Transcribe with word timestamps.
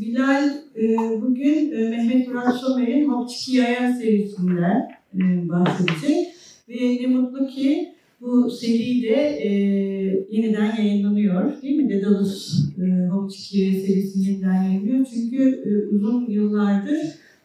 Bilal 0.00 0.48
e, 0.76 0.96
bugün 1.22 1.72
e, 1.72 1.88
Mehmet 1.88 2.28
Murat 2.28 2.56
Somer'in 2.56 3.08
Hopçiki 3.08 3.56
Yayan 3.56 3.92
serisinden 3.92 4.88
e, 5.14 5.48
bahsedecek. 5.48 6.26
Ve 6.68 7.02
ne 7.02 7.06
mutlu 7.06 7.46
ki 7.46 7.88
bu 8.20 8.50
seri 8.50 9.02
de 9.02 9.16
yeniden 10.30 10.76
yayınlanıyor 10.76 11.62
değil 11.62 11.76
mi? 11.76 11.90
Dedalus 11.90 12.64
e, 12.78 13.06
Hopçiki 13.06 13.82
serisi 13.86 14.30
yeniden 14.30 14.62
yayınlıyor. 14.62 15.06
Çünkü 15.14 15.64
uzun 15.92 16.30
yıllardır 16.30 16.98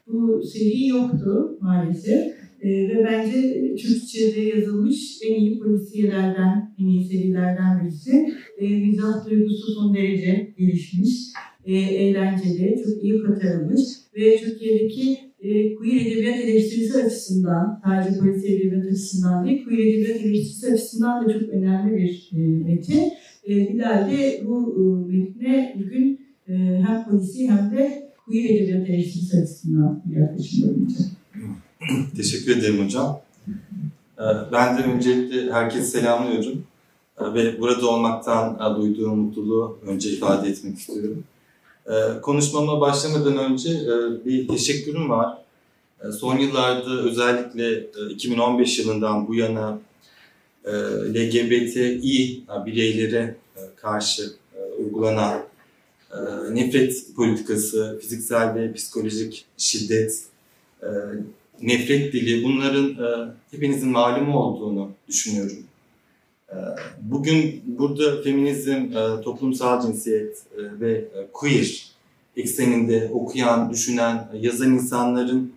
bu 0.07 0.43
seri 0.43 0.87
yoktu 0.87 1.57
maalesef. 1.61 2.41
Ve 2.63 3.05
bence 3.09 3.65
Türkçe'de 3.75 4.41
yazılmış 4.41 5.19
en 5.25 5.35
iyi 5.35 5.59
polisiyelerden, 5.59 6.75
en 6.79 6.87
iyi 6.87 7.05
serilerden 7.05 7.81
birisi. 7.83 8.33
E, 8.57 8.69
mizah 8.69 9.29
duygusu 9.29 9.73
son 9.73 9.95
derece 9.95 10.53
gelişmiş, 10.57 11.33
e, 11.65 11.73
eğlenceli, 11.73 12.83
çok 12.83 13.03
iyi 13.03 13.23
katarılmış 13.23 13.81
ve 14.15 14.37
Türkiye'deki 14.37 15.17
e, 15.39 15.75
queer 15.75 16.01
edebiyat 16.05 16.39
eleştirisi 16.39 17.03
açısından, 17.03 17.81
sadece 17.85 18.19
polisiye 18.19 18.57
edebiyat 18.57 18.85
açısından 18.85 19.45
değil, 19.45 19.63
queer 19.63 19.79
edebiyat 19.79 20.21
eleştirisi 20.21 20.73
açısından 20.73 21.25
da 21.25 21.33
çok 21.33 21.49
önemli 21.49 21.97
bir 21.97 22.29
e, 22.33 22.37
metin. 22.37 23.11
E, 23.49 23.73
Bilal 23.73 24.11
de 24.11 24.43
bu 24.47 24.75
e, 24.77 25.13
metne 25.13 25.75
bugün 25.79 26.21
e, 26.47 26.53
hem 26.87 27.05
polisi 27.09 27.49
hem 27.49 27.71
de 27.77 28.11
queer 28.25 28.49
edebiyat 28.49 28.89
eleştirisi 28.89 29.37
açısından 29.37 30.01
bir 30.05 30.19
yaklaşım 30.19 30.69
olacak. 30.69 31.07
Teşekkür 32.15 32.57
ederim 32.57 32.85
hocam. 32.85 33.21
Ee, 34.21 34.51
ben 34.51 34.77
de 34.77 34.83
öncelikle 34.83 35.51
herkese 35.51 35.83
selamlıyorum. 35.83 36.63
Ee, 37.19 37.33
ve 37.33 37.59
burada 37.59 37.89
olmaktan 37.89 38.59
e, 38.59 38.75
duyduğum 38.81 39.19
mutluluğu 39.19 39.79
önce 39.85 40.09
ifade 40.09 40.49
etmek 40.49 40.77
istiyorum. 40.77 41.23
Ee, 41.87 42.21
konuşmama 42.21 42.81
başlamadan 42.81 43.37
önce 43.37 43.69
e, 43.69 44.25
bir 44.25 44.47
teşekkürüm 44.47 45.09
var. 45.09 45.37
Son 46.19 46.37
yıllarda 46.37 47.01
özellikle 47.01 47.87
2015 48.09 48.79
e, 48.79 48.81
yılından 48.81 49.27
bu 49.27 49.35
yana 49.35 49.79
LGBTİ 51.13 52.43
bireylere 52.65 53.35
karşı 53.75 54.23
uygulanan 54.79 55.43
nefret 56.51 57.15
politikası, 57.15 57.99
fiziksel 58.01 58.55
ve 58.55 58.73
psikolojik 58.73 59.45
şiddet, 59.57 60.23
nefret 61.61 62.13
dili 62.13 62.43
bunların 62.43 62.89
e, 62.89 63.31
hepinizin 63.51 63.89
malumu 63.89 64.39
olduğunu 64.39 64.91
düşünüyorum. 65.07 65.57
E, 66.51 66.57
bugün 67.01 67.63
burada 67.65 68.21
feminizm, 68.21 68.71
e, 68.71 69.21
toplumsal 69.21 69.81
cinsiyet 69.81 70.37
e, 70.57 70.79
ve 70.79 70.91
e, 70.91 71.27
queer 71.33 71.91
ekseninde 72.37 73.09
okuyan, 73.13 73.69
düşünen, 73.69 74.27
yazan 74.41 74.73
insanların 74.73 75.53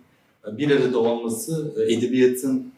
bir 0.51 0.71
arada 0.71 0.99
olması 0.99 1.73
edebiyatın 1.87 2.71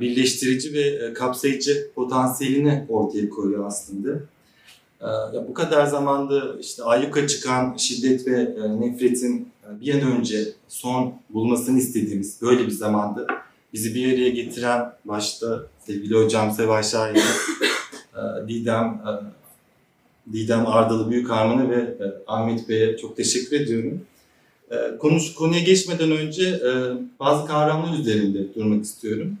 birleştirici 0.00 0.74
ve 0.74 1.12
kapsayıcı 1.12 1.90
potansiyelini 1.94 2.84
ortaya 2.88 3.30
koyuyor 3.30 3.66
aslında. 3.66 4.08
Ya 5.34 5.48
bu 5.48 5.54
kadar 5.54 5.86
zamanda 5.86 6.56
işte 6.60 6.82
ayyuka 6.82 7.26
çıkan 7.26 7.76
şiddet 7.76 8.26
ve 8.26 8.54
nefretin 8.80 9.48
bir 9.80 9.94
an 9.94 10.00
önce 10.00 10.44
son 10.68 11.14
bulmasını 11.30 11.78
istediğimiz 11.78 12.42
böyle 12.42 12.66
bir 12.66 12.70
zamanda 12.70 13.26
bizi 13.76 13.94
bir 13.94 14.14
araya 14.14 14.30
getiren 14.30 14.92
başta 15.04 15.66
sevgili 15.86 16.14
hocam 16.14 16.52
Seval 16.52 16.82
Şahin, 16.82 17.16
e, 17.16 17.22
Didem, 18.48 18.84
e, 18.84 19.12
Didem 20.32 20.66
Ardalı 20.66 21.10
Büyük 21.10 21.30
Harman'a 21.30 21.70
ve 21.70 21.76
e, 21.76 22.04
Ahmet 22.26 22.68
Bey'e 22.68 22.96
çok 22.96 23.16
teşekkür 23.16 23.60
ediyorum. 23.60 24.00
Konuş, 24.98 25.34
konuya 25.34 25.60
geçmeden 25.60 26.10
önce 26.10 26.60
bazı 27.20 27.46
kavramlar 27.46 27.98
üzerinde 27.98 28.54
durmak 28.54 28.84
istiyorum. 28.84 29.38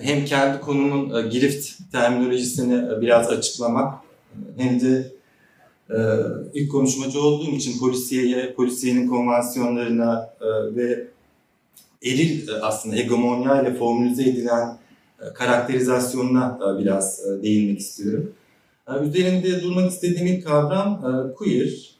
Hem 0.00 0.24
kendi 0.24 0.60
konumun 0.60 1.30
girift 1.30 1.92
terminolojisini 1.92 3.00
biraz 3.00 3.30
açıklamak 3.30 3.94
hem 4.56 4.80
de 4.80 5.12
ilk 6.54 6.72
konuşmacı 6.72 7.20
olduğum 7.20 7.50
için 7.50 7.78
polisiyeye, 7.78 8.54
polisiyenin 8.54 9.08
konvansiyonlarına 9.08 10.30
ve 10.76 11.06
eril 12.06 12.48
e, 12.48 12.52
aslında 12.62 12.96
hegemonya 12.96 13.62
ile 13.62 13.74
formülize 13.74 14.22
edilen 14.22 14.78
e, 15.20 15.32
karakterizasyonuna 15.34 16.58
e, 16.62 16.78
biraz 16.78 17.24
değinmek 17.42 17.78
istiyorum. 17.78 18.32
Üzerinde 19.02 19.62
durmak 19.62 19.90
istediğim 19.90 20.26
ilk 20.26 20.46
kavram 20.46 21.02
queer. 21.38 21.96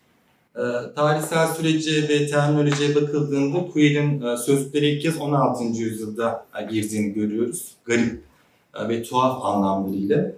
Tarihsel 0.97 1.47
sürece 1.47 2.09
ve 2.09 2.27
terminolojiye 2.27 2.95
bakıldığında 2.95 3.67
queer'in 3.67 4.37
sözlükleri 4.37 4.87
ilk 4.89 5.03
kez 5.03 5.21
16. 5.21 5.65
yüzyılda 5.65 6.47
girdiğini 6.71 7.13
görüyoruz. 7.13 7.75
Garip 7.85 8.23
ve 8.89 9.03
tuhaf 9.03 9.45
anlamlarıyla. 9.45 10.33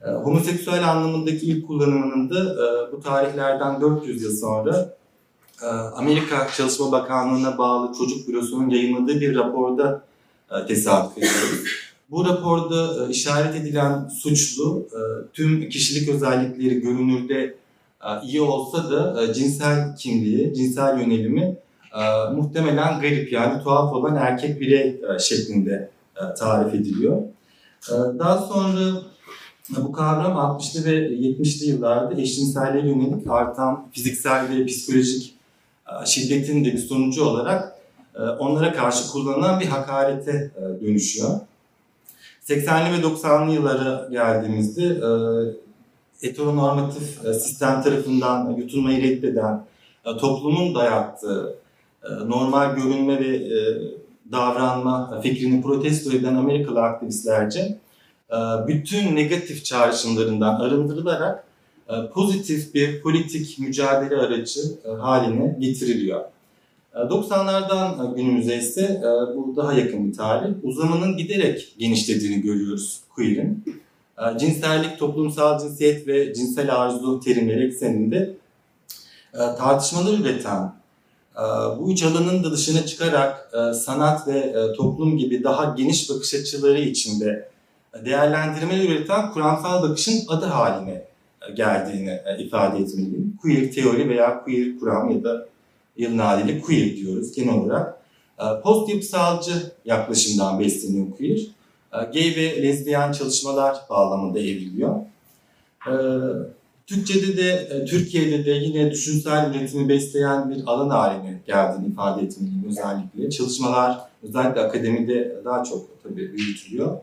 Homoseksüel 0.00 0.90
anlamındaki 0.90 1.46
ilk 1.46 1.66
kullanımının 1.66 2.30
da 2.30 2.56
bu 2.92 3.00
tarihlerden 3.00 3.80
400 3.80 4.22
yıl 4.22 4.36
sonra 4.36 4.96
Amerika 5.94 6.48
Çalışma 6.56 6.92
Bakanlığı'na 6.92 7.58
bağlı 7.58 7.92
Çocuk 7.98 8.28
Bürosu'nun 8.28 8.70
yayınladığı 8.70 9.20
bir 9.20 9.34
raporda 9.34 10.02
e, 10.50 10.66
tesadüf 10.66 11.18
ediyoruz. 11.18 11.64
Bu 12.10 12.24
raporda 12.24 13.06
e, 13.06 13.10
işaret 13.10 13.56
edilen 13.56 14.08
suçlu 14.08 14.88
e, 14.92 14.98
tüm 15.32 15.68
kişilik 15.68 16.08
özellikleri 16.08 16.80
görünürde 16.80 17.54
iyi 18.24 18.40
olsa 18.40 18.90
da 18.90 19.32
cinsel 19.34 19.96
kimliği, 19.96 20.54
cinsel 20.54 21.00
yönelimi 21.00 21.56
muhtemelen 22.34 23.00
garip 23.00 23.32
yani 23.32 23.62
tuhaf 23.62 23.92
olan 23.92 24.16
erkek 24.16 24.60
birey 24.60 25.00
şeklinde 25.18 25.90
tarif 26.38 26.74
ediliyor. 26.74 27.22
Daha 27.90 28.38
sonra 28.38 29.02
bu 29.76 29.92
kavram 29.92 30.32
60'lı 30.32 30.84
ve 30.84 31.08
70'li 31.08 31.66
yıllarda 31.66 32.20
eşcinselliğe 32.20 32.86
yönelik 32.86 33.30
artan 33.30 33.86
fiziksel 33.92 34.48
ve 34.50 34.66
psikolojik 34.66 35.35
şiddetin 36.06 36.64
de 36.64 36.72
bir 36.72 36.78
sonucu 36.78 37.24
olarak 37.24 37.76
e, 38.14 38.22
onlara 38.22 38.72
karşı 38.72 39.12
kullanılan 39.12 39.60
bir 39.60 39.66
hakarete 39.66 40.50
e, 40.56 40.86
dönüşüyor. 40.86 41.30
80'li 42.48 42.92
ve 42.92 43.06
90'lı 43.06 43.52
yıllara 43.52 44.08
geldiğimizde 44.10 45.00
heteronormatif 46.20 47.18
sistem 47.20 47.82
tarafından 47.82 48.50
yutulmayı 48.50 49.02
reddeden, 49.02 49.64
toplumun 50.04 50.74
dayattığı 50.74 51.58
normal 52.26 52.76
görünme 52.76 53.20
ve 53.20 53.48
davranma 54.32 55.20
fikrini 55.20 55.62
protesto 55.62 56.12
eden 56.12 56.34
Amerikalı 56.34 56.82
aktivistlerce 56.82 57.78
e, 58.30 58.36
bütün 58.66 59.16
negatif 59.16 59.64
çağrışımlarından 59.64 60.60
arındırılarak 60.60 61.38
e, 61.38 61.55
pozitif 62.14 62.74
bir 62.74 63.00
politik 63.00 63.58
mücadele 63.58 64.16
aracı 64.16 64.60
e, 64.84 64.88
haline 64.90 65.56
getiriliyor. 65.60 66.24
90'lardan 66.94 68.16
günümüze 68.16 68.56
ise 68.56 69.02
bu 69.36 69.56
daha 69.56 69.72
yakın 69.72 70.08
bir 70.08 70.16
tarih. 70.16 70.54
Uzamanın 70.62 71.16
giderek 71.16 71.74
genişlediğini 71.78 72.42
görüyoruz 72.42 73.00
queer'in. 73.14 73.64
Cinsellik, 74.38 74.98
toplumsal 74.98 75.60
cinsiyet 75.60 76.06
ve 76.06 76.34
cinsel 76.34 76.76
arzu 76.76 77.20
terimleri 77.20 77.66
ekseninde 77.66 78.34
tartışmalar 79.32 80.18
üreten, 80.18 80.72
bu 81.78 81.92
üç 81.92 82.02
alanın 82.02 82.44
da 82.44 82.52
dışına 82.52 82.86
çıkarak 82.86 83.50
sanat 83.74 84.28
ve 84.28 84.54
toplum 84.76 85.18
gibi 85.18 85.44
daha 85.44 85.74
geniş 85.74 86.10
bakış 86.10 86.34
açıları 86.34 86.80
içinde 86.80 87.48
değerlendirmeler 88.04 88.88
üreten 88.88 89.32
kuramsal 89.32 89.82
bakışın 89.82 90.24
adı 90.28 90.46
haline 90.46 90.92
e, 90.92 91.06
geldiğini 91.54 92.20
e, 92.26 92.42
ifade 92.42 92.78
etmeliyim. 92.78 93.38
Queer 93.42 93.72
teori 93.72 94.08
veya 94.08 94.44
queer 94.44 94.78
kuram 94.78 95.10
ya 95.10 95.24
da 95.24 95.46
yılın 95.96 96.18
haliyle 96.18 96.60
queer 96.60 96.96
diyoruz 96.96 97.32
genel 97.32 97.54
olarak. 97.54 97.98
E, 98.38 98.44
post 98.62 98.88
yapısalcı 98.88 99.52
yaklaşımdan 99.84 100.60
besleniyor 100.60 101.10
queer. 101.10 101.40
Gay 101.92 102.34
ve 102.36 102.62
lezbiyen 102.62 103.12
çalışmalar 103.12 103.76
bağlamında 103.90 104.38
evriliyor. 104.38 104.94
Türkçe'de 106.86 107.36
de, 107.36 107.84
Türkiye'de 107.84 108.44
de 108.44 108.50
yine 108.50 108.90
düşünsel 108.90 109.54
üretimi 109.54 109.88
besleyen 109.88 110.50
bir 110.50 110.62
alan 110.66 110.88
haline 110.88 111.40
geldiğini 111.46 111.86
ifade 111.86 112.22
etmeliyim 112.22 112.64
özellikle. 112.68 113.30
Çalışmalar 113.30 114.00
özellikle 114.22 114.60
akademide 114.60 115.36
daha 115.44 115.64
çok 115.64 116.02
tabii 116.02 116.32
büyütülüyor 116.32 116.98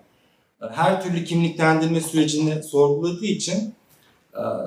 her 0.72 1.04
türlü 1.04 1.26
kimliklendirme 1.26 2.02
sürecini 2.02 2.64
sorguladığı 2.64 3.26
için 3.26 3.58
e, 3.58 3.73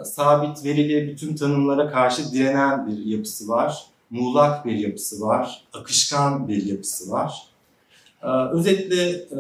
sabit 0.05 0.65
verili 0.65 1.09
bütün 1.09 1.37
tanımlara 1.37 1.91
karşı 1.91 2.33
direnen 2.33 2.87
bir 2.87 3.05
yapısı 3.05 3.49
var. 3.49 3.87
Muğlak 4.11 4.67
bir 4.67 4.73
yapısı 4.73 5.21
var. 5.21 5.65
Akışkan 5.73 6.49
bir 6.49 6.67
yapısı 6.67 7.11
var. 7.11 7.47
E, 8.23 8.29
özetle 8.29 9.11
e, 9.11 9.39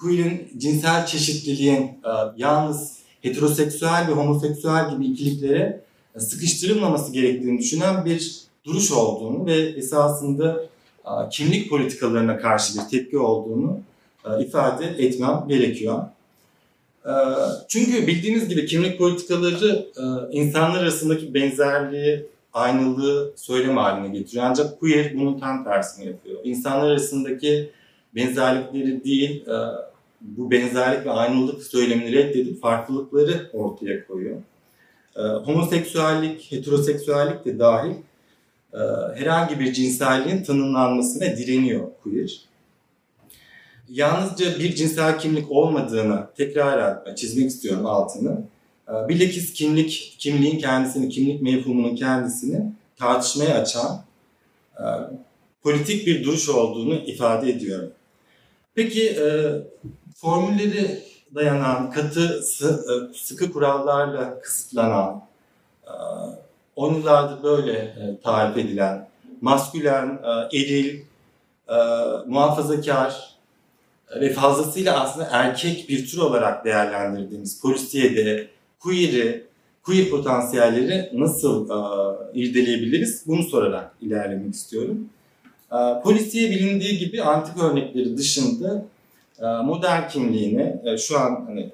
queer'in 0.00 0.48
cinsel 0.58 1.06
çeşitliliğin 1.06 1.90
yalnız 2.36 2.98
heteroseksüel 3.22 4.08
ve 4.08 4.12
homoseksüel 4.12 4.90
gibi 4.94 5.06
ikiliklere 5.06 5.84
sıkıştırılmaması 6.18 7.12
gerektiğini 7.12 7.58
düşünen 7.58 8.04
bir 8.04 8.40
duruş 8.64 8.92
olduğunu 8.92 9.46
ve 9.46 9.54
esasında 9.54 10.66
kimlik 11.30 11.70
politikalarına 11.70 12.38
karşı 12.38 12.78
bir 12.78 12.88
tepki 12.90 13.18
olduğunu 13.18 13.80
ifade 14.40 14.86
etmem 14.86 15.44
gerekiyor. 15.48 16.02
Çünkü 17.68 18.06
bildiğiniz 18.06 18.48
gibi 18.48 18.66
kimlik 18.66 18.98
politikaları 18.98 19.86
insanlar 20.30 20.82
arasındaki 20.82 21.34
benzerliği, 21.34 22.26
aynılığı 22.52 23.32
söylem 23.36 23.76
haline 23.76 24.18
getiriyor. 24.18 24.44
Ancak 24.48 24.80
queer 24.80 25.12
bunun 25.14 25.38
tam 25.38 25.64
tersini 25.64 26.06
yapıyor. 26.06 26.40
İnsanlar 26.44 26.90
arasındaki 26.90 27.70
benzerlikleri 28.14 29.04
değil, 29.04 29.44
bu 30.20 30.50
benzerlik 30.50 31.06
ve 31.06 31.10
aynılık 31.10 31.62
söylemini 31.62 32.12
reddedip 32.12 32.62
farklılıkları 32.62 33.50
ortaya 33.52 34.06
koyuyor. 34.06 34.36
Homoseksüellik, 35.44 36.52
heteroseksüellik 36.52 37.44
de 37.44 37.58
dahil 37.58 37.94
herhangi 39.14 39.60
bir 39.60 39.72
cinselliğin 39.72 40.42
tanımlanmasına 40.42 41.36
direniyor 41.36 41.88
queer. 42.02 42.40
Yalnızca 43.88 44.58
bir 44.58 44.74
cinsel 44.74 45.18
kimlik 45.18 45.50
olmadığını 45.50 46.26
tekrar 46.36 47.16
çizmek 47.16 47.50
istiyorum 47.50 47.86
altını. 47.86 48.42
Bilakis 49.08 49.52
kimlik, 49.52 50.16
kimliğin 50.18 50.58
kendisini, 50.58 51.08
kimlik 51.08 51.42
mevhumunun 51.42 51.96
kendisini 51.96 52.72
tartışmaya 52.96 53.60
açan 53.60 54.04
politik 55.62 56.06
bir 56.06 56.24
duruş 56.24 56.48
olduğunu 56.48 56.94
ifade 56.94 57.50
ediyorum. 57.50 57.90
Peki 58.74 59.18
formülleri 60.16 61.02
dayanan, 61.34 61.90
katı, 61.90 62.42
sıkı 63.14 63.52
kurallarla 63.52 64.40
kısıtlanan, 64.40 65.24
on 66.76 66.94
yıllardır 66.94 67.42
böyle 67.42 67.94
tarif 68.24 68.56
edilen, 68.56 69.08
maskülen, 69.40 70.20
eril, 70.52 71.00
muhafazakar 72.26 73.33
ve 74.20 74.32
fazlasıyla 74.32 75.00
aslında 75.00 75.28
erkek 75.30 75.88
bir 75.88 76.06
tür 76.06 76.18
olarak 76.18 76.64
değerlendirdiğimiz 76.64 77.60
polisiyede 77.60 78.48
queer'i, 78.80 79.44
queer 79.82 80.10
potansiyelleri 80.10 81.10
nasıl 81.12 81.68
irdeleyebiliriz 82.34 83.22
bunu 83.26 83.42
sorarak 83.42 83.90
ilerlemek 84.00 84.54
istiyorum. 84.54 85.08
Polisiye 86.04 86.50
bilindiği 86.50 86.98
gibi 86.98 87.22
antik 87.22 87.62
örnekleri 87.62 88.16
dışında 88.16 88.84
modern 89.64 90.08
kimliğini, 90.08 90.98
şu 90.98 91.18
an 91.18 91.44
hani 91.46 91.70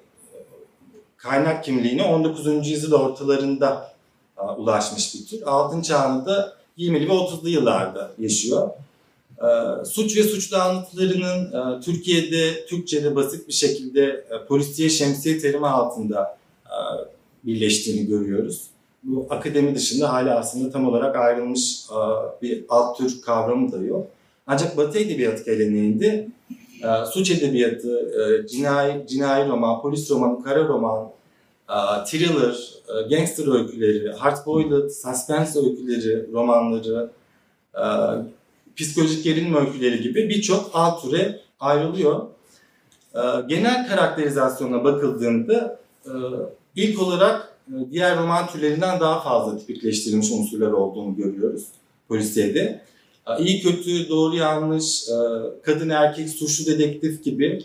kaynak 1.16 1.64
kimliğini 1.64 2.02
19. 2.02 2.68
yüzyıl 2.68 2.92
ortalarında 2.92 3.92
ulaşmış 4.56 5.14
bir 5.14 5.26
tür. 5.26 5.42
Altın 5.46 5.82
çağında 5.82 6.52
20'li 6.78 7.08
ve 7.08 7.12
30'lu 7.12 7.48
yıllarda 7.48 8.10
yaşıyor. 8.18 8.70
Suç 9.84 10.16
ve 10.16 10.22
suçlu 10.22 10.56
anlatılarının 10.56 11.80
Türkiye'de, 11.80 12.66
Türkçe'de 12.66 13.16
basit 13.16 13.48
bir 13.48 13.52
şekilde 13.52 14.24
polisiye 14.48 14.88
şemsiye 14.88 15.38
terimi 15.38 15.66
altında 15.66 16.38
birleştiğini 17.44 18.06
görüyoruz. 18.06 18.66
Bu 19.02 19.26
akademi 19.30 19.74
dışında 19.74 20.12
hala 20.12 20.38
aslında 20.38 20.70
tam 20.70 20.88
olarak 20.88 21.16
ayrılmış 21.16 21.80
bir 22.42 22.64
alt 22.68 22.98
tür 22.98 23.22
kavramı 23.22 23.72
da 23.72 23.78
yok. 23.78 24.06
Ancak 24.46 24.76
Batı 24.76 24.98
edebiyatı 24.98 25.44
geleneğinde 25.44 26.28
suç 27.12 27.30
edebiyatı, 27.30 28.46
cinayi, 28.50 29.06
cinayi 29.06 29.48
roman, 29.48 29.80
polis 29.80 30.10
romanı, 30.10 30.44
kara 30.44 30.68
roman, 30.68 31.10
thriller, 32.06 32.74
gangster 33.10 33.54
öyküleri, 33.58 34.12
hardboiled, 34.12 34.90
suspense 34.90 35.58
öyküleri, 35.58 36.32
romanları, 36.32 37.10
psikolojik 38.80 39.24
gerilim 39.24 39.54
öyküleri 39.54 40.02
gibi 40.02 40.28
birçok 40.28 40.70
alt 40.74 41.02
türe 41.02 41.40
ayrılıyor. 41.60 42.26
Genel 43.48 43.88
karakterizasyona 43.88 44.84
bakıldığında 44.84 45.80
ilk 46.76 47.02
olarak 47.02 47.56
diğer 47.90 48.18
roman 48.18 48.46
türlerinden 48.46 49.00
daha 49.00 49.20
fazla 49.20 49.58
tipikleştirilmiş 49.58 50.30
unsurlar 50.30 50.72
olduğunu 50.72 51.16
görüyoruz 51.16 51.64
polisiyede. 52.08 52.80
İyi 53.38 53.62
kötü, 53.62 54.08
doğru 54.08 54.36
yanlış, 54.36 55.04
kadın 55.62 55.88
erkek, 55.88 56.28
suçlu 56.28 56.66
dedektif 56.66 57.24
gibi 57.24 57.62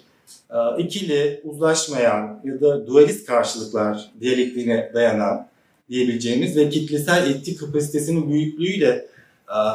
ikili, 0.78 1.42
uzlaşmayan 1.44 2.42
ya 2.44 2.62
da 2.62 2.88
dualist 2.88 3.26
karşılıklar 3.26 4.12
diyalektiğine 4.22 4.92
dayanan 4.94 5.48
diyebileceğimiz 5.90 6.58
ve 6.58 6.70
kitlesel 6.70 7.30
etik 7.30 7.60
kapasitesinin 7.60 8.30
büyüklüğüyle 8.30 9.08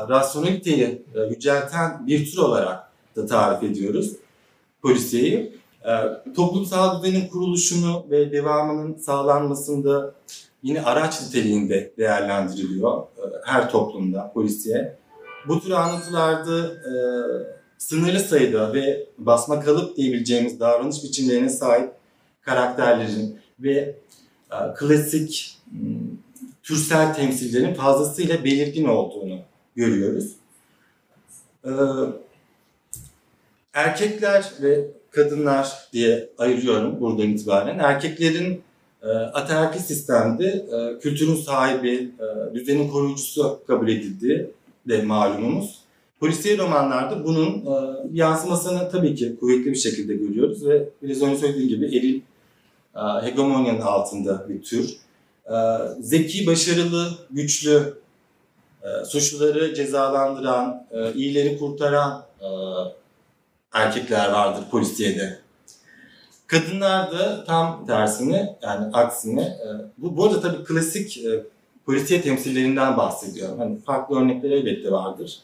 rasyoneliteyi 0.08 1.02
yücelten 1.30 2.06
bir 2.06 2.30
tür 2.30 2.38
olarak 2.38 2.90
da 3.16 3.26
tarif 3.26 3.62
ediyoruz 3.62 4.12
polisiyeyi. 4.82 5.52
Toplumsal 6.36 7.02
düzenin 7.02 7.28
kuruluşunu 7.28 8.06
ve 8.10 8.32
devamının 8.32 8.96
sağlanmasında 8.96 10.14
yine 10.62 10.82
araç 10.82 11.22
niteliğinde 11.22 11.92
değerlendiriliyor 11.98 13.02
her 13.44 13.70
toplumda 13.70 14.32
polisiye. 14.32 14.96
Bu 15.48 15.60
tür 15.60 15.70
anlatılarda 15.70 16.66
e, 16.66 16.92
sınırlı 17.78 18.20
sayıda 18.20 18.74
ve 18.74 19.06
basma 19.18 19.60
kalıp 19.60 19.96
diyebileceğimiz 19.96 20.60
davranış 20.60 21.04
biçimlerine 21.04 21.48
sahip 21.48 21.92
karakterlerin 22.42 23.38
ve 23.60 23.72
e, 24.52 24.56
klasik 24.76 25.58
türsel 26.62 27.14
temsillerin 27.14 27.74
fazlasıyla 27.74 28.44
belirgin 28.44 28.84
olduğunu 28.84 29.38
görüyoruz. 29.80 30.32
E, 31.64 31.72
erkekler 33.74 34.52
ve 34.62 34.86
kadınlar 35.10 35.88
diye 35.92 36.28
ayırıyorum 36.38 37.00
buradan 37.00 37.28
itibaren. 37.28 37.78
Erkeklerin 37.78 38.62
e, 39.02 39.08
ataerkil 39.08 39.80
sistemde 39.80 40.46
e, 40.46 40.98
kültürün 40.98 41.34
sahibi, 41.34 42.10
e, 42.20 42.54
düzenin 42.54 42.88
koruyucusu 42.88 43.60
kabul 43.66 43.88
edildiği 43.88 44.50
de 44.88 45.02
malumumuz. 45.02 45.80
Polisiye 46.20 46.58
romanlarda 46.58 47.24
bunun 47.24 47.48
e, 47.48 47.74
yansımasını 48.12 48.90
tabii 48.90 49.14
ki 49.14 49.36
kuvvetli 49.40 49.70
bir 49.70 49.76
şekilde 49.76 50.14
görüyoruz 50.14 50.66
ve 50.66 50.88
biraz 51.02 51.22
önce 51.22 51.36
söylediğim 51.36 51.68
gibi 51.68 51.96
eril 51.96 52.20
hegemonyanın 53.24 53.80
altında 53.80 54.46
bir 54.48 54.62
tür. 54.62 54.96
Zeki, 56.00 56.46
başarılı, 56.46 57.08
güçlü, 57.30 57.94
e, 58.84 59.04
suçluları 59.04 59.74
cezalandıran, 59.74 60.86
e, 60.90 61.12
iyileri 61.12 61.58
kurtaran 61.58 62.24
e, 62.40 62.46
erkekler 63.72 64.32
vardır 64.32 64.64
polisiyede. 64.70 65.38
Kadınlar 66.46 67.12
da 67.12 67.44
tam 67.44 67.86
tersine 67.86 68.56
yani 68.62 68.86
aksine 68.92 69.42
e, 69.42 69.68
bu, 69.98 70.16
bu 70.16 70.24
arada 70.24 70.40
tabii 70.40 70.64
klasik 70.64 71.18
e, 71.18 71.44
polisiye 71.86 72.22
temsillerinden 72.22 72.96
bahsediyorum. 72.96 73.58
Hani 73.58 73.80
farklı 73.80 74.20
örnekler 74.20 74.50
elbette 74.50 74.90
vardır. 74.90 75.38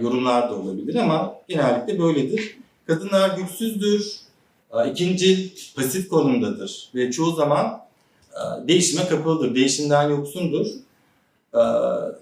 Yorumlar 0.00 0.50
da 0.50 0.54
olabilir 0.54 0.94
ama 0.94 1.34
genellikle 1.48 1.98
böyledir. 1.98 2.58
Kadınlar 2.86 3.38
güçsüzdür, 3.38 4.20
ikinci 4.90 5.52
pasif 5.76 6.08
konumdadır 6.08 6.88
ve 6.94 7.10
çoğu 7.10 7.34
zaman 7.34 7.80
değişime 8.68 9.08
kapalıdır, 9.08 9.54
değişimden 9.54 10.10
yoksundur. 10.10 10.66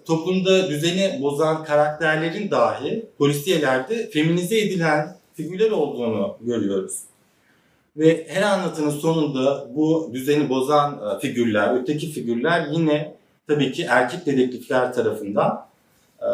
Toplumda 0.04 0.68
düzeni 0.68 1.22
bozan 1.22 1.64
karakterlerin 1.64 2.50
dahi 2.50 3.06
polisiyelerde 3.18 4.10
feminize 4.10 4.58
edilen 4.58 5.16
figürler 5.34 5.70
olduğunu 5.70 6.36
görüyoruz. 6.40 7.00
Ve 7.96 8.26
her 8.28 8.42
anlatının 8.42 8.90
sonunda 8.90 9.66
bu 9.74 10.10
düzeni 10.12 10.48
bozan 10.48 11.18
figürler, 11.18 11.80
öteki 11.82 12.12
figürler 12.12 12.68
yine 12.72 13.14
tabii 13.48 13.72
ki 13.72 13.86
erkek 13.88 14.26
dedektifler 14.26 14.92
tarafından 14.92 15.66
e, 16.20 16.28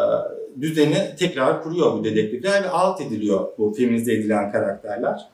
düzeni 0.60 1.16
tekrar 1.18 1.62
kuruyor 1.62 1.92
bu 1.92 2.04
dedektifler 2.04 2.62
ve 2.62 2.68
alt 2.68 3.00
ediliyor 3.00 3.48
bu 3.58 3.74
feminize 3.74 4.12
edilen 4.12 4.52
karakterler. 4.52 5.28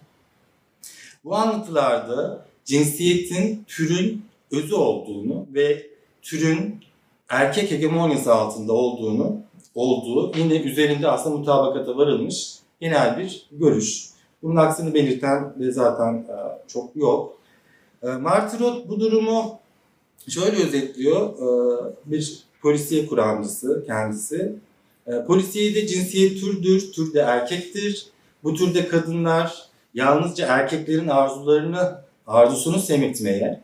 Bu 1.25 1.37
anlatılarda 1.37 2.46
cinsiyetin 2.64 3.64
türün 3.68 4.25
özü 4.52 4.75
olduğunu 4.75 5.46
ve 5.54 5.87
türün 6.23 6.86
erkek 7.28 7.71
hegemonyası 7.71 8.35
altında 8.35 8.73
olduğunu 8.73 9.37
olduğu 9.75 10.38
yine 10.38 10.56
üzerinde 10.56 11.09
aslında 11.09 11.37
mutabakata 11.37 11.97
varılmış 11.97 12.59
genel 12.80 13.18
bir 13.18 13.47
görüş. 13.52 14.06
Bunun 14.42 14.56
aksini 14.56 14.95
belirten 14.95 15.61
de 15.61 15.73
zaten 15.73 16.14
e, 16.14 16.37
çok 16.68 16.97
yok. 16.97 17.38
E, 18.02 18.06
Martirot 18.06 18.88
bu 18.88 19.00
durumu 19.00 19.59
şöyle 20.28 20.64
özetliyor. 20.64 21.30
E, 21.30 21.95
bir 22.06 22.42
polisiye 22.62 23.06
kuramcısı 23.06 23.85
kendisi. 23.87 24.56
E, 25.06 25.25
Polisiyede 25.25 25.87
cinsiyet 25.87 26.40
türdür, 26.40 26.92
türde 26.92 27.21
erkektir. 27.21 28.06
Bu 28.45 28.54
türde 28.54 28.88
kadınlar 28.88 29.66
yalnızca 29.95 30.47
erkeklerin 30.47 31.09
arzularını, 31.09 32.00
arzusunu 32.26 32.78
semirtmeye, 32.78 33.61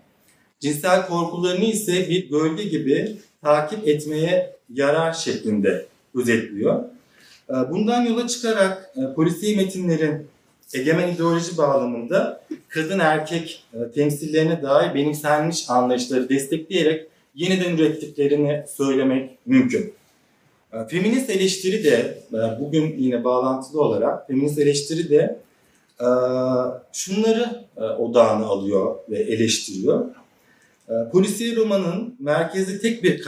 cinsel 0.60 1.06
korkularını 1.06 1.64
ise 1.64 2.08
bir 2.08 2.30
gölge 2.30 2.64
gibi 2.64 3.16
takip 3.42 3.88
etmeye 3.88 4.56
yarar 4.74 5.12
şeklinde 5.12 5.86
özetliyor. 6.14 6.84
E, 7.50 7.54
bundan 7.70 8.02
yola 8.02 8.26
çıkarak 8.26 8.90
e, 8.96 9.14
polisi 9.14 9.56
metinlerin 9.56 10.26
egemen 10.74 11.08
ideoloji 11.08 11.58
bağlamında 11.58 12.42
kadın 12.68 12.98
erkek 12.98 13.64
e, 13.74 13.90
temsillerine 13.90 14.62
dair 14.62 14.94
benimsenmiş 14.94 15.70
anlayışları 15.70 16.28
destekleyerek 16.28 17.06
yeniden 17.34 17.76
ürettiklerini 17.76 18.64
söylemek 18.76 19.38
mümkün. 19.46 19.94
E, 20.72 20.84
feminist 20.88 21.30
eleştiri 21.30 21.84
de 21.84 22.18
e, 22.32 22.60
bugün 22.60 22.96
yine 22.98 23.24
bağlantılı 23.24 23.80
olarak 23.82 24.26
feminist 24.26 24.58
eleştiri 24.58 25.10
de 25.10 25.38
şunları 26.92 27.64
odağına 27.98 28.46
alıyor 28.46 28.96
ve 29.10 29.18
eleştiriyor. 29.18 30.04
Polisiye 31.12 31.56
romanın 31.56 32.16
merkezi 32.18 32.80
tek 32.80 33.02
bir 33.02 33.24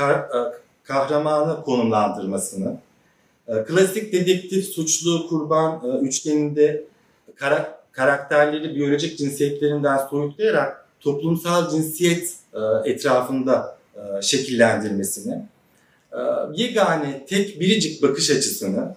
kahramanı 0.85 1.63
konumlandırmasını, 1.63 2.77
klasik 3.67 4.13
dedektif, 4.13 4.65
suçlu, 4.65 5.29
kurban 5.29 5.99
üçgeninde 6.03 6.85
karakterleri 7.93 8.75
biyolojik 8.75 9.19
cinsiyetlerinden 9.19 9.99
soyutlayarak 10.11 10.87
toplumsal 11.01 11.71
cinsiyet 11.71 12.35
etrafında 12.85 13.79
şekillendirmesini, 14.23 15.43
e, 16.13 16.19
yegane 16.55 17.27
tek 17.27 17.61
biricik 17.61 18.03
bakış 18.03 18.31
açısını 18.31 18.95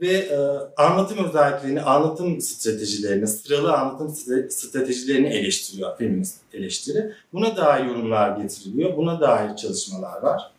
ve 0.00 0.12
e, 0.12 0.36
anlatım 0.76 1.28
özelliklerini, 1.28 1.82
anlatım 1.82 2.40
stratejilerini, 2.40 3.26
sıralı 3.26 3.72
anlatım 3.72 4.14
stratejilerini 4.50 5.28
eleştiriyor 5.28 5.98
feminist 5.98 6.36
eleştiri. 6.54 7.12
Buna 7.32 7.56
dair 7.56 7.84
yorumlar 7.84 8.36
getiriliyor, 8.36 8.96
buna 8.96 9.20
dair 9.20 9.56
çalışmalar 9.56 10.22
var. 10.22 10.50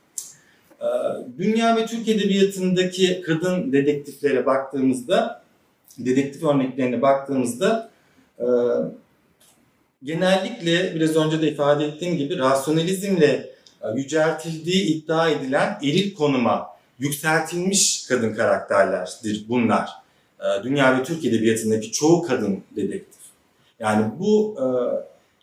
E, 0.81 0.87
dünya 1.37 1.75
ve 1.75 1.85
Türk 1.85 2.07
Edebiyatı'ndaki 2.07 3.21
kadın 3.21 3.71
dedektiflere 3.71 4.45
baktığımızda, 4.45 5.41
dedektif 5.97 6.43
örneklerine 6.43 7.01
baktığımızda 7.01 7.91
genellikle 10.03 10.95
biraz 10.95 11.15
önce 11.15 11.41
de 11.41 11.51
ifade 11.51 11.85
ettiğim 11.85 12.17
gibi 12.17 12.37
rasyonalizmle 12.37 13.49
e, 13.83 13.87
yüceltildiği 13.95 14.85
iddia 14.85 15.29
edilen 15.29 15.79
eril 15.83 16.13
konuma 16.13 16.70
yükseltilmiş 17.01 18.05
kadın 18.07 18.33
karakterlerdir 18.33 19.45
bunlar. 19.49 19.89
E, 20.39 20.63
dünya 20.63 20.99
ve 20.99 21.03
Türk 21.03 21.25
Edebiyatı'ndaki 21.25 21.91
çoğu 21.91 22.21
kadın 22.21 22.63
dedektif. 22.75 23.21
Yani 23.79 24.05
bu 24.19 24.55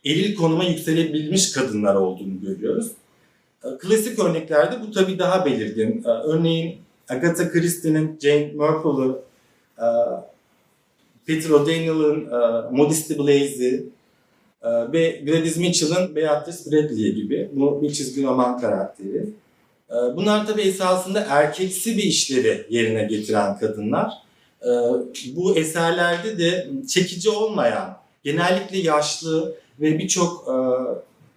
e, 0.05 0.11
eril 0.11 0.35
konuma 0.35 0.65
yükselebilmiş 0.65 1.53
kadınlar 1.53 1.95
olduğunu 1.95 2.41
görüyoruz. 2.41 2.91
Klasik 3.79 4.19
örneklerde 4.19 4.81
bu 4.81 4.91
tabii 4.91 5.19
daha 5.19 5.45
belirgin. 5.45 6.05
Örneğin 6.05 6.79
Agatha 7.09 7.51
Christie'nin 7.51 8.19
Jane 8.23 8.53
Marple'ı, 8.53 9.23
Peter 11.27 11.51
O'Daniel'ın 11.51 12.29
Modesty 12.73 13.19
Blaze'i, 13.19 13.87
ee, 14.63 14.93
ve 14.93 15.23
Gladys 15.27 15.57
Mitchell'ın 15.57 16.17
Beatrice 16.17 16.71
Bradley 16.71 17.15
gibi 17.15 17.51
bu 17.53 17.83
bir 17.83 17.91
çizgi 17.91 18.23
roman 18.23 18.61
karakteri. 18.61 19.27
Ee, 19.91 20.17
bunlar 20.17 20.47
tabii 20.47 20.63
esasında 20.63 21.27
erkeksi 21.29 21.97
bir 21.97 22.03
işleri 22.03 22.67
yerine 22.71 23.05
getiren 23.05 23.59
kadınlar. 23.59 24.13
Ee, 24.63 24.67
bu 25.37 25.57
eserlerde 25.57 26.39
de 26.39 26.69
çekici 26.89 27.31
olmayan, 27.31 27.99
genellikle 28.25 28.79
yaşlı 28.79 29.55
ve 29.81 29.99
birçok 29.99 30.49
e, 30.49 30.55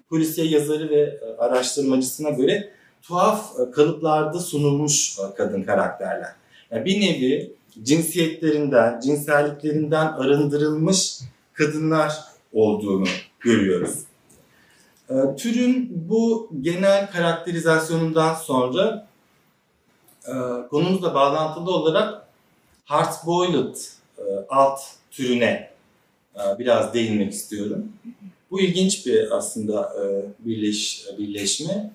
polisiye 0.10 0.48
yazarı 0.48 0.89
ve 0.89 1.01
e, 1.01 1.38
araştırmacısına 1.38 2.29
göre 2.29 2.70
tuhaf 3.01 3.60
e, 3.60 3.72
kalıplarda 3.72 4.39
sunulmuş 4.39 5.17
kadın 5.38 5.63
karakterler. 5.63 6.31
Yani 6.72 6.86
bir 6.86 7.01
nevi 7.01 7.53
cinsiyetlerinden, 7.84 9.00
cinselliklerinden 9.00 10.08
arındırılmış 10.08 11.20
kadınlar 11.53 12.13
olduğunu 12.53 13.08
görüyoruz. 13.39 13.91
E, 15.12 15.36
türün 15.36 15.89
bu 16.10 16.51
genel 16.62 17.12
karakterizasyonundan 17.12 18.36
sonra 18.36 19.08
e, 20.27 20.34
konumuzla 20.70 21.13
bağlantılı 21.13 21.72
olarak 21.72 22.27
hard-boiled 22.86 23.75
e, 24.18 24.24
alt 24.50 24.80
türüne 25.12 25.70
e, 26.36 26.60
biraz 26.60 26.94
değinmek 26.94 27.34
istiyorum. 27.34 27.91
Bu 28.51 28.62
ilginç 28.62 29.06
bir 29.06 29.32
aslında 29.32 29.94
birleş, 30.39 31.06
birleşme. 31.18 31.91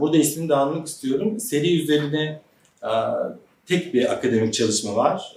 Burada 0.00 0.16
ismini 0.16 0.48
de 0.48 0.54
almak 0.54 0.86
istiyorum. 0.86 1.40
Seri 1.40 1.82
üzerine 1.82 2.40
tek 3.66 3.94
bir 3.94 4.12
akademik 4.12 4.54
çalışma 4.54 4.96
var. 4.96 5.36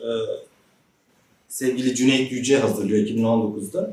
Sevgili 1.49 1.95
Cüneyt 1.95 2.31
Yüce 2.31 2.59
hazırlıyor 2.59 3.07
2019'da. 3.07 3.91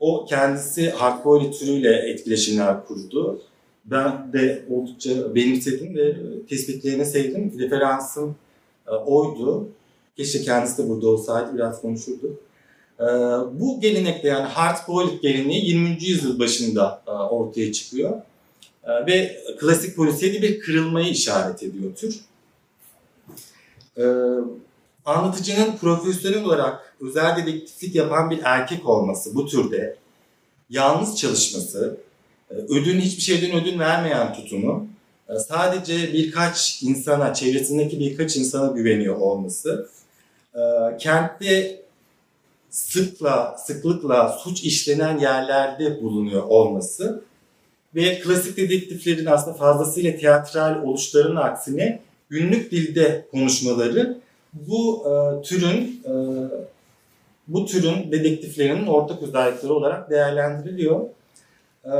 O 0.00 0.26
kendisi 0.26 0.90
hardboiled 0.90 1.52
türüyle 1.52 1.96
etkileşimler 1.96 2.86
kurdu. 2.86 3.42
Ben 3.84 4.32
de 4.32 4.64
oldukça 4.70 5.34
benimsedim 5.34 5.96
ve 5.96 6.16
tespitlerini 6.48 7.06
sevdim. 7.06 7.52
Referansım 7.58 8.36
e, 8.86 8.90
oydu. 8.90 9.68
Keşke 10.16 10.42
kendisi 10.42 10.82
de 10.82 10.88
burada 10.88 11.08
olsaydı 11.08 11.54
biraz 11.54 11.80
konuşurduk. 11.80 12.40
Ee, 13.00 13.04
bu 13.60 13.80
gelenekte 13.80 14.28
yani 14.28 14.46
hardboiled 14.46 15.22
geleneği 15.22 15.66
20. 15.66 15.96
yüzyıl 16.00 16.38
başında 16.38 17.02
e, 17.06 17.10
ortaya 17.10 17.72
çıkıyor. 17.72 18.20
Ve 19.06 19.42
klasik 19.60 19.96
polisiyede 19.96 20.42
bir 20.42 20.60
kırılmayı 20.60 21.08
işaret 21.08 21.62
ediyor 21.62 21.94
tür 21.96 22.20
anlatıcının 25.04 25.76
profesyonel 25.76 26.44
olarak 26.44 26.87
özel 27.00 27.36
dedektiflik 27.36 27.94
yapan 27.94 28.30
bir 28.30 28.40
erkek 28.44 28.88
olması 28.88 29.34
bu 29.34 29.46
türde, 29.46 29.96
yalnız 30.70 31.16
çalışması, 31.16 31.96
e, 32.50 32.54
ödün 32.54 33.00
hiçbir 33.00 33.22
şeyden 33.22 33.62
ödün 33.62 33.78
vermeyen 33.78 34.34
tutumu, 34.34 34.86
e, 35.28 35.38
sadece 35.38 36.12
birkaç 36.12 36.82
insana, 36.82 37.34
çevresindeki 37.34 38.00
birkaç 38.00 38.36
insana 38.36 38.72
güveniyor 38.72 39.16
olması, 39.16 39.88
e, 40.54 40.60
kentte 40.98 41.80
sıkla, 42.70 43.56
sıklıkla 43.58 44.38
suç 44.44 44.62
işlenen 44.62 45.18
yerlerde 45.18 46.02
bulunuyor 46.02 46.42
olması 46.42 47.22
ve 47.94 48.20
klasik 48.20 48.56
dedektiflerin 48.56 49.26
aslında 49.26 49.56
fazlasıyla 49.56 50.16
tiyatral 50.16 50.82
oluşlarının 50.82 51.36
aksine 51.36 52.00
günlük 52.28 52.70
dilde 52.70 53.26
konuşmaları 53.30 54.18
bu 54.52 55.04
e, 55.06 55.42
türün 55.42 56.02
e, 56.04 56.12
bu 57.48 57.66
türün 57.66 58.12
dedektiflerinin 58.12 58.86
ortak 58.86 59.22
özellikleri 59.22 59.72
olarak 59.72 60.10
değerlendiriliyor. 60.10 61.00
E, 61.84 61.90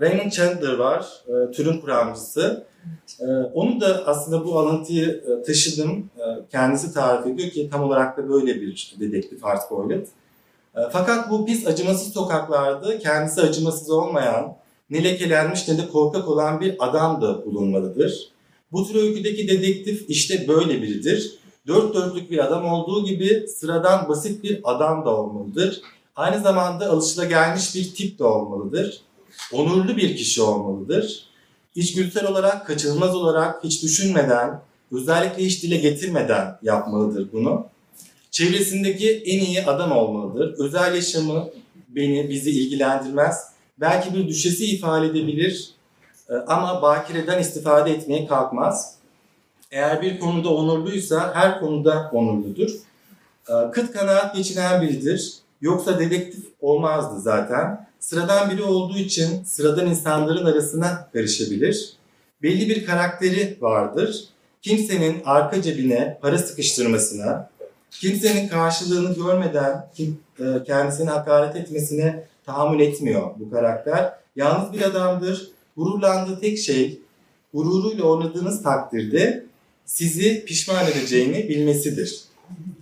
Raymond 0.00 0.30
Chandler 0.30 0.72
var, 0.72 1.06
e, 1.28 1.50
türün 1.50 1.80
kuramcısı. 1.80 2.66
E, 3.20 3.26
onu 3.54 3.80
da 3.80 4.06
aslında 4.06 4.44
bu 4.44 4.58
alıntıyı 4.58 5.08
e, 5.08 5.42
taşıdım. 5.42 6.10
E, 6.18 6.24
kendisi 6.50 6.94
tarif 6.94 7.26
ediyor 7.26 7.50
ki 7.50 7.68
tam 7.70 7.82
olarak 7.82 8.18
da 8.18 8.28
böyle 8.28 8.60
bir 8.60 8.94
dedektif 9.00 9.44
Art 9.44 9.70
Boylet. 9.70 10.08
Fakat 10.92 11.30
bu 11.30 11.46
pis 11.46 11.66
acımasız 11.66 12.12
sokaklarda 12.12 12.98
kendisi 12.98 13.40
acımasız 13.40 13.90
olmayan, 13.90 14.56
ne 14.90 15.04
lekelenmiş 15.04 15.68
ne 15.68 15.78
de 15.78 15.88
korkak 15.88 16.28
olan 16.28 16.60
bir 16.60 16.76
adam 16.78 17.22
da 17.22 17.46
bulunmalıdır. 17.46 18.28
Bu 18.72 18.86
tür 18.86 18.94
öyküdeki 18.94 19.48
dedektif 19.48 20.04
işte 20.08 20.48
böyle 20.48 20.82
biridir 20.82 21.38
dört 21.66 21.94
dörtlük 21.94 22.30
bir 22.30 22.44
adam 22.44 22.64
olduğu 22.64 23.04
gibi 23.04 23.48
sıradan 23.48 24.08
basit 24.08 24.42
bir 24.42 24.60
adam 24.64 25.04
da 25.04 25.16
olmalıdır. 25.16 25.82
Aynı 26.16 26.42
zamanda 26.42 26.90
alışılagelmiş 26.90 27.74
bir 27.74 27.94
tip 27.94 28.18
de 28.18 28.24
olmalıdır. 28.24 29.00
Onurlu 29.52 29.96
bir 29.96 30.16
kişi 30.16 30.42
olmalıdır. 30.42 31.26
İçgüdüsel 31.74 32.26
olarak, 32.26 32.66
kaçınılmaz 32.66 33.16
olarak 33.16 33.64
hiç 33.64 33.82
düşünmeden, 33.82 34.60
özellikle 34.92 35.44
hiç 35.44 35.62
dile 35.62 35.76
getirmeden 35.76 36.58
yapmalıdır 36.62 37.28
bunu. 37.32 37.66
Çevresindeki 38.30 39.10
en 39.12 39.44
iyi 39.44 39.64
adam 39.64 39.92
olmalıdır. 39.92 40.54
Özel 40.58 40.94
yaşamı 40.94 41.48
beni, 41.88 42.30
bizi 42.30 42.50
ilgilendirmez. 42.50 43.44
Belki 43.80 44.14
bir 44.14 44.28
düşesi 44.28 44.64
ifade 44.66 45.06
edebilir 45.06 45.70
e, 46.28 46.34
ama 46.34 46.82
bakireden 46.82 47.38
istifade 47.38 47.90
etmeye 47.90 48.26
kalkmaz. 48.26 48.95
Eğer 49.70 50.02
bir 50.02 50.20
konuda 50.20 50.48
onurluysa 50.48 51.34
her 51.34 51.60
konuda 51.60 52.10
onurludur. 52.12 52.70
Ee, 53.48 53.70
kıt 53.72 53.92
kanaat 53.92 54.36
geçinen 54.36 54.82
biridir. 54.82 55.34
Yoksa 55.60 55.98
dedektif 55.98 56.44
olmazdı 56.60 57.20
zaten. 57.20 57.86
Sıradan 58.00 58.50
biri 58.50 58.62
olduğu 58.62 58.98
için 58.98 59.44
sıradan 59.44 59.86
insanların 59.86 60.46
arasına 60.46 61.08
karışabilir. 61.12 61.92
Belli 62.42 62.68
bir 62.68 62.86
karakteri 62.86 63.56
vardır. 63.60 64.24
Kimsenin 64.62 65.22
arka 65.24 65.62
cebine 65.62 66.18
para 66.22 66.38
sıkıştırmasına, 66.38 67.50
kimsenin 67.90 68.48
karşılığını 68.48 69.14
görmeden 69.14 69.88
e, 69.98 70.64
kendisini 70.66 71.10
hakaret 71.10 71.56
etmesine 71.56 72.24
tahammül 72.46 72.80
etmiyor 72.80 73.30
bu 73.36 73.50
karakter. 73.50 74.12
Yalnız 74.36 74.72
bir 74.72 74.82
adamdır. 74.82 75.50
gururlandığı 75.76 76.40
tek 76.40 76.58
şey 76.58 77.00
gururuyla 77.54 78.04
oynadığınız 78.04 78.62
takdirde 78.62 79.46
sizi 79.86 80.44
pişman 80.44 80.86
edeceğini 80.86 81.48
bilmesidir. 81.48 82.20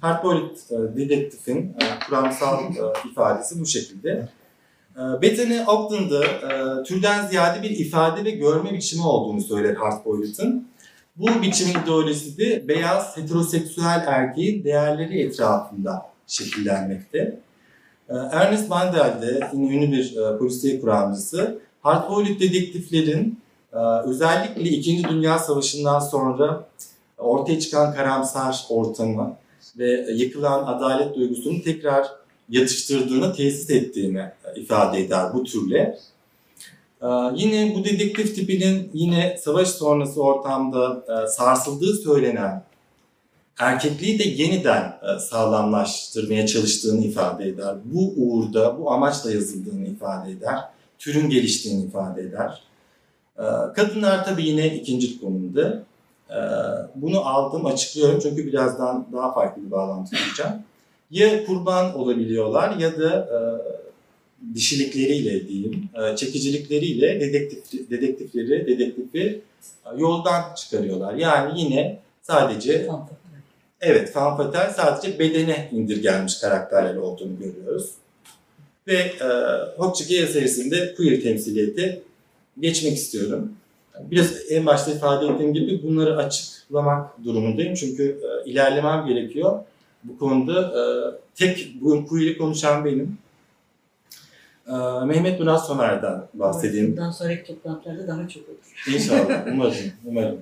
Hardboiled 0.01 0.57
e, 0.71 0.97
dedektifin 0.97 1.59
e, 1.59 2.07
kuramsal 2.07 2.65
e, 2.65 3.09
ifadesi 3.11 3.61
bu 3.61 3.67
şekilde. 3.67 4.29
Bethany 5.23 5.61
Ogden'da 5.67 6.23
türden 6.83 7.27
ziyade 7.27 7.63
bir 7.63 7.71
ifade 7.71 8.25
ve 8.25 8.31
görme 8.31 8.73
biçimi 8.73 9.07
olduğunu 9.07 9.41
söyler 9.41 9.75
Hardboiled'ın. 9.75 10.69
Bu 11.17 11.43
biçimin 11.43 11.83
ideolojisi 11.83 12.39
de 12.39 12.69
beyaz 12.69 13.17
heteroseksüel 13.17 14.05
erkeğin 14.07 14.65
değerleri 14.65 15.21
etrafında 15.21 16.07
şekillenmekte. 16.27 17.39
Ernest 18.09 18.69
Mandel 18.69 19.41
ünlü 19.55 19.93
bir 19.93 20.17
polisiye 20.39 20.81
kuramcısı. 20.81 21.59
Hardboiled 21.83 22.41
dedektiflerin 22.41 23.41
özellikle 24.05 24.63
İkinci 24.63 25.09
Dünya 25.09 25.39
Savaşı'ndan 25.39 25.99
sonra 25.99 26.67
ortaya 27.25 27.61
çıkan 27.61 27.95
karamsar 27.95 28.67
ortamı 28.69 29.37
ve 29.79 30.07
yıkılan 30.13 30.67
adalet 30.67 31.15
duygusunu 31.15 31.63
tekrar 31.63 32.07
yatıştırdığını, 32.49 33.35
tesis 33.35 33.71
ettiğini 33.71 34.25
ifade 34.57 35.01
eder 35.01 35.35
bu 35.35 35.45
türle. 35.45 35.99
Ee, 37.03 37.07
yine 37.35 37.75
bu 37.75 37.85
dedektif 37.85 38.35
tipinin 38.35 38.91
yine 38.95 39.37
savaş 39.41 39.69
sonrası 39.69 40.23
ortamda 40.23 41.05
e, 41.09 41.27
sarsıldığı 41.27 41.95
söylenen 41.97 42.63
erkekliği 43.59 44.19
de 44.19 44.25
yeniden 44.43 44.83
e, 44.83 45.19
sağlamlaştırmaya 45.21 46.47
çalıştığını 46.47 47.05
ifade 47.05 47.49
eder. 47.49 47.75
Bu 47.85 48.15
uğurda, 48.17 48.79
bu 48.79 48.91
amaçla 48.91 49.33
yazıldığını 49.33 49.89
ifade 49.89 50.31
eder. 50.31 50.61
Türün 50.99 51.31
geliştiğini 51.31 51.85
ifade 51.85 52.23
eder. 52.23 52.63
Ee, 53.39 53.43
kadınlar 53.77 54.25
tabii 54.25 54.49
yine 54.49 54.75
ikinci 54.75 55.21
konumda. 55.21 55.83
Ee, 56.31 56.35
bunu 56.95 57.29
aldım, 57.29 57.67
açıklıyorum 57.67 58.21
çünkü 58.23 58.47
birazdan 58.47 59.07
daha 59.13 59.35
farklı 59.35 59.67
bir 59.67 59.71
bağlantı 59.71 60.17
kuracağım. 60.17 60.63
Ya 61.11 61.45
kurban 61.47 61.99
olabiliyorlar 61.99 62.77
ya 62.77 62.99
da 62.99 63.11
e, 63.17 63.39
dişilikleriyle 64.55 65.49
diyeyim, 65.49 65.89
e, 65.95 66.17
çekicilikleriyle 66.17 67.21
dedektif, 67.21 67.91
dedektifleri, 67.91 68.67
dedektifi 68.67 69.41
e, 69.87 69.89
yoldan 69.97 70.55
çıkarıyorlar. 70.55 71.15
Yani 71.15 71.61
yine 71.61 71.99
sadece 72.23 72.89
evet 73.81 74.13
fanfatal 74.13 74.73
sadece 74.73 75.19
bedene 75.19 75.69
indirgenmiş 75.73 76.39
karakterler 76.39 76.97
olduğunu 76.97 77.39
görüyoruz. 77.39 77.91
Ve 78.87 78.95
e, 78.97 79.27
Hokçiki 79.77 80.27
serisinde 80.27 80.95
queer 80.95 81.21
temsiliyeti 81.21 82.03
geçmek 82.61 82.93
istiyorum. 82.93 83.53
Biraz 84.01 84.51
en 84.51 84.67
başta 84.67 84.91
ifade 84.91 85.27
ettiğim 85.27 85.55
gibi 85.55 85.83
bunları 85.83 86.17
açıklamak 86.17 87.25
durumundayım. 87.25 87.75
Çünkü 87.75 88.21
e, 88.23 88.51
ilerlemem 88.51 89.07
gerekiyor. 89.07 89.61
Bu 90.05 90.19
konuda 90.19 90.61
e, 90.61 90.83
tek 91.35 91.77
bugün 91.81 92.07
queer'i 92.07 92.39
konuşan 92.39 92.85
benim. 92.85 93.19
E, 94.67 94.73
Mehmet 95.05 95.41
Murat 95.41 95.67
Somer'den 95.67 96.23
bahsedeyim. 96.35 96.93
Bundan 96.93 97.11
sonraki 97.11 97.47
toplantılarda 97.47 98.09
daha 98.09 98.29
çok 98.29 98.49
olur. 98.49 98.95
İnşallah, 98.95 99.47
umarım, 99.53 99.75
umarım. 100.05 100.39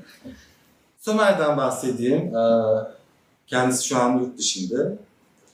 Somer'den 0.98 1.56
bahsedeyim. 1.56 2.36
E, 2.36 2.42
kendisi 3.46 3.86
şu 3.86 3.98
an 3.98 4.18
yurt 4.18 4.38
dışında. 4.38 4.92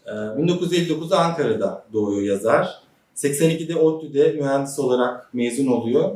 E, 0.06 0.10
1959'da 0.10 1.18
Ankara'da 1.18 1.84
doğuyor 1.92 2.22
yazar. 2.22 2.82
82'de 3.16 3.76
ODTÜ'de 3.76 4.32
mühendis 4.32 4.78
olarak 4.78 5.34
mezun 5.34 5.66
oluyor. 5.66 6.10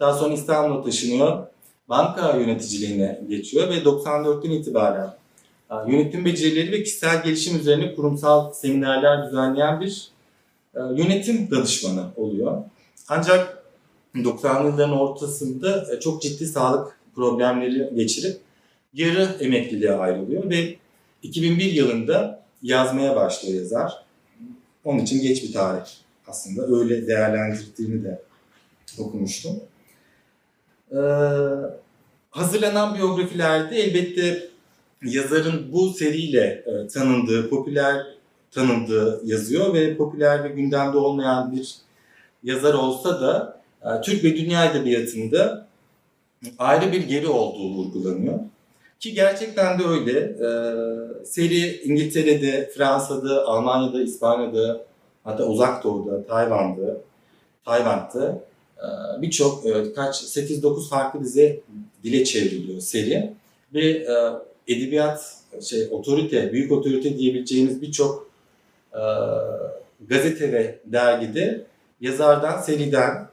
Daha 0.00 0.12
sonra 0.12 0.34
İstanbul'a 0.34 0.84
taşınıyor. 0.84 1.46
Banka 1.88 2.36
yöneticiliğine 2.36 3.20
geçiyor 3.28 3.68
ve 3.68 3.74
94'ten 3.74 4.50
itibaren 4.50 5.14
e, 5.70 5.74
yönetim 5.92 6.24
becerileri 6.24 6.72
ve 6.72 6.82
kişisel 6.82 7.22
gelişim 7.22 7.58
üzerine 7.58 7.94
kurumsal 7.94 8.52
seminerler 8.52 9.26
düzenleyen 9.26 9.80
bir 9.80 10.08
e, 10.74 10.80
yönetim 10.80 11.50
danışmanı 11.50 12.06
oluyor. 12.16 12.62
Ancak 13.08 13.64
90'lı 14.14 14.68
yılların 14.68 14.98
ortasında 14.98 15.94
e, 15.94 16.00
çok 16.00 16.22
ciddi 16.22 16.46
sağlık 16.46 16.98
problemleri 17.14 17.90
geçirip 17.94 18.40
yarı 18.94 19.36
emekliliğe 19.40 19.92
ayrılıyor 19.92 20.50
ve 20.50 20.76
2001 21.22 21.72
yılında 21.72 22.42
yazmaya 22.62 23.16
başlıyor 23.16 23.60
yazar. 23.60 24.04
Onun 24.84 24.98
için 24.98 25.22
geç 25.22 25.42
bir 25.42 25.52
tarih 25.52 25.86
aslında. 26.26 26.78
Öyle 26.78 27.06
değerlendirdiğini 27.06 28.04
de 28.04 28.22
okumuştum. 28.98 29.60
Ee, 30.92 30.98
hazırlanan 32.30 32.94
biyografilerde 32.94 33.76
elbette 33.76 34.48
yazarın 35.04 35.72
bu 35.72 35.90
seriyle 35.90 36.64
e, 36.66 36.86
tanındığı, 36.86 37.50
popüler 37.50 38.06
tanındığı 38.50 39.20
yazıyor 39.24 39.74
ve 39.74 39.96
popüler 39.96 40.44
ve 40.44 40.48
gündemde 40.48 40.98
olmayan 40.98 41.52
bir 41.52 41.74
yazar 42.42 42.74
olsa 42.74 43.20
da 43.20 43.60
e, 43.84 44.00
Türk 44.00 44.24
ve 44.24 44.36
dünya 44.36 44.64
edebiyatında 44.64 45.66
ayrı 46.58 46.92
bir 46.92 47.08
geri 47.08 47.28
olduğu 47.28 47.74
vurgulanıyor. 47.74 48.38
Ki 49.00 49.14
gerçekten 49.14 49.78
de 49.78 49.84
öyle. 49.84 50.18
E, 50.20 50.48
seri 51.24 51.82
İngiltere'de, 51.82 52.70
Fransa'da, 52.76 53.46
Almanya'da, 53.46 54.02
İspanya'da, 54.02 54.80
hatta 55.24 55.44
Uzak 55.44 55.84
Doğu'da, 55.84 56.26
Tayvan'da, 56.26 56.96
Tayvan'da 57.64 58.40
birçok 59.22 59.66
e, 59.66 59.92
kaç 59.92 60.22
8-9 60.22 60.88
farklı 60.88 61.20
dize 61.20 61.60
dile 62.04 62.24
çevriliyor 62.24 62.80
seri 62.80 63.32
ve 63.74 63.86
e, 63.88 64.14
edebiyat 64.68 65.34
şey 65.62 65.88
otorite 65.90 66.52
büyük 66.52 66.72
otorite 66.72 67.18
diyebileceğimiz 67.18 67.82
birçok 67.82 68.30
e, 68.92 69.02
gazete 70.08 70.52
ve 70.52 70.78
dergide 70.86 71.64
yazardan 72.00 72.60
seriden 72.60 73.28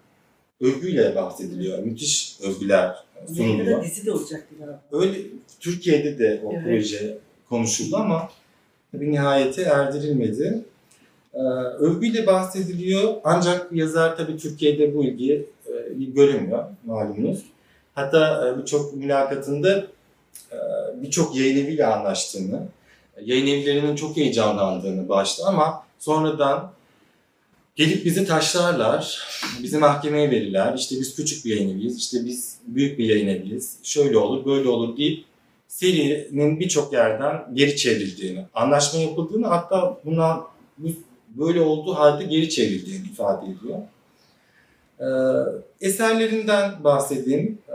övgüyle 0.61 1.15
bahsediliyor. 1.15 1.79
Müthiş 1.79 2.37
övgüler 2.43 2.95
sunuluyor. 3.27 3.83
dizi 3.83 4.05
de 4.05 4.11
olacaktı 4.11 4.55
galiba. 4.59 4.81
Öyle 4.91 5.17
Türkiye'de 5.59 6.19
de 6.19 6.41
o 6.45 6.53
Evet. 6.53 6.63
proje 6.65 7.17
konuşuldu 7.49 7.95
ama 7.97 8.29
bir 8.93 9.11
nihayete 9.11 9.61
erdirilmedi. 9.61 10.61
Ee, 11.35 11.39
övgüyle 11.79 12.27
bahsediliyor 12.27 13.13
ancak 13.23 13.71
yazar 13.71 14.17
tabii 14.17 14.37
Türkiye'de 14.37 14.95
bu 14.95 15.03
ilgiyi 15.03 15.45
e, 15.67 16.03
göremiyor 16.03 16.63
malumunuz. 16.85 17.39
Hatta 17.95 18.47
e, 18.47 18.59
birçok 18.59 18.93
mülakatında 18.93 19.87
e, 20.51 20.57
birçok 21.01 21.35
yayın 21.35 21.65
eviyle 21.65 21.85
anlaştığını, 21.85 22.67
yayın 23.25 23.47
evlerinin 23.47 23.95
çok 23.95 24.17
heyecanlandığını 24.17 25.09
başta 25.09 25.45
ama 25.45 25.83
sonradan 25.99 26.71
gelip 27.75 28.05
bizi 28.05 28.25
taşlarlar, 28.25 29.27
bizi 29.63 29.77
mahkemeye 29.77 30.31
verirler. 30.31 30.73
İşte 30.73 30.95
biz 30.99 31.15
küçük 31.15 31.45
bir 31.45 31.55
yayın 31.55 31.69
eviyiz, 31.69 31.97
işte 31.97 32.25
biz 32.25 32.57
büyük 32.67 32.99
bir 32.99 33.05
yayın 33.05 33.27
eviyiz, 33.27 33.77
şöyle 33.83 34.17
olur, 34.17 34.45
böyle 34.45 34.69
olur 34.69 34.97
deyip 34.97 35.25
serinin 35.67 36.59
birçok 36.59 36.93
yerden 36.93 37.45
geri 37.53 37.75
çevrildiğini, 37.75 38.45
anlaşma 38.53 38.99
yapıldığını 38.99 39.47
hatta 39.47 39.97
bundan 40.05 40.43
bu 40.77 40.87
böyle 41.37 41.61
olduğu 41.61 41.93
halde 41.93 42.23
geri 42.23 42.49
çevrildiğini 42.49 43.07
ifade 43.07 43.45
ediyor. 43.45 43.79
Ee, 44.99 45.85
eserlerinden 45.87 46.83
bahsedeyim. 46.83 47.57
Ee, 47.69 47.73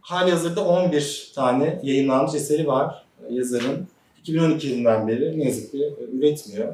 hali 0.00 0.30
hazırda 0.30 0.64
11 0.64 1.32
tane 1.34 1.80
yayınlanmış 1.82 2.34
eseri 2.34 2.66
var 2.66 3.04
e, 3.28 3.34
yazarın. 3.34 3.86
2012 4.20 4.66
yılından 4.68 5.08
beri 5.08 5.38
ne 5.38 5.44
yazık 5.44 5.72
ki 5.72 5.92
e, 6.00 6.16
üretmiyor. 6.16 6.72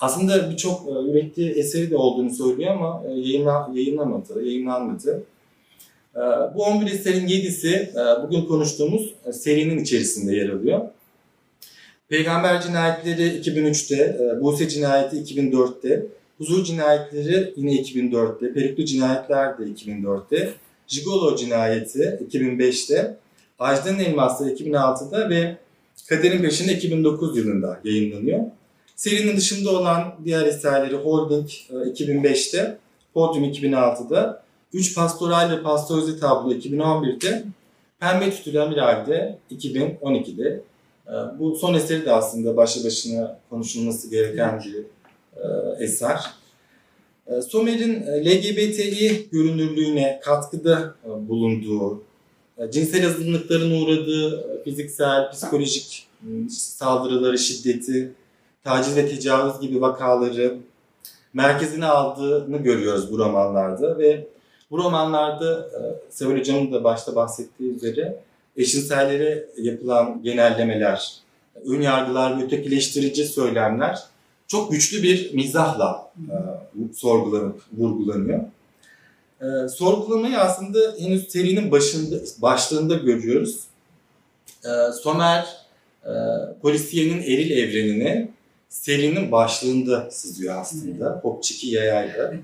Aslında 0.00 0.50
birçok 0.50 0.88
e, 0.88 0.90
ürettiği 0.90 1.50
eseri 1.50 1.90
de 1.90 1.96
olduğunu 1.96 2.30
söylüyor 2.30 2.70
ama 2.70 3.02
yayınla, 3.08 3.70
yayınlamadı, 3.74 4.44
yayınlanmadı. 4.44 5.24
Ee, 6.16 6.20
bu 6.54 6.64
11 6.64 6.92
eserin 6.92 7.26
7'si 7.26 7.74
e, 7.74 8.22
bugün 8.22 8.44
konuştuğumuz 8.44 9.14
serinin 9.32 9.78
içerisinde 9.78 10.36
yer 10.36 10.48
alıyor. 10.48 10.80
Peygamber 12.14 12.62
cinayetleri 12.62 13.40
2003'te, 13.40 13.96
e, 13.96 14.40
Buse 14.40 14.68
cinayeti 14.68 15.16
2004'te, 15.16 16.06
Huzur 16.38 16.64
cinayetleri 16.64 17.52
yine 17.56 17.72
2004'te, 17.72 18.52
Perikli 18.52 18.86
cinayetler 18.86 19.58
de 19.58 19.62
2004'te, 19.62 20.54
Jigolo 20.86 21.36
cinayeti 21.36 22.18
2005'te, 22.30 23.16
Ajda'nın 23.58 23.98
elmasları 23.98 24.50
2006'da 24.50 25.30
ve 25.30 25.56
Kaderin 26.08 26.42
Peşinde 26.42 26.72
2009 26.72 27.36
yılında 27.36 27.80
yayınlanıyor. 27.84 28.40
Serinin 28.96 29.36
dışında 29.36 29.70
olan 29.70 30.14
diğer 30.24 30.46
eserleri 30.46 30.96
Holding 30.96 31.50
e, 31.70 31.74
2005'te, 31.74 32.78
Podium 33.14 33.44
2006'da, 33.44 34.42
3 34.72 34.94
Pastoral 34.94 35.50
ve 35.50 35.62
Pastörize 35.62 36.18
Tablo 36.18 36.52
2011'de, 36.52 37.44
Pembe 38.00 38.30
Tütülen 38.30 38.70
bir 38.70 38.76
halde 38.76 39.38
2012'de. 39.50 40.60
Ee, 41.08 41.12
Bu 41.38 41.56
son 41.56 41.74
eseri 41.74 42.04
de 42.04 42.12
aslında 42.12 42.56
başlı 42.56 42.84
başına 42.84 43.38
konuşulması 43.50 44.10
gereken 44.10 44.62
bir 44.64 44.76
e, 45.36 45.84
eser. 45.84 46.20
E, 47.26 47.42
Somer'in 47.42 48.02
e, 48.02 48.24
LGBTİ 48.24 49.28
görünürlüğüne 49.32 50.20
katkıda 50.24 50.94
e, 51.04 51.28
bulunduğu, 51.28 52.02
cinsel 52.70 53.06
azınlıkların 53.06 53.82
uğradığı 53.82 54.62
fiziksel, 54.64 55.30
psikolojik 55.30 56.08
saldırıları, 56.50 57.38
şiddeti, 57.38 58.12
taciz 58.64 58.96
ve 58.96 59.08
tecavüz 59.08 59.60
gibi 59.60 59.80
vakaları 59.80 60.58
merkezine 61.32 61.86
aldığını 61.86 62.56
görüyoruz 62.56 63.12
bu 63.12 63.18
romanlarda 63.18 63.98
ve 63.98 64.26
bu 64.70 64.78
romanlarda 64.78 65.70
Seval 66.10 66.38
Hocam'ın 66.38 66.72
da 66.72 66.84
başta 66.84 67.16
bahsettiği 67.16 67.74
üzere 67.74 68.20
eşcinsellere 68.56 69.46
yapılan 69.56 70.22
genellemeler, 70.22 71.12
ön 71.66 71.80
yargılar 71.80 72.38
ve 72.38 72.44
ötekileştirici 72.44 73.24
söylemler 73.24 73.98
çok 74.48 74.72
güçlü 74.72 75.02
bir 75.02 75.34
mizahla 75.34 76.12
e, 76.16 76.36
sorgulanıp 76.94 77.62
vurgulanıyor. 77.76 78.40
E, 79.40 79.68
sorgulamayı 79.68 80.38
aslında 80.38 80.78
henüz 80.98 81.28
serinin 81.28 81.70
başında 81.70 82.16
başlığında 82.38 82.94
görüyoruz. 82.94 83.60
E, 84.64 84.92
Somer 84.92 85.46
e, 86.04 86.12
polisiyenin 86.62 87.22
eril 87.22 87.50
evrenine 87.50 88.28
serinin 88.68 89.32
başlığında 89.32 90.10
sızıyor 90.10 90.60
aslında. 90.60 91.20
Popçiki 91.20 91.66
yayayla. 91.66 92.34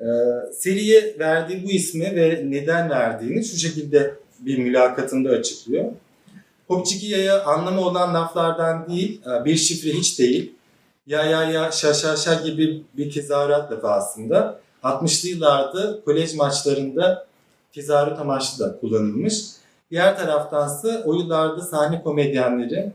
E, 0.00 0.06
seriye 0.52 1.16
verdiği 1.18 1.64
bu 1.64 1.70
ismi 1.70 2.16
ve 2.16 2.42
neden 2.44 2.90
verdiğini 2.90 3.44
şu 3.44 3.56
şekilde 3.56 4.14
bir 4.40 4.58
mülakatında 4.58 5.30
açıklıyor. 5.30 5.84
Popçiki 6.68 7.06
yaya 7.06 7.44
anlamı 7.44 7.80
olan 7.80 8.14
laflardan 8.14 8.88
değil, 8.88 9.20
e, 9.26 9.44
bir 9.44 9.56
şifre 9.56 9.90
hiç 9.90 10.18
değil. 10.18 10.52
Ya 11.06 11.22
ya 11.22 11.50
ya 11.50 11.70
şa 11.72 11.94
şa 11.94 12.16
şa 12.16 12.34
gibi 12.34 12.82
bir 12.96 13.12
tezahürat 13.12 13.72
lafı 13.72 13.88
aslında. 13.88 14.60
60'lı 14.82 15.28
yıllarda 15.28 16.00
kolej 16.04 16.34
maçlarında 16.34 17.26
tezahürat 17.72 18.20
amaçlı 18.20 18.64
da 18.64 18.80
kullanılmış. 18.80 19.44
Diğer 19.90 20.18
taraftansa 20.18 21.02
o 21.04 21.14
yıllarda 21.14 21.60
sahne 21.60 22.02
komedyenleri 22.02 22.92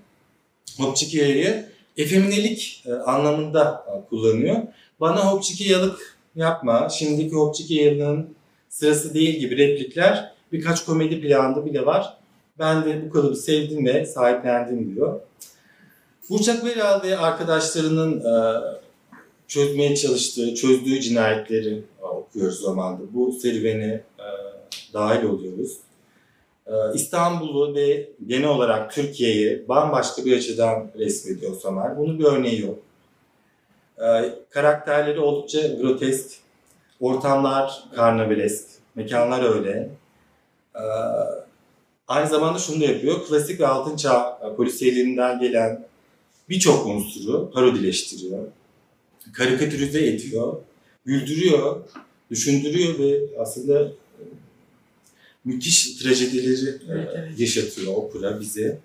Hopçikiya'yı 0.77 1.65
efeminelik 1.97 2.83
e, 2.85 2.93
anlamında 2.93 3.85
e, 3.87 4.09
kullanıyor. 4.09 4.57
Bana 4.99 5.31
Hopçikiyalık 5.31 6.17
yapma, 6.35 6.89
şimdiki 6.89 7.35
Hopçikiyalığın 7.35 8.29
sırası 8.69 9.13
değil 9.13 9.39
gibi 9.39 9.57
replikler 9.57 10.31
birkaç 10.51 10.85
komedi 10.85 11.21
planında 11.21 11.65
bile 11.65 11.85
var. 11.85 12.17
Ben 12.59 12.85
de 12.85 13.05
bu 13.05 13.09
kalıbı 13.13 13.35
sevdim 13.35 13.85
ve 13.85 14.05
sahiplendim 14.05 14.95
diyor. 14.95 15.19
Burçak 16.29 16.65
Veral 16.65 17.03
ve 17.03 17.17
arkadaşlarının 17.17 18.19
e, 18.19 18.61
çözmeye 19.47 19.95
çalıştığı, 19.95 20.55
çözdüğü 20.55 21.01
cinayetleri 21.01 21.83
e, 22.01 22.05
okuyoruz 22.05 22.63
romanda. 22.63 23.03
Bu 23.13 23.31
serüvene 23.31 24.03
e, 24.19 24.27
dahil 24.93 25.23
oluyoruz. 25.23 25.77
E, 26.67 26.73
İstanbul'u 26.93 27.75
ve 27.75 28.09
genel 28.27 28.47
olarak 28.47 28.91
Türkiye'yi 28.91 29.65
bambaşka 29.67 30.25
bir 30.25 30.37
açıdan 30.37 30.91
resmediyor 30.97 31.55
Somer. 31.55 31.97
Bunun 31.97 32.19
bir 32.19 32.23
örneği 32.23 32.61
yok. 32.61 32.79
Karakterleri 34.49 35.19
oldukça 35.19 35.67
grotesk, 35.67 36.31
ortamlar 36.99 37.83
karnavalesk, 37.95 38.67
mekanlar 38.95 39.55
öyle. 39.55 39.89
E, 40.75 40.83
aynı 42.07 42.29
zamanda 42.29 42.59
şunu 42.59 42.81
da 42.81 42.85
yapıyor, 42.85 43.25
klasik 43.27 43.59
ve 43.59 43.67
altın 43.67 43.95
çağ 43.95 44.39
e, 44.43 44.55
polisiyeliğinden 44.55 45.39
gelen 45.39 45.85
birçok 46.49 46.87
unsuru 46.87 47.51
parodileştiriyor 47.51 48.47
karikatürize 49.33 50.07
ediyor, 50.07 50.57
güldürüyor, 51.05 51.81
düşündürüyor 52.31 52.99
ve 52.99 53.19
aslında 53.39 53.81
e, 53.83 54.23
müthiş 55.45 55.95
trajedileri 55.97 56.69
e, 56.69 56.73
Evet, 56.89 57.09
evet. 57.15 57.39
yaşatıyor 57.39 57.93
opera 57.95 58.39
bize. 58.39 58.79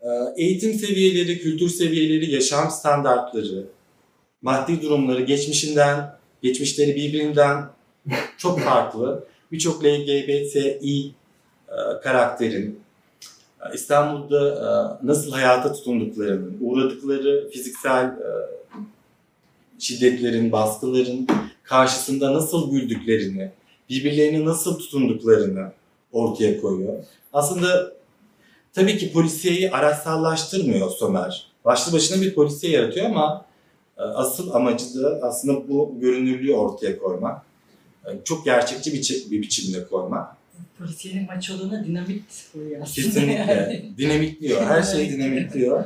E, 0.00 0.08
Eğitim 0.36 0.74
seviyeleri, 0.74 1.38
kültür 1.38 1.68
seviyeleri, 1.68 2.30
yaşam 2.30 2.70
standartları, 2.70 3.66
maddi 4.42 4.82
durumları 4.82 5.22
geçmişinden, 5.22 6.18
geçmişleri 6.42 6.96
birbirinden 6.96 7.64
çok 8.38 8.60
farklı. 8.60 9.26
Birçok 9.52 9.84
LGBTİ 9.84 11.14
e, 11.68 12.00
karakterin 12.02 12.80
e, 13.60 13.74
İstanbul'da 13.74 14.48
e, 14.48 15.06
nasıl 15.06 15.32
hayata 15.32 15.72
tutunduklarının, 15.72 16.56
uğradıkları 16.60 17.50
fiziksel 17.50 18.14
şiddetlerin, 19.78 20.52
baskıların 20.52 21.28
karşısında 21.62 22.34
nasıl 22.34 22.70
güldüklerini, 22.70 23.50
birbirlerine 23.90 24.44
nasıl 24.44 24.78
tutunduklarını 24.78 25.72
ortaya 26.12 26.60
koyuyor. 26.60 26.94
Aslında 27.32 27.92
tabii 28.72 28.98
ki 28.98 29.12
polisiyeyi 29.12 29.70
araçsallaştırmıyor 29.70 30.90
Somer. 30.90 31.46
Başlı 31.64 31.92
başına 31.92 32.22
bir 32.22 32.34
polisiye 32.34 32.72
yaratıyor 32.72 33.06
ama 33.06 33.46
asıl 33.96 34.50
amacı 34.54 35.02
da 35.02 35.20
aslında 35.22 35.68
bu 35.68 35.94
görünürlüğü 36.00 36.54
ortaya 36.54 36.98
koymak. 36.98 37.42
Çok 38.24 38.44
gerçekçi 38.44 38.92
bir, 38.92 39.30
bir 39.30 39.42
biçimde 39.42 39.86
koymak. 39.86 40.36
Polisiyenin 40.78 41.26
maçoluğuna 41.26 41.84
dinamit 41.84 42.24
koyuyor 42.52 42.82
aslında. 42.82 43.06
Kesinlikle. 43.06 43.84
Dinamitliyor. 43.98 44.62
Her 44.62 44.82
şeyi 44.82 45.10
dinamitliyor. 45.10 45.84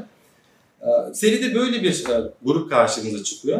Ee, 0.82 1.14
Seride 1.14 1.54
böyle 1.54 1.82
bir 1.82 2.08
e, 2.08 2.30
grup 2.42 2.70
karşımıza 2.70 3.24
çıkıyor. 3.24 3.58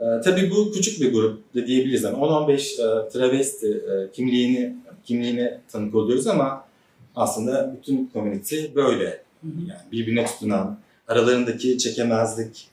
Ee, 0.00 0.04
Tabii 0.24 0.50
bu 0.50 0.72
küçük 0.72 1.00
bir 1.00 1.12
grup 1.12 1.54
da 1.54 1.66
diyebiliriz. 1.66 2.02
Yani 2.02 2.16
10-15 2.16 2.52
e, 2.52 3.08
travesti 3.08 3.66
e, 3.68 4.12
kimliğini 4.12 4.76
kimliğine 5.04 5.60
tanık 5.72 5.94
oluyoruz 5.94 6.26
ama 6.26 6.64
aslında 7.16 7.76
bütün 7.76 8.06
komünite 8.06 8.74
böyle. 8.74 9.22
Yani 9.44 9.80
birbirine 9.92 10.26
tutunan, 10.26 10.78
aralarındaki 11.08 11.78
çekemezlik, 11.78 12.66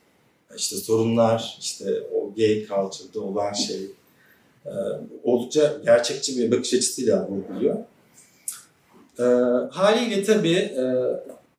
işte 0.58 0.76
sorunlar, 0.76 1.58
işte 1.60 1.86
o 2.16 2.34
gay 2.38 2.66
culture'da 2.66 3.22
olan 3.22 3.54
şey 3.54 3.78
e, 4.66 4.74
oldukça 5.24 5.74
gerçekçi 5.86 6.38
bir 6.38 6.52
bakış 6.52 6.74
açısıyla 6.74 7.28
vurguluyor. 7.28 7.76
E, 9.20 9.24
haliyle 9.72 10.24
tabii 10.24 10.56
e, 10.56 10.84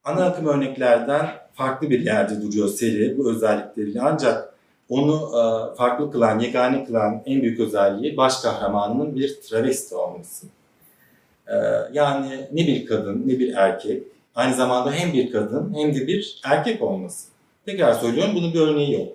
ana 0.04 0.24
akım 0.24 0.46
örneklerden 0.46 1.26
farklı 1.54 1.90
bir 1.90 2.00
yerde 2.00 2.42
duruyor 2.42 2.68
seri 2.68 3.18
bu 3.18 3.30
özellikleriyle. 3.30 4.00
Ancak 4.02 4.54
onu 4.88 5.14
e, 5.14 5.76
farklı 5.76 6.12
kılan, 6.12 6.38
yegane 6.38 6.84
kılan 6.84 7.22
en 7.26 7.42
büyük 7.42 7.60
özelliği 7.60 8.16
baş 8.16 8.40
kahramanının 8.40 9.16
bir 9.16 9.40
travesti 9.40 9.94
olması. 9.94 10.46
E, 11.48 11.56
yani 11.92 12.48
ne 12.52 12.66
bir 12.66 12.86
kadın 12.86 13.22
ne 13.26 13.38
bir 13.38 13.54
erkek, 13.54 14.02
aynı 14.34 14.54
zamanda 14.54 14.92
hem 14.92 15.12
bir 15.12 15.32
kadın 15.32 15.74
hem 15.74 15.94
de 15.94 16.06
bir 16.06 16.40
erkek 16.44 16.82
olması. 16.82 17.28
Tekrar 17.66 17.92
söylüyorum 17.92 18.32
bunun 18.34 18.54
bir 18.54 18.60
örneği 18.60 18.92
yok. 18.92 19.08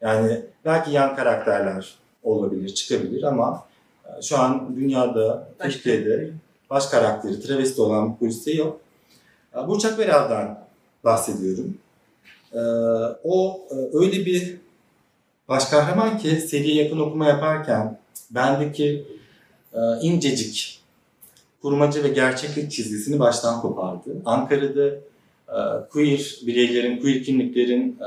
Yani 0.00 0.42
belki 0.64 0.90
yan 0.90 1.16
karakterler 1.16 1.94
olabilir, 2.30 2.74
çıkabilir 2.74 3.22
ama 3.22 3.64
e, 4.04 4.22
şu 4.22 4.38
an 4.38 4.76
dünyada, 4.76 5.48
Başka- 5.60 5.72
Türkiye'de 5.72 6.30
baş 6.70 6.86
karakteri 6.86 7.40
travesti 7.40 7.82
olan 7.82 8.12
bir 8.12 8.18
poliste 8.18 8.52
yok. 8.52 8.80
E, 9.56 9.68
Burçak 9.68 9.98
Veral'dan 9.98 10.58
bahsediyorum. 11.04 11.78
E, 12.52 12.60
o 13.24 13.60
öyle 13.92 14.26
bir 14.26 14.56
baş 15.48 15.64
kahraman 15.64 16.18
ki 16.18 16.28
seriye 16.40 16.84
yakın 16.84 16.98
okuma 16.98 17.26
yaparken 17.26 17.98
bendeki 18.30 19.04
incecik 20.02 20.80
kurmaca 21.62 22.02
ve 22.04 22.08
gerçeklik 22.08 22.72
çizgisini 22.72 23.18
baştan 23.18 23.60
kopardı. 23.60 24.10
Ankara'da 24.24 24.90
queer 25.90 26.36
bireylerin, 26.46 27.00
queer 27.00 27.22
kimliklerin 27.24 27.98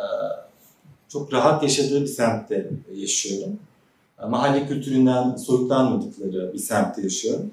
çok 1.09 1.33
rahat 1.33 1.63
yaşadığı 1.63 2.01
bir 2.01 2.07
semtte 2.07 2.69
yaşıyorum. 2.95 3.59
E, 4.23 4.25
mahalle 4.25 4.67
kültüründen 4.67 5.35
soyutlanmadıkları 5.35 6.53
bir 6.53 6.59
semtte 6.59 7.01
yaşıyorum. 7.01 7.51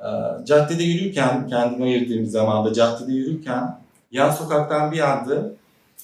E, 0.00 0.08
caddede 0.44 0.82
yürürken, 0.82 1.48
kendime 1.48 1.84
ayırdığım 1.84 2.26
zamanda 2.26 2.72
caddede 2.72 3.12
yürürken 3.12 3.78
yan 4.12 4.30
sokaktan 4.30 4.92
bir 4.92 5.00
anda 5.00 5.52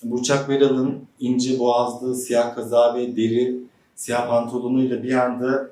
Burçak 0.03 0.49
Veral'ın 0.49 0.99
ince 1.21 1.59
boğazlı, 1.59 2.15
siyah 2.15 2.55
kaza 2.55 2.95
ve 2.95 3.17
deri 3.17 3.57
siyah 3.97 4.29
pantolonuyla 4.29 5.03
bir 5.03 5.15
anda 5.15 5.71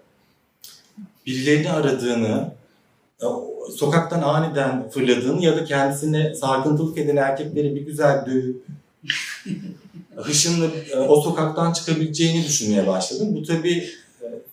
birilerini 1.26 1.70
aradığını, 1.70 2.50
e, 3.22 3.26
sokaktan 3.76 4.22
aniden 4.22 4.90
fırladığını 4.90 5.44
ya 5.44 5.56
da 5.56 5.64
kendisine 5.64 6.34
sarkıntılık 6.34 6.98
eden 6.98 7.16
erkekleri 7.16 7.76
bir 7.76 7.80
güzel 7.80 8.26
dövüp 8.26 8.64
hışımla 10.16 10.66
e, 10.92 10.98
o 10.98 11.20
sokaktan 11.20 11.72
çıkabileceğini 11.72 12.44
düşünmeye 12.44 12.86
başladım. 12.86 13.28
Bu 13.34 13.42
tabii 13.42 13.88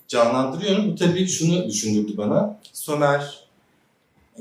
canlandırıyorum. 0.08 0.91
Bu 0.91 0.96
tabii 0.96 1.28
şunu 1.28 1.67
düşündürdü 1.67 2.17
bana. 2.17 2.60
Somer 2.74 3.48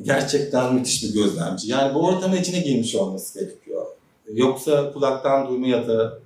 gerçekten 0.03 0.75
müthiş 0.75 1.03
bir 1.05 1.15
gözlemci. 1.15 1.71
Yani 1.71 1.95
bu 1.95 2.07
ortamın 2.07 2.37
içine 2.37 2.61
girmiş 2.61 2.95
olması 2.95 3.39
gerekiyor. 3.41 3.87
Yoksa 4.33 4.93
kulaktan 4.93 5.49
duyma 5.49 5.67
ya 5.67 5.89
da 5.89 6.19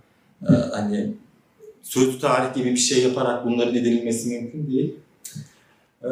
e, 0.42 0.52
hani 0.52 1.14
sözlü 1.82 2.18
tarih 2.18 2.54
gibi 2.54 2.70
bir 2.70 2.76
şey 2.76 3.02
yaparak 3.02 3.44
bunların 3.44 3.74
edinilmesi 3.74 4.28
mümkün 4.28 4.70
değil. 4.70 4.94
E, 6.04 6.10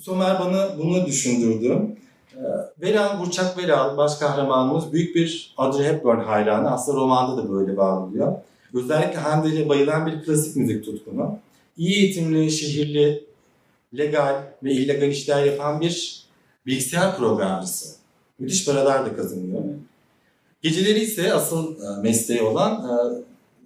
Somer 0.00 0.40
bana 0.40 0.78
bunu 0.78 1.06
düşündürdü. 1.06 1.78
E, 2.82 3.18
Burçak 3.20 3.58
Veral, 3.58 3.96
baş 3.96 4.14
kahramanımız 4.14 4.92
büyük 4.92 5.14
bir 5.14 5.54
Audrey 5.56 5.86
Hepburn 5.86 6.20
hayranı. 6.20 6.70
Aslında 6.70 7.00
romanda 7.00 7.36
da 7.36 7.52
böyle 7.52 7.76
bağlıyor. 7.76 8.32
Özellikle 8.74 9.18
Handel'e 9.18 9.68
bayılan 9.68 10.06
bir 10.06 10.24
klasik 10.24 10.56
müzik 10.56 10.84
tutkunu. 10.84 11.38
İyi 11.76 11.96
eğitimli, 11.96 12.50
şehirli, 12.50 13.24
legal 13.98 14.42
ve 14.62 14.72
illegal 14.72 15.08
işler 15.08 15.44
yapan 15.44 15.80
bir 15.80 16.24
bilgisayar 16.66 17.16
programcısı. 17.16 17.96
Müthiş 18.38 18.64
paralar 18.64 19.06
da 19.06 19.16
kazanıyor. 19.16 19.62
Geceleri 20.62 21.00
ise 21.00 21.32
asıl 21.32 21.76
e, 21.76 22.02
mesleği 22.02 22.42
olan 22.42 22.72
e, 22.72 22.94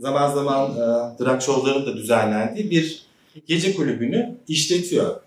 zaman 0.00 0.34
zaman 0.34 0.70
e, 0.70 0.78
drag 1.24 1.42
show'ların 1.42 1.86
da 1.86 1.96
düzenlendiği 1.96 2.70
bir 2.70 3.06
gece 3.46 3.74
kulübünü 3.74 4.34
işletiyor. 4.48 5.20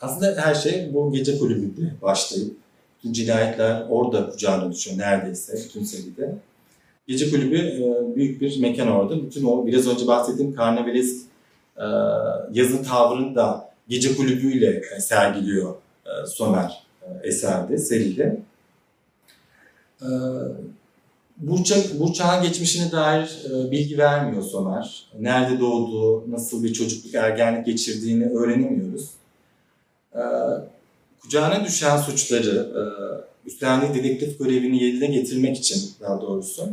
Aslında 0.00 0.42
her 0.42 0.54
şey 0.54 0.94
bu 0.94 1.12
gece 1.12 1.38
kulübünde 1.38 1.92
başlayıp 2.02 2.54
bütün 2.98 3.12
cinayetler 3.12 3.86
orada 3.88 4.30
kucağına 4.30 4.72
düşüyor 4.72 4.98
neredeyse 4.98 5.58
bütün 5.68 5.84
seride. 5.84 6.34
Gece 7.08 7.30
kulübü 7.30 7.84
büyük 8.16 8.40
bir 8.40 8.60
mekan 8.60 8.88
orada. 8.88 9.22
Bütün 9.22 9.44
o 9.44 9.66
biraz 9.66 9.86
önce 9.86 10.06
bahsettiğim 10.06 10.54
karnavalesk 11.76 12.56
yazın 12.56 12.84
tavrını 12.84 13.34
da 13.34 13.70
gece 13.88 14.16
kulübüyle 14.16 14.82
sergiliyor 15.00 15.74
Somer 16.26 16.82
eserde, 17.22 17.78
seride. 17.78 18.40
Burçak, 21.36 22.00
Burçak'ın 22.00 22.42
geçmişine 22.42 22.92
dair 22.92 23.44
e, 23.44 23.70
bilgi 23.70 23.98
vermiyor 23.98 24.42
Somer. 24.42 25.06
Nerede 25.20 25.60
doğduğu, 25.60 26.30
nasıl 26.30 26.64
bir 26.64 26.72
çocukluk, 26.72 27.14
ergenlik 27.14 27.66
geçirdiğini 27.66 28.28
öğrenemiyoruz. 28.28 29.10
E, 30.14 30.22
kucağına 31.22 31.64
düşen 31.64 31.96
suçları, 31.96 32.72
e, 32.74 32.82
üstlendiği 33.48 33.94
dedektif 33.94 34.38
görevini 34.38 34.84
yerine 34.84 35.06
getirmek 35.06 35.58
için 35.58 35.90
daha 36.00 36.20
doğrusu, 36.20 36.68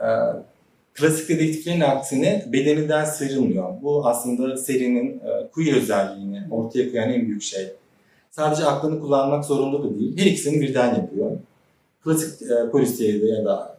e, 0.00 0.08
klasik 0.94 1.28
dedektiflerin 1.28 1.80
aksine 1.80 2.44
bedeninden 2.52 3.04
sıyrılmıyor. 3.04 3.82
Bu 3.82 4.06
aslında 4.06 4.56
serinin 4.56 5.20
e, 5.20 5.48
queer 5.52 5.76
özelliğini 5.76 6.42
ortaya 6.50 6.90
koyan 6.90 7.12
en 7.12 7.26
büyük 7.26 7.42
şey. 7.42 7.72
Sadece 8.30 8.64
aklını 8.64 9.00
kullanmak 9.00 9.44
zorunda 9.44 9.82
da 9.82 9.98
değil, 9.98 10.18
her 10.18 10.26
ikisini 10.26 10.60
birden 10.60 10.94
yapıyor. 10.94 11.30
Klasik 12.04 12.42
e, 12.42 12.70
polisiyede 12.70 13.26
ya 13.26 13.44
da 13.44 13.78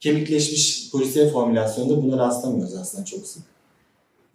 kemikleşmiş 0.00 0.90
polisiye 0.92 1.28
formülasyonunda 1.28 2.02
buna 2.02 2.18
rastlamıyoruz 2.18 2.74
aslında 2.74 3.04
çok 3.04 3.26
sık. 3.26 3.42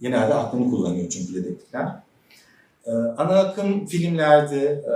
Genelde 0.02 0.34
aklını 0.34 0.70
kullanıyor 0.70 1.10
çünkü 1.10 1.36
dedektifler. 1.36 1.88
Ee, 2.86 2.92
ana 2.92 3.39
akım 3.39 3.86
filmlerde, 3.86 4.63
e, 4.65 4.96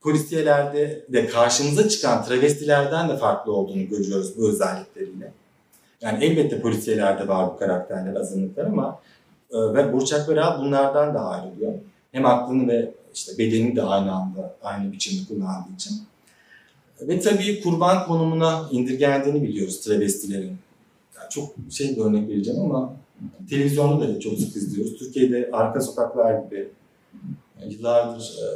polisiyelerde 0.00 1.04
de 1.08 1.26
karşımıza 1.26 1.88
çıkan 1.88 2.24
travestilerden 2.24 3.08
de 3.08 3.16
farklı 3.16 3.52
olduğunu 3.52 3.88
görüyoruz 3.88 4.38
bu 4.38 4.48
özellikleriyle. 4.48 5.32
Yani 6.04 6.24
elbette 6.24 6.60
polisiyelerde 6.60 7.28
var 7.28 7.52
bu 7.52 7.58
karakterler, 7.58 8.20
azınlıklar 8.20 8.64
ama 8.64 9.00
e, 9.50 9.58
ve 9.58 9.92
Burçak 9.92 10.28
Beral 10.28 10.60
bunlardan 10.60 11.14
da 11.14 11.20
ayrılıyor. 11.20 11.72
Hem 12.12 12.26
aklını 12.26 12.68
ve 12.68 12.90
işte 13.14 13.38
bedenini 13.38 13.76
de 13.76 13.82
aynı 13.82 14.12
anda, 14.12 14.54
aynı 14.62 14.92
biçimde 14.92 15.28
kullandığı 15.28 15.74
için. 15.74 15.94
Ve 17.00 17.20
tabii 17.20 17.60
kurban 17.62 18.06
konumuna 18.06 18.68
indirgendiğini 18.70 19.42
biliyoruz 19.42 19.80
travestilerin. 19.80 20.56
Yani 21.16 21.30
çok 21.30 21.54
şey 21.70 21.96
bir 21.96 22.00
örnek 22.00 22.28
vereceğim 22.28 22.60
ama 22.60 22.92
televizyonda 23.50 24.08
da 24.08 24.20
çok 24.20 24.38
sık 24.38 24.56
izliyoruz. 24.56 24.98
Türkiye'de 24.98 25.50
Arka 25.52 25.80
Sokaklar 25.80 26.42
gibi 26.44 26.68
yıllardır 27.68 28.22
e, 28.22 28.46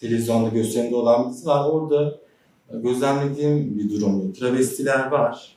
televizyonda 0.00 0.48
gösterimde 0.48 0.96
olan 0.96 1.26
bir 1.26 1.34
dizi 1.34 1.46
var. 1.46 1.70
Orada 1.70 2.14
gözlemlediğim 2.72 3.78
bir 3.78 3.90
durum 3.90 4.32
Travestiler 4.32 5.10
var, 5.10 5.56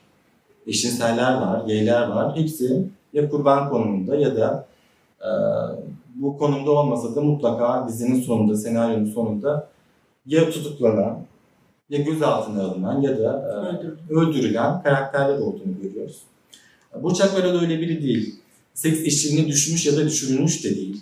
eşcinseller 0.66 1.34
var, 1.34 1.66
geyler 1.66 2.08
var. 2.08 2.36
Hepsi 2.36 2.84
ya 3.12 3.30
kurban 3.30 3.70
konumunda 3.70 4.16
ya 4.16 4.36
da 4.36 4.66
e, 5.20 5.30
bu 6.14 6.38
konumda 6.38 6.70
olmasa 6.70 7.14
da 7.16 7.20
mutlaka 7.20 7.88
dizinin 7.88 8.20
sonunda, 8.20 8.56
senaryonun 8.56 9.06
sonunda 9.06 9.68
ya 10.26 10.50
tutuklanan 10.50 11.18
ya 11.90 11.98
gözaltına 11.98 12.64
alınan 12.64 13.00
ya 13.00 13.18
da 13.18 13.56
e, 14.10 14.14
öldürülen 14.14 14.82
karakterler 14.82 15.38
olduğunu 15.38 15.82
görüyoruz. 15.82 16.22
Burçak 17.02 17.36
Veral 17.36 17.60
öyle 17.60 17.80
biri 17.80 18.02
değil. 18.02 18.34
Seks 18.74 19.00
işçiliğine 19.00 19.48
düşmüş 19.48 19.86
ya 19.86 19.96
da 19.96 20.04
düşürülmüş 20.04 20.64
de 20.64 20.76
değil. 20.76 21.00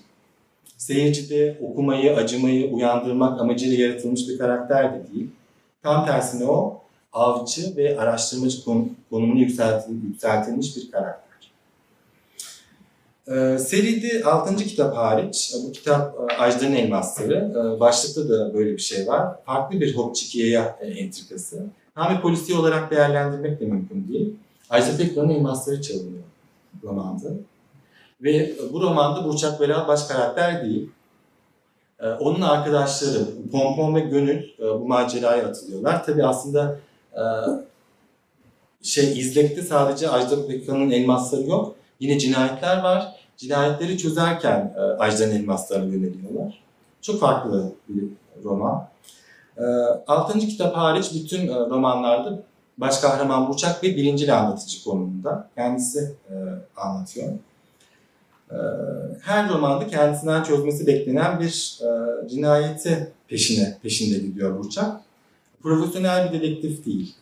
Seyircide 0.77 1.59
okumayı, 1.63 2.17
acımayı 2.17 2.71
uyandırmak 2.71 3.41
amacıyla 3.41 3.85
yaratılmış 3.85 4.29
bir 4.29 4.39
karakter 4.39 4.95
de 4.95 5.13
değil. 5.13 5.31
Tam 5.83 6.07
tersine 6.07 6.45
o 6.45 6.84
avcı 7.15 7.77
ve 7.77 8.01
araştırmacı 8.01 8.65
konumunu 9.11 9.41
yükseltilmiş 9.41 10.77
bir 10.77 10.91
karakter. 10.91 11.25
Ee, 13.29 13.59
seride 13.59 14.25
6. 14.25 14.57
kitap 14.57 14.97
hariç, 14.97 15.55
bu 15.67 15.73
kitap 15.73 16.15
e, 16.31 16.37
Ajdar'ın 16.37 16.73
Elmasları, 16.73 17.53
e, 17.77 17.81
başlıkta 17.81 18.29
da 18.29 18.55
böyle 18.55 18.73
bir 18.73 18.79
şey 18.79 19.07
var. 19.07 19.37
Farklı 19.47 19.81
bir 19.81 19.97
Hopçikiye'ye 19.97 20.75
e, 20.81 20.87
entrikası. 20.87 21.67
Tam 21.95 22.17
bir 22.17 22.21
polisi 22.21 22.55
olarak 22.55 22.91
değerlendirmek 22.91 23.61
de 23.61 23.65
mümkün 23.65 24.09
değil. 24.09 24.35
Ajda 24.71 24.97
Pekkan'ın 24.97 25.29
Elmasları 25.29 25.83
çalınıyor 25.83 26.25
romanda. 26.83 27.29
Ve 28.23 28.55
bu 28.73 28.81
romanda 28.81 29.25
Burçak 29.25 29.61
Beral 29.61 29.89
baş 29.89 30.07
karakter 30.07 30.65
değil. 30.65 30.91
E, 32.01 32.07
onun 32.09 32.41
arkadaşları 32.41 33.25
Pompon 33.53 33.95
ve 33.95 34.01
Gönül 34.01 34.43
e, 34.59 34.63
bu 34.63 34.89
maceraya 34.89 35.47
atılıyorlar. 35.47 36.05
Tabi 36.05 36.25
aslında 36.25 36.77
e, 36.77 36.94
şey 38.85 39.19
izlekte 39.19 39.63
sadece 39.63 40.11
Ajda 40.11 40.47
Pekkan'ın 40.47 40.91
elmasları 40.91 41.43
yok. 41.43 41.77
Yine 42.01 42.19
cinayetler 42.19 42.83
var. 42.83 43.15
Cinayetleri 43.37 43.99
çözerken 43.99 44.75
e, 44.77 44.81
Ajdan 44.81 45.31
elmaslarına 45.31 45.95
yöneliyorlar. 45.95 46.63
Çok 47.03 47.21
farklı 47.21 47.73
bir 47.89 48.05
roman. 48.45 48.89
E, 49.59 49.65
altıncı 50.07 50.49
kitap 50.49 50.77
hariç 50.77 51.11
bütün 51.15 51.49
e, 51.49 51.55
romanlarda 51.55 52.43
baş 52.79 52.99
kahraman 52.99 53.49
Burçak 53.49 53.85
ve 53.85 53.97
birincil 53.97 54.39
anlatıcı 54.39 54.85
konumunda. 54.85 55.49
Kendisi 55.55 56.15
e, 56.31 56.35
anlatıyor. 56.77 57.29
E, 58.51 58.57
her 59.23 59.49
romanda 59.49 59.87
kendisinden 59.87 60.43
çözmesi 60.43 60.87
beklenen 60.87 61.41
bir 61.41 61.81
cinayeti 62.29 63.13
peşine 63.29 63.79
peşinde 63.83 64.19
gidiyor 64.19 64.59
Burçak. 64.59 65.04
Profesyonel 65.65 66.33
bir 66.33 66.41
dedektif 66.41 66.87
değil 66.87 67.15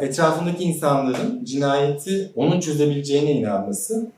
etrafındaki 0.00 0.64
insanların 0.64 1.44
cinayeti 1.44 2.32
onun 2.36 2.60
çözebileceğine 2.60 3.32
inanması 3.32 4.10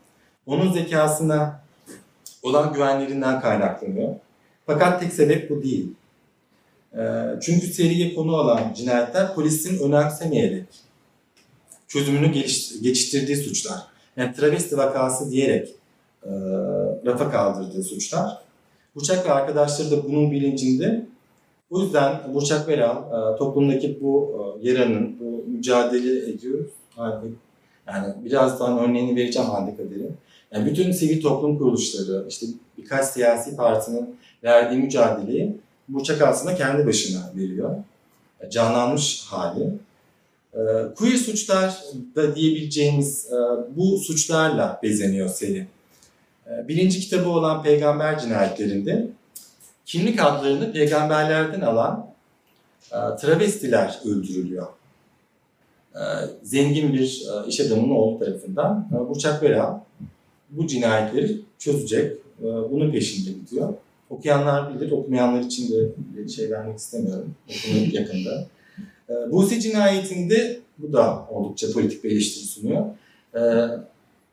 onun 0.46 0.72
zekasına 0.72 1.60
olan 2.42 2.72
güvenlerinden 2.72 3.40
kaynaklanıyor. 3.40 4.14
Fakat 4.66 5.00
tek 5.00 5.12
sebep 5.12 5.50
bu 5.50 5.62
değil. 5.62 5.92
Çünkü 7.40 7.66
seriye 7.66 8.14
konu 8.14 8.36
olan 8.36 8.74
cinayetler 8.74 9.34
polisin 9.34 9.78
önemsemeyerek 9.88 10.64
çözümünü 11.88 12.32
geçiştirdiği 12.82 13.36
suçlar. 13.36 13.78
Yani 14.16 14.34
travesti 14.34 14.76
vakası 14.76 15.30
diyerek 15.30 15.68
e, 16.22 16.30
rafa 17.06 17.30
kaldırdığı 17.30 17.82
suçlar. 17.82 18.38
Bıçak 18.96 19.26
ve 19.26 19.32
arkadaşları 19.32 19.90
da 19.90 20.04
bunun 20.04 20.30
bilincinde 20.30 21.06
o 21.70 21.80
yüzden 21.80 22.34
Burçak 22.34 22.68
Veral 22.68 22.96
e, 22.96 23.38
toplumdaki 23.38 23.98
bu 24.00 24.32
e, 24.62 24.68
yaranın, 24.68 25.16
bu 25.20 25.44
mücadele 25.50 26.30
ediyoruz. 26.30 26.70
Yani 27.86 28.24
birazdan 28.24 28.78
örneğini 28.78 29.16
vereceğim 29.16 29.48
Hande 29.48 29.76
Kader'in. 29.76 30.16
Yani 30.52 30.66
bütün 30.66 30.92
sivil 30.92 31.22
toplum 31.22 31.58
kuruluşları, 31.58 32.24
işte 32.28 32.46
birkaç 32.78 33.06
siyasi 33.06 33.56
partinin 33.56 34.16
verdiği 34.44 34.76
mücadeleyi 34.76 35.56
Burçak 35.88 36.22
aslında 36.22 36.54
kendi 36.54 36.86
başına 36.86 37.32
veriyor. 37.36 37.70
Canlanmış 38.50 39.24
hali. 39.26 39.64
E, 40.54 40.60
queer 40.96 41.16
suçlar 41.16 41.82
da 42.16 42.34
diyebileceğimiz 42.36 43.28
bu 43.76 43.98
suçlarla 43.98 44.80
bezeniyor 44.82 45.28
seri. 45.28 45.66
Birinci 46.68 47.00
kitabı 47.00 47.28
olan 47.28 47.62
Peygamber 47.62 48.18
Cinayetlerinde 48.18 49.08
kimlik 49.86 50.22
adlarını 50.22 50.72
peygamberlerden 50.72 51.60
alan 51.60 52.10
e, 52.92 53.16
travestiler 53.16 54.00
öldürülüyor. 54.04 54.66
E, 55.94 56.02
zengin 56.42 56.92
bir 56.92 57.22
e, 57.26 57.48
iş 57.48 57.60
adamının 57.60 57.94
oğlu 57.94 58.18
tarafından. 58.18 58.88
E, 58.94 59.08
Burçak 59.08 59.42
Vera 59.42 59.84
bu 60.50 60.66
cinayetleri 60.66 61.40
çözecek. 61.58 62.12
E, 62.40 62.44
bunun 62.44 62.92
peşinde 62.92 63.30
gidiyor. 63.30 63.74
Okuyanlar 64.10 64.74
bilir, 64.74 64.90
okumayanlar 64.90 65.40
için 65.40 65.72
de 65.72 65.88
bir 66.16 66.28
şey 66.28 66.50
vermek 66.50 66.78
istemiyorum. 66.78 67.34
Okunun 67.48 67.90
yakında. 67.92 68.46
E, 69.08 69.32
Buse 69.32 69.60
cinayetinde 69.60 70.60
bu 70.78 70.92
da 70.92 71.26
oldukça 71.30 71.72
politik 71.72 72.04
bir 72.04 72.10
eleştiri 72.10 72.44
sunuyor. 72.44 72.86
E, 73.34 73.40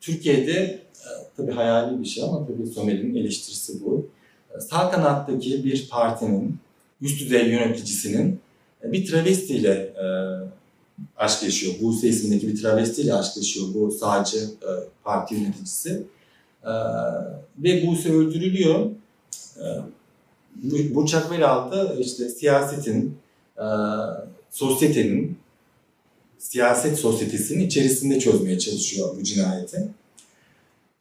Türkiye'de 0.02 0.54
e, 0.54 1.10
tabii 1.38 1.52
hayali 1.52 2.02
bir 2.02 2.06
şey 2.06 2.24
ama 2.24 2.48
tabii 2.48 2.68
Somer'in 2.68 3.16
eleştirisi 3.16 3.86
bu. 3.86 4.08
Sağ 4.62 4.92
kanattaki 4.92 5.64
bir 5.64 5.90
partinin 5.90 6.58
üst 7.02 7.22
düzey 7.22 7.50
yöneticisinin 7.50 8.40
e, 8.84 8.92
bir 8.92 9.06
travestiyle 9.06 9.70
e, 9.74 10.06
aşk 11.18 11.44
yaşıyor. 11.44 11.74
Buse 11.82 12.08
ismindeki 12.08 12.48
bir 12.48 12.62
travestiyle 12.62 13.14
aşk 13.14 13.38
yaşıyor 13.38 13.68
bu 13.74 13.92
sağcı 13.92 14.38
e, 14.40 14.70
parti 15.04 15.36
yöneticisi. 15.36 16.04
E, 16.64 16.72
ve 17.64 17.88
Buse 17.88 18.12
öldürülüyor. 18.14 18.86
E, 19.58 19.66
Bu- 20.64 20.96
Burçak 20.96 21.32
Velal'da 21.32 21.94
işte 21.94 22.30
siyasetin, 22.30 23.18
e, 23.58 23.66
sosyetenin, 24.52 25.38
siyaset 26.38 27.00
sosyetesinin 27.00 27.66
içerisinde 27.68 28.20
çözmeye 28.20 28.60
çalışıyor 28.60 29.16
bu 29.20 29.24
cinayeti. 29.24 29.88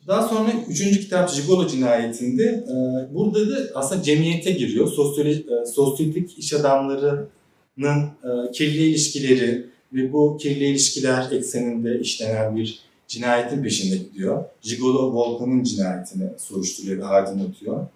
Daha 0.09 0.29
sonra 0.29 0.51
üçüncü 0.69 1.01
kitap 1.01 1.31
Jigolo 1.31 1.69
cinayetinde 1.69 2.45
e, 2.45 2.75
burada 3.15 3.51
da 3.51 3.55
aslında 3.75 4.03
cemiyete 4.03 4.51
giriyor. 4.51 4.87
E, 4.87 5.67
sosyetik 5.67 6.39
iş 6.39 6.53
adamlarının 6.53 8.05
e, 8.25 8.53
kirli 8.53 8.83
ilişkileri 8.83 9.67
ve 9.93 10.13
bu 10.13 10.37
kirli 10.37 10.65
ilişkiler 10.65 11.31
ekseninde 11.33 12.01
işlenen 12.01 12.57
bir 12.57 12.81
cinayetin 13.09 13.63
peşinde 13.63 13.97
gidiyor. 13.97 14.45
Jigolo 14.63 15.13
Volkan'ın 15.13 15.63
cinayetini 15.63 16.29
soruşturuyor 16.39 16.99
ve 16.99 17.05
aydınlatıyor 17.05 17.87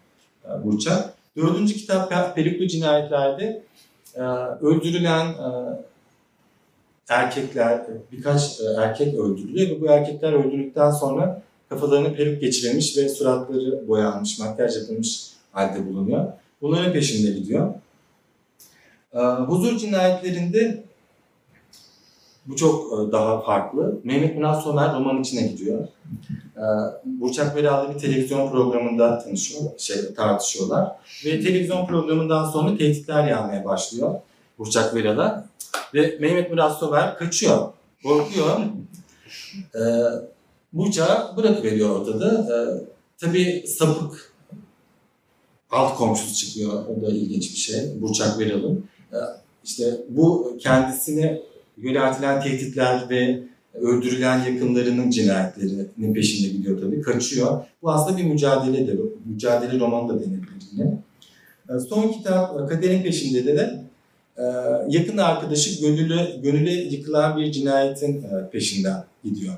e, 0.44 0.64
Burçak. 0.64 1.14
Dördüncü 1.36 1.74
kitap 1.74 2.12
Pe- 2.12 2.34
Perikli 2.34 2.68
Cinayetler'de 2.68 3.62
öldürülen 4.60 5.34
erkekler, 7.08 7.86
birkaç 8.12 8.60
erkek 8.78 9.14
öldürülüyor 9.14 9.70
ve 9.70 9.80
bu 9.80 9.86
erkekler 9.86 10.32
öldürüldükten 10.32 10.90
sonra 10.90 11.42
kafalarına 11.70 12.12
peruk 12.12 12.40
geçirilmiş 12.40 12.96
ve 12.96 13.08
suratları 13.08 13.88
boyanmış, 13.88 14.38
makyaj 14.38 14.76
yapılmış 14.76 15.30
halde 15.52 15.86
bulunuyor. 15.86 16.26
Bunların 16.62 16.92
peşinde 16.92 17.38
gidiyor. 17.38 17.74
Ee, 19.14 19.18
huzur 19.18 19.78
cinayetlerinde 19.78 20.84
bu 22.46 22.56
çok 22.56 22.92
e, 22.92 23.12
daha 23.12 23.40
farklı. 23.40 24.00
Mehmet 24.04 24.36
Murat 24.36 24.62
Somer 24.62 24.94
roman 24.94 25.20
içine 25.20 25.46
gidiyor. 25.46 25.88
Ee, 26.56 26.60
Burçak 27.04 27.56
Veralı 27.56 27.94
bir 27.94 27.98
televizyon 27.98 28.50
programında 28.50 29.18
tanışıyor, 29.18 29.62
şey, 29.78 30.14
tartışıyorlar. 30.14 30.92
Ve 31.24 31.40
televizyon 31.40 31.86
programından 31.86 32.50
sonra 32.50 32.76
tehditler 32.76 33.28
yağmaya 33.28 33.64
başlıyor 33.64 34.14
Burçak 34.58 34.94
Veral'a. 34.94 35.46
Ve 35.94 36.18
Mehmet 36.20 36.50
Murat 36.50 36.78
Somer 36.78 37.18
kaçıyor, 37.18 37.68
korkuyor. 38.02 38.60
Ee, 39.74 39.80
Burçak'ı 40.72 41.36
bırakıveriyor 41.36 42.00
ortada. 42.00 42.48
Ee, 42.54 42.84
tabii 43.18 43.64
sapık 43.66 44.32
alt 45.70 45.96
komşusu 45.96 46.34
çıkıyor. 46.34 46.84
O 46.86 47.02
da 47.02 47.10
ilginç 47.10 47.50
bir 47.50 47.56
şey. 47.58 48.00
Burçak 48.00 48.38
Veral'ın. 48.38 48.84
Ee, 49.12 49.16
işte 49.64 49.84
bu 50.08 50.56
kendisine 50.60 51.40
yöneltilen 51.76 52.42
tehditler 52.42 53.10
ve 53.10 53.42
öldürülen 53.74 54.44
yakınlarının 54.44 55.10
cinayetlerinin 55.10 56.14
peşinde 56.14 56.48
gidiyor 56.48 56.80
tabii. 56.80 57.02
Kaçıyor. 57.02 57.64
Bu 57.82 57.90
aslında 57.90 58.18
bir 58.18 58.24
mücadeledir. 58.24 59.00
Mücadele 59.24 59.80
romanı 59.80 60.08
da 60.08 60.20
denebilir 60.20 60.48
yine. 60.72 60.98
Ee, 61.70 61.80
Son 61.88 62.12
kitap 62.12 62.68
Kaderin 62.68 63.02
Peşinde 63.02 63.46
de 63.46 63.56
de 63.56 63.84
e, 64.38 64.44
yakın 64.88 65.18
arkadaşı 65.18 65.80
gönüle, 65.80 66.40
gönüle 66.42 66.72
yıkılan 66.72 67.38
bir 67.38 67.52
cinayetin 67.52 68.22
e, 68.22 68.50
peşinden 68.52 69.04
gidiyor. 69.24 69.54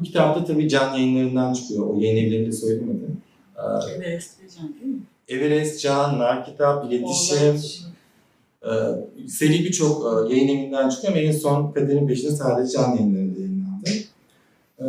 Bu 0.00 0.04
kitapta 0.04 0.44
tabii 0.44 0.68
can 0.68 0.94
yayınlarından 0.94 1.52
çıkıyor. 1.52 1.86
O 1.86 2.00
yayın 2.00 2.26
evlerini 2.26 2.46
de 2.46 2.52
söylemedim. 2.52 3.22
Ee, 3.56 3.92
Everest 3.94 4.38
Can 4.56 4.74
değil 4.74 4.94
mi? 4.94 5.00
Everest, 5.28 5.80
Canlar, 5.80 6.44
Kitap, 6.44 6.92
İletişim, 6.92 7.60
e, 8.62 8.70
seri 9.28 9.64
birçok 9.64 10.04
e, 10.04 10.34
yayın 10.34 10.48
evinden 10.48 10.88
çıkıyor 10.88 11.12
ama 11.12 11.22
en 11.22 11.32
son 11.32 11.72
Kaderin 11.72 12.06
Peşinde 12.06 12.30
sadece 12.30 12.72
can 12.72 12.88
yayınlarında 12.88 13.40
yayınlandı. 13.40 13.90
E, 14.78 14.86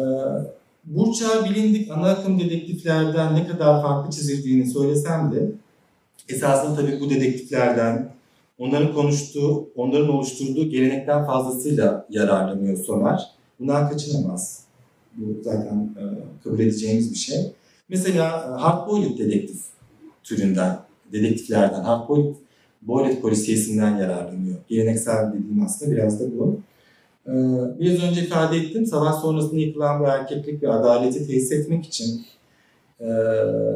Burçak 0.86 1.50
bilindik 1.50 1.92
ana 1.92 2.10
akım 2.10 2.40
dedektiflerden 2.40 3.36
ne 3.36 3.48
kadar 3.48 3.82
farklı 3.82 4.12
çizildiğini 4.12 4.72
söylesem 4.72 5.32
de 5.32 5.52
esasında 6.30 6.76
tabii 6.76 7.00
bu 7.00 7.10
dedektiflerden 7.10 8.12
onların 8.60 8.94
konuştuğu, 8.94 9.70
onların 9.76 10.10
oluşturduğu 10.10 10.70
gelenekten 10.70 11.26
fazlasıyla 11.26 12.06
yararlanıyor 12.10 12.78
Somer. 12.78 13.22
Bundan 13.60 13.90
kaçınamaz. 13.90 14.61
Bu 15.18 15.44
zaten 15.44 15.90
e, 15.98 16.04
kabul 16.44 16.60
edeceğimiz 16.60 17.12
bir 17.12 17.18
şey. 17.18 17.54
Mesela 17.90 18.28
e, 18.28 18.62
hardboiled 18.62 19.18
dedektif 19.18 19.62
türünden, 20.24 20.80
dedektiflerden, 21.12 21.82
hardboiled 21.82 22.36
boiled 22.82 23.22
polisiyesinden 23.22 23.98
yararlanıyor. 23.98 24.58
Geleneksel 24.68 25.34
dediğim 25.34 25.64
aslında 25.66 25.92
biraz 25.92 26.20
da 26.20 26.26
bu. 26.40 26.60
Ee, 27.28 27.32
biraz 27.80 28.04
önce 28.04 28.22
ifade 28.22 28.58
ettim, 28.58 28.86
savaş 28.86 29.16
sonrasında 29.16 29.60
yıkılan 29.60 30.00
bu 30.00 30.04
erkeklik 30.04 30.64
ve 30.64 30.70
adaleti 30.70 31.28
tesis 31.28 31.52
etmek 31.52 31.86
için, 31.86 32.26
e, 33.00 33.06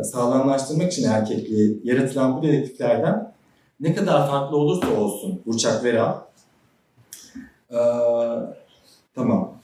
sağlamlaştırmak 0.04 0.92
için 0.92 1.04
erkekliği 1.04 1.80
yaratılan 1.84 2.38
bu 2.38 2.44
dedektiflerden 2.44 3.34
ne 3.80 3.96
kadar 3.96 4.30
farklı 4.30 4.58
olursa 4.58 5.00
olsun 5.00 5.42
Burçak 5.46 5.84
Vera, 5.84 6.26
ee, 7.72 7.78
tamam. 9.16 9.55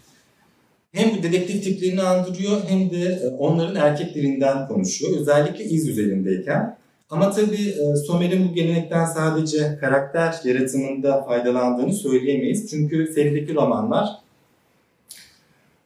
Hem 1.01 1.17
bu 1.17 1.23
dedektif 1.23 1.63
tiplerini 1.63 2.01
andırıyor 2.01 2.61
hem 2.67 2.89
de 2.89 3.03
e, 3.03 3.27
onların 3.27 3.75
erkeklerinden 3.75 4.67
konuşuyor. 4.67 5.19
Özellikle 5.19 5.63
iz 5.63 5.89
üzerindeyken. 5.89 6.77
Ama 7.09 7.31
tabii 7.31 7.69
e, 7.69 7.95
Somer'in 7.95 8.49
bu 8.49 8.53
gelenekten 8.53 9.05
sadece 9.05 9.77
karakter 9.81 10.35
yaratımında 10.43 11.23
faydalandığını 11.23 11.93
söyleyemeyiz. 11.93 12.69
Çünkü 12.69 13.13
serideki 13.15 13.55
romanlar 13.55 14.07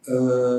e, 0.07 0.13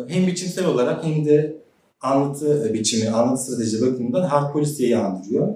hem 0.09 0.27
biçimsel 0.27 0.67
olarak 0.67 1.05
hem 1.05 1.25
de 1.25 1.57
anlatı 2.01 2.75
biçimi, 2.75 3.11
anlatı 3.11 3.43
strateji 3.43 3.83
bakımından 3.83 4.23
hard 4.23 4.53
polisiyeyi 4.53 4.97
andırıyor. 4.97 5.49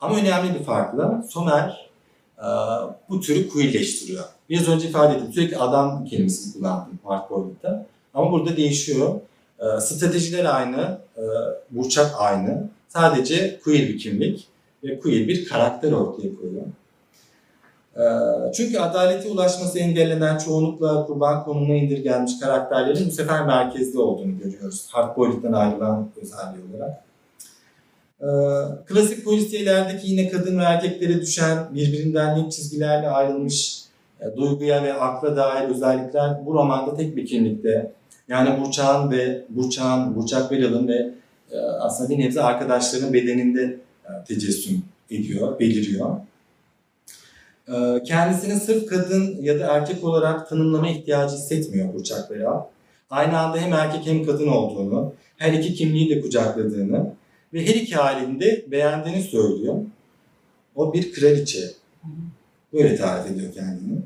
Ama 0.00 0.16
önemli 0.16 0.58
bir 0.58 0.64
farkla 0.64 1.24
Somer 1.28 1.90
bu 3.08 3.20
türü 3.20 3.48
queerleştiriyor. 3.48 4.24
Biraz 4.50 4.68
önce 4.68 4.88
ifade 4.88 5.14
ettim. 5.14 5.32
Sürekli 5.32 5.56
adam 5.56 6.04
kelimesini 6.04 6.52
kullandım 6.52 6.98
hard 7.04 7.30
boiling'da. 7.30 7.89
Ama 8.14 8.32
burada 8.32 8.56
değişiyor. 8.56 9.20
E, 9.58 9.80
stratejiler 9.80 10.44
aynı, 10.44 10.98
e, 11.16 11.22
burçak 11.70 12.14
aynı. 12.18 12.68
Sadece 12.88 13.60
queer 13.64 13.88
bir 13.88 13.98
kimlik 13.98 14.48
ve 14.84 15.00
queer 15.00 15.28
bir 15.28 15.48
karakter 15.48 15.92
ortaya 15.92 16.28
koyuyor. 16.36 16.62
E, 17.96 18.04
çünkü 18.52 18.78
adalete 18.78 19.28
ulaşması 19.28 19.78
engellenen 19.78 20.38
çoğunlukla 20.38 21.06
kurban 21.06 21.44
konumuna 21.44 21.76
indirgenmiş 21.76 22.40
karakterlerin 22.40 23.06
bu 23.06 23.10
sefer 23.10 23.46
merkezde 23.46 23.98
olduğunu 23.98 24.38
görüyoruz. 24.38 24.86
Hardboiled'den 24.90 25.52
ayrılan 25.52 26.08
özelliği 26.22 26.64
olarak. 26.74 27.04
E, 28.20 28.28
klasik 28.86 29.24
polisiyelerdeki 29.24 30.10
yine 30.10 30.28
kadın 30.28 30.58
ve 30.58 30.62
erkeklere 30.62 31.20
düşen 31.20 31.74
birbirinden 31.74 32.38
net 32.38 32.52
çizgilerle 32.52 33.08
ayrılmış 33.08 33.84
e, 34.20 34.36
duyguya 34.36 34.82
ve 34.82 34.94
akla 34.94 35.36
dair 35.36 35.68
özellikler 35.68 36.46
bu 36.46 36.54
romanda 36.54 36.96
tek 36.96 37.16
bir 37.16 37.26
kimlikte. 37.26 37.92
Yani 38.30 38.60
Burçak'ın 38.60 39.10
ve 39.10 39.44
Burçak'ın, 39.48 40.16
Burçak 40.16 40.50
Belal'ın 40.50 40.88
ve 40.88 41.10
e, 41.52 41.58
aslında 41.58 42.10
bir 42.10 42.18
nebze 42.18 42.42
arkadaşlarının 42.42 43.12
bedeninde 43.12 43.78
e, 44.04 44.24
tecessüm 44.28 44.82
ediyor, 45.10 45.58
beliriyor. 45.58 46.16
E, 47.68 48.02
kendisini 48.04 48.60
sırf 48.60 48.86
kadın 48.86 49.42
ya 49.42 49.60
da 49.60 49.66
erkek 49.66 50.04
olarak 50.04 50.48
tanımlama 50.48 50.88
ihtiyacı 50.88 51.36
hissetmiyor 51.36 51.94
Burçak 51.94 52.30
Beral. 52.30 52.62
Aynı 53.10 53.38
anda 53.38 53.58
hem 53.58 53.72
erkek 53.72 54.06
hem 54.06 54.26
kadın 54.26 54.48
olduğunu, 54.48 55.12
her 55.36 55.52
iki 55.52 55.74
kimliği 55.74 56.10
de 56.10 56.20
kucakladığını 56.20 57.12
ve 57.54 57.66
her 57.66 57.74
iki 57.74 57.94
halinde 57.94 58.64
beğendiğini 58.70 59.22
söylüyor. 59.22 59.74
O 60.74 60.94
bir 60.94 61.12
kraliçe. 61.12 61.70
Böyle 62.72 62.96
tarif 62.96 63.30
ediyor 63.30 63.52
kendini. 63.54 63.98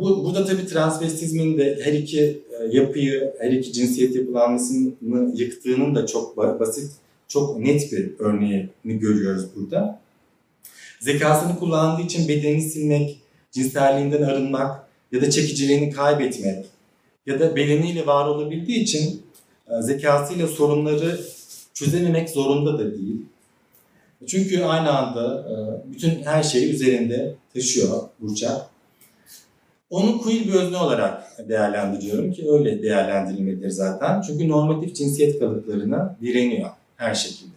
Bu, 0.00 0.24
burada 0.24 0.44
tabii 0.44 0.66
transvestizmin 0.66 1.58
de 1.58 1.78
her 1.84 1.92
iki 1.92 2.45
yapıyı, 2.72 3.34
her 3.38 3.50
iki 3.50 3.72
cinsiyet 3.72 4.16
yapılanmasını 4.16 4.92
yıktığının 5.34 5.94
da 5.94 6.06
çok 6.06 6.36
ba- 6.36 6.60
basit, 6.60 6.92
çok 7.28 7.58
net 7.58 7.92
bir 7.92 8.12
örneğini 8.18 8.68
görüyoruz 8.84 9.46
burada. 9.56 10.00
Zekasını 11.00 11.58
kullandığı 11.58 12.02
için 12.02 12.28
bedenini 12.28 12.62
silmek, 12.62 13.20
cinselliğinden 13.50 14.22
arınmak 14.22 14.86
ya 15.12 15.20
da 15.20 15.30
çekiciliğini 15.30 15.90
kaybetmek 15.90 16.66
ya 17.26 17.40
da 17.40 17.56
bedeniyle 17.56 18.06
var 18.06 18.26
olabildiği 18.26 18.78
için 18.78 19.22
e, 19.68 19.82
zekasıyla 19.82 20.46
sorunları 20.46 21.20
çözememek 21.74 22.30
zorunda 22.30 22.78
da 22.78 22.92
değil. 22.92 23.22
Çünkü 24.26 24.62
aynı 24.62 24.98
anda 24.98 25.48
e, 25.50 25.54
bütün 25.92 26.22
her 26.22 26.42
şeyi 26.42 26.72
üzerinde 26.72 27.34
taşıyor 27.54 28.02
Burçak. 28.20 28.75
Onu 29.90 30.18
queer 30.22 30.44
bir 30.44 30.54
özne 30.54 30.76
olarak 30.76 31.48
değerlendiriyorum 31.48 32.32
ki 32.32 32.50
öyle 32.50 32.82
değerlendirilmelidir 32.82 33.70
zaten. 33.70 34.20
Çünkü 34.20 34.48
normatif 34.48 34.96
cinsiyet 34.96 35.38
kalıplarına 35.38 36.16
direniyor 36.22 36.70
her 36.96 37.14
şekilde. 37.14 37.50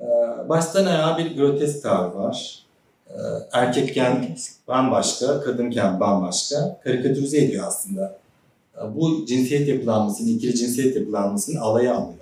Ee, 0.00 0.04
baştan 0.48 0.86
ayağa 0.86 1.18
bir 1.18 1.36
grotesk 1.36 1.82
tavrı 1.82 2.18
var. 2.18 2.64
Ee, 3.08 3.14
erkekken 3.52 4.36
bambaşka, 4.68 5.40
kadınken 5.40 6.00
bambaşka. 6.00 6.80
Karikatürize 6.84 7.38
ediyor 7.44 7.64
aslında. 7.66 8.18
Ee, 8.76 8.94
bu 8.96 9.26
cinsiyet 9.26 9.68
yapılanmasını, 9.68 10.28
ikili 10.28 10.54
cinsiyet 10.54 10.96
yapılanmasını 10.96 11.60
alaya 11.60 11.94
alıyor. 11.94 12.18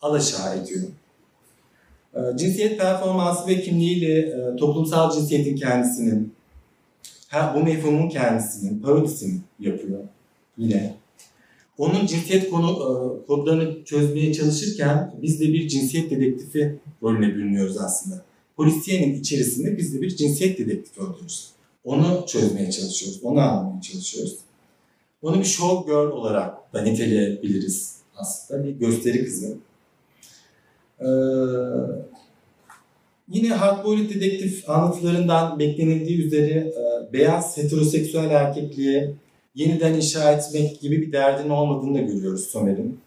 Alaşağı 0.00 0.58
ediyor. 0.58 0.82
Cinsiyet 2.36 2.78
performansı 2.78 3.48
ve 3.48 3.60
kimliğiyle 3.60 4.18
e, 4.18 4.56
toplumsal 4.56 5.12
cinsiyetin 5.12 5.56
kendisinin, 5.56 6.35
ha, 7.36 7.54
bu 7.56 7.64
mefhumun 7.64 8.08
kendisinin 8.08 8.80
parodisini 8.80 9.40
yapıyor 9.60 10.00
yine. 10.58 10.94
Onun 11.78 12.06
cinsiyet 12.06 12.50
konu, 12.50 12.70
e, 12.70 13.26
kodlarını 13.26 13.84
çözmeye 13.84 14.32
çalışırken 14.32 15.14
biz 15.22 15.40
de 15.40 15.44
bir 15.44 15.68
cinsiyet 15.68 16.10
dedektifi 16.10 16.78
rolüne 17.02 17.34
bürünüyoruz 17.34 17.78
aslında. 17.78 18.24
Polisiyenin 18.56 19.20
içerisinde 19.20 19.76
biz 19.76 19.94
de 19.94 20.02
bir 20.02 20.16
cinsiyet 20.16 20.58
dedektifi 20.58 21.00
oluyoruz. 21.00 21.50
Onu 21.84 22.24
çözmeye 22.26 22.70
çalışıyoruz, 22.70 23.20
onu 23.22 23.40
anlamaya 23.40 23.80
çalışıyoruz. 23.80 24.38
Onu 25.22 25.38
bir 25.38 25.44
show 25.44 25.92
girl 25.92 26.10
olarak 26.10 26.72
da 26.72 26.82
niteleyebiliriz 26.82 27.96
aslında. 28.16 28.64
Bir 28.64 28.70
gösteri 28.70 29.24
kızı. 29.24 29.56
Ee, 31.00 31.06
yine 33.28 33.48
hardboiled 33.48 34.10
dedektif 34.10 34.70
anlatılarından 34.70 35.58
beklenildiği 35.58 36.26
üzere 36.26 36.50
e, 36.50 37.12
beyaz 37.12 37.56
heteroseksüel 37.56 38.30
erkekliğe 38.30 39.14
yeniden 39.54 39.94
inşa 39.94 40.32
etmek 40.32 40.80
gibi 40.80 41.02
bir 41.02 41.12
derdin 41.12 41.50
olmadığını 41.50 41.94
da 41.94 42.00
görüyoruz 42.00 42.44
Somer'in. 42.44 43.00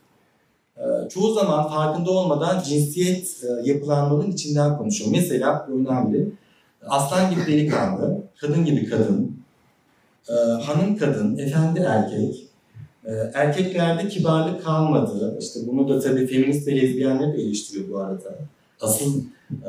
Ee, 0.80 1.10
çoğu 1.10 1.34
zaman 1.34 1.70
farkında 1.70 2.12
olmadan 2.12 2.64
cinsiyet 2.64 3.44
e, 3.44 3.70
yapılanmanın 3.70 4.32
içinden 4.32 4.78
konuşuyor. 4.78 5.12
Mesela 5.12 5.68
önemli. 5.68 6.32
Aslan 6.88 7.32
gibi 7.32 7.42
delikanlı, 7.48 8.22
kadın 8.42 8.66
gibi 8.66 8.90
kadın, 8.90 9.38
e, 10.30 10.34
hanım 10.62 10.98
kadın, 10.98 11.38
efendi 11.38 11.80
erkek, 11.80 12.48
e, 13.06 13.12
erkeklerde 13.34 14.08
kibarlık 14.08 14.64
kalmadı. 14.64 15.38
İşte 15.42 15.60
bunu 15.68 15.90
da 15.90 16.00
tabii 16.00 16.28
feminist 16.28 16.68
ve 16.68 16.76
lezbiyenler 16.76 17.34
eleştiriyor 17.34 17.90
bu 17.90 17.98
arada. 17.98 18.36
Asıl 18.82 19.24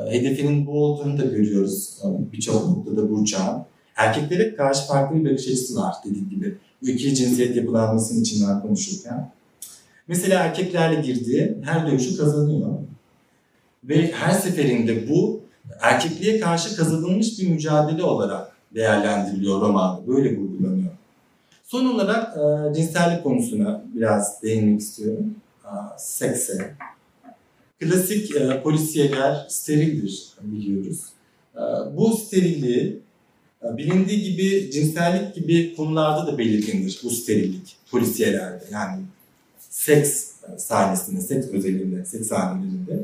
hedefinin 0.09 0.65
bu 0.65 0.83
olduğunu 0.83 1.17
da 1.17 1.25
görüyoruz 1.25 1.97
birçok 2.33 2.67
noktada 2.67 3.09
Burçak'ın. 3.09 3.61
Erkeklere 3.95 4.55
karşı 4.55 4.87
farklı 4.87 5.15
bir 5.15 5.31
bakış 5.31 5.47
açısı 5.47 5.75
var 5.75 5.95
dediğim 6.05 6.29
gibi. 6.29 6.57
Bu 6.81 6.87
ikili 6.87 7.15
cinsiyet 7.15 7.55
yapılanmasının 7.55 8.21
içinden 8.21 8.61
konuşurken. 8.61 9.31
Mesela 10.07 10.43
erkeklerle 10.43 11.01
girdiği 11.01 11.57
her 11.63 11.87
dövüşü 11.87 12.17
kazanıyor. 12.17 12.69
Ve 13.83 14.11
her 14.11 14.31
seferinde 14.31 15.09
bu 15.09 15.41
erkekliğe 15.81 16.39
karşı 16.39 16.75
kazanılmış 16.75 17.39
bir 17.39 17.47
mücadele 17.47 18.03
olarak 18.03 18.51
değerlendiriliyor 18.75 19.61
romanda. 19.61 20.07
Böyle 20.07 20.37
vurgulanıyor. 20.37 20.91
Son 21.63 21.85
olarak 21.85 22.37
e, 22.37 22.73
cinsellik 22.73 23.23
konusuna 23.23 23.83
biraz 23.95 24.41
değinmek 24.43 24.79
istiyorum. 24.79 25.35
E, 25.65 25.69
sekse. 25.97 26.75
Klasik 27.81 28.35
e, 28.35 28.61
polisiyeler 28.63 29.45
sterildir 29.49 30.27
biliyoruz. 30.41 31.03
E, 31.55 31.61
bu 31.97 32.17
sterilliği 32.17 32.99
e, 33.63 33.77
bilindiği 33.77 34.23
gibi 34.23 34.71
cinsellik 34.71 35.35
gibi 35.35 35.75
konularda 35.75 36.31
da 36.31 36.37
belirgindir 36.37 36.99
bu 37.03 37.09
sterillik 37.09 37.75
polisiyelerde. 37.91 38.65
Yani 38.71 39.01
seks 39.69 40.31
sahnesinde, 40.57 41.21
seks 41.21 41.47
özelinde, 41.47 42.05
seks 42.05 42.27
sahnelerinde. 42.27 43.03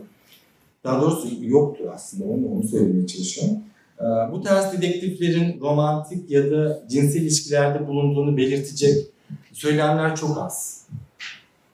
Daha 0.83 1.01
doğrusu 1.01 1.27
yoktur 1.41 1.85
aslında, 1.93 2.23
onu, 2.23 2.47
onu 2.47 2.67
söylemeye 2.67 3.07
çalışıyorum. 3.07 3.57
Ee, 3.99 4.03
bu 4.31 4.41
tarz 4.41 4.73
dedektiflerin 4.73 5.59
romantik 5.59 6.31
ya 6.31 6.51
da 6.51 6.83
cinsel 6.89 7.21
ilişkilerde 7.21 7.87
bulunduğunu 7.87 8.37
belirtecek 8.37 9.05
söylemler 9.53 10.15
çok 10.15 10.37
az. 10.37 10.81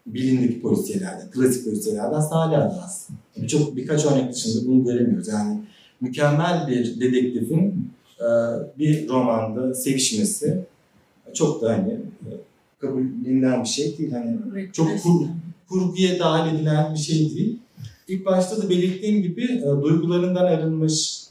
Bilindik 0.06 0.62
polisiyelerde, 0.62 1.30
klasik 1.32 1.66
polisiyelerde 1.66 2.16
aslında 2.16 2.42
hala 2.42 2.84
az. 2.86 3.10
Birçok 3.38 3.76
birkaç 3.76 4.06
örnek 4.06 4.34
dışında 4.34 4.68
bunu 4.68 4.84
göremiyoruz. 4.84 5.28
Yani 5.28 5.62
mükemmel 6.02 6.68
bir 6.68 7.00
dedektifin 7.00 7.90
e, 8.20 8.28
bir 8.80 9.10
romanda 9.10 9.74
sevişmesi 9.74 10.60
çok 11.34 11.62
da 11.62 11.74
hani 11.74 11.92
e, 11.92 12.30
kabullenilen 12.80 13.64
bir 13.64 13.68
şey 13.68 13.98
değil. 13.98 14.12
Hani 14.12 14.38
çok 14.74 15.04
kur, 15.04 15.28
kurguya 15.70 16.20
dahil 16.20 16.56
edilen 16.56 16.94
bir 16.94 17.00
şey 17.00 17.36
değil. 17.36 17.60
İlk 18.08 18.26
başta 18.26 18.64
da 18.64 18.70
belirttiğim 18.70 19.22
gibi 19.22 19.44
e, 19.44 19.84
duygularından 19.84 20.46
arınmış 20.46 21.24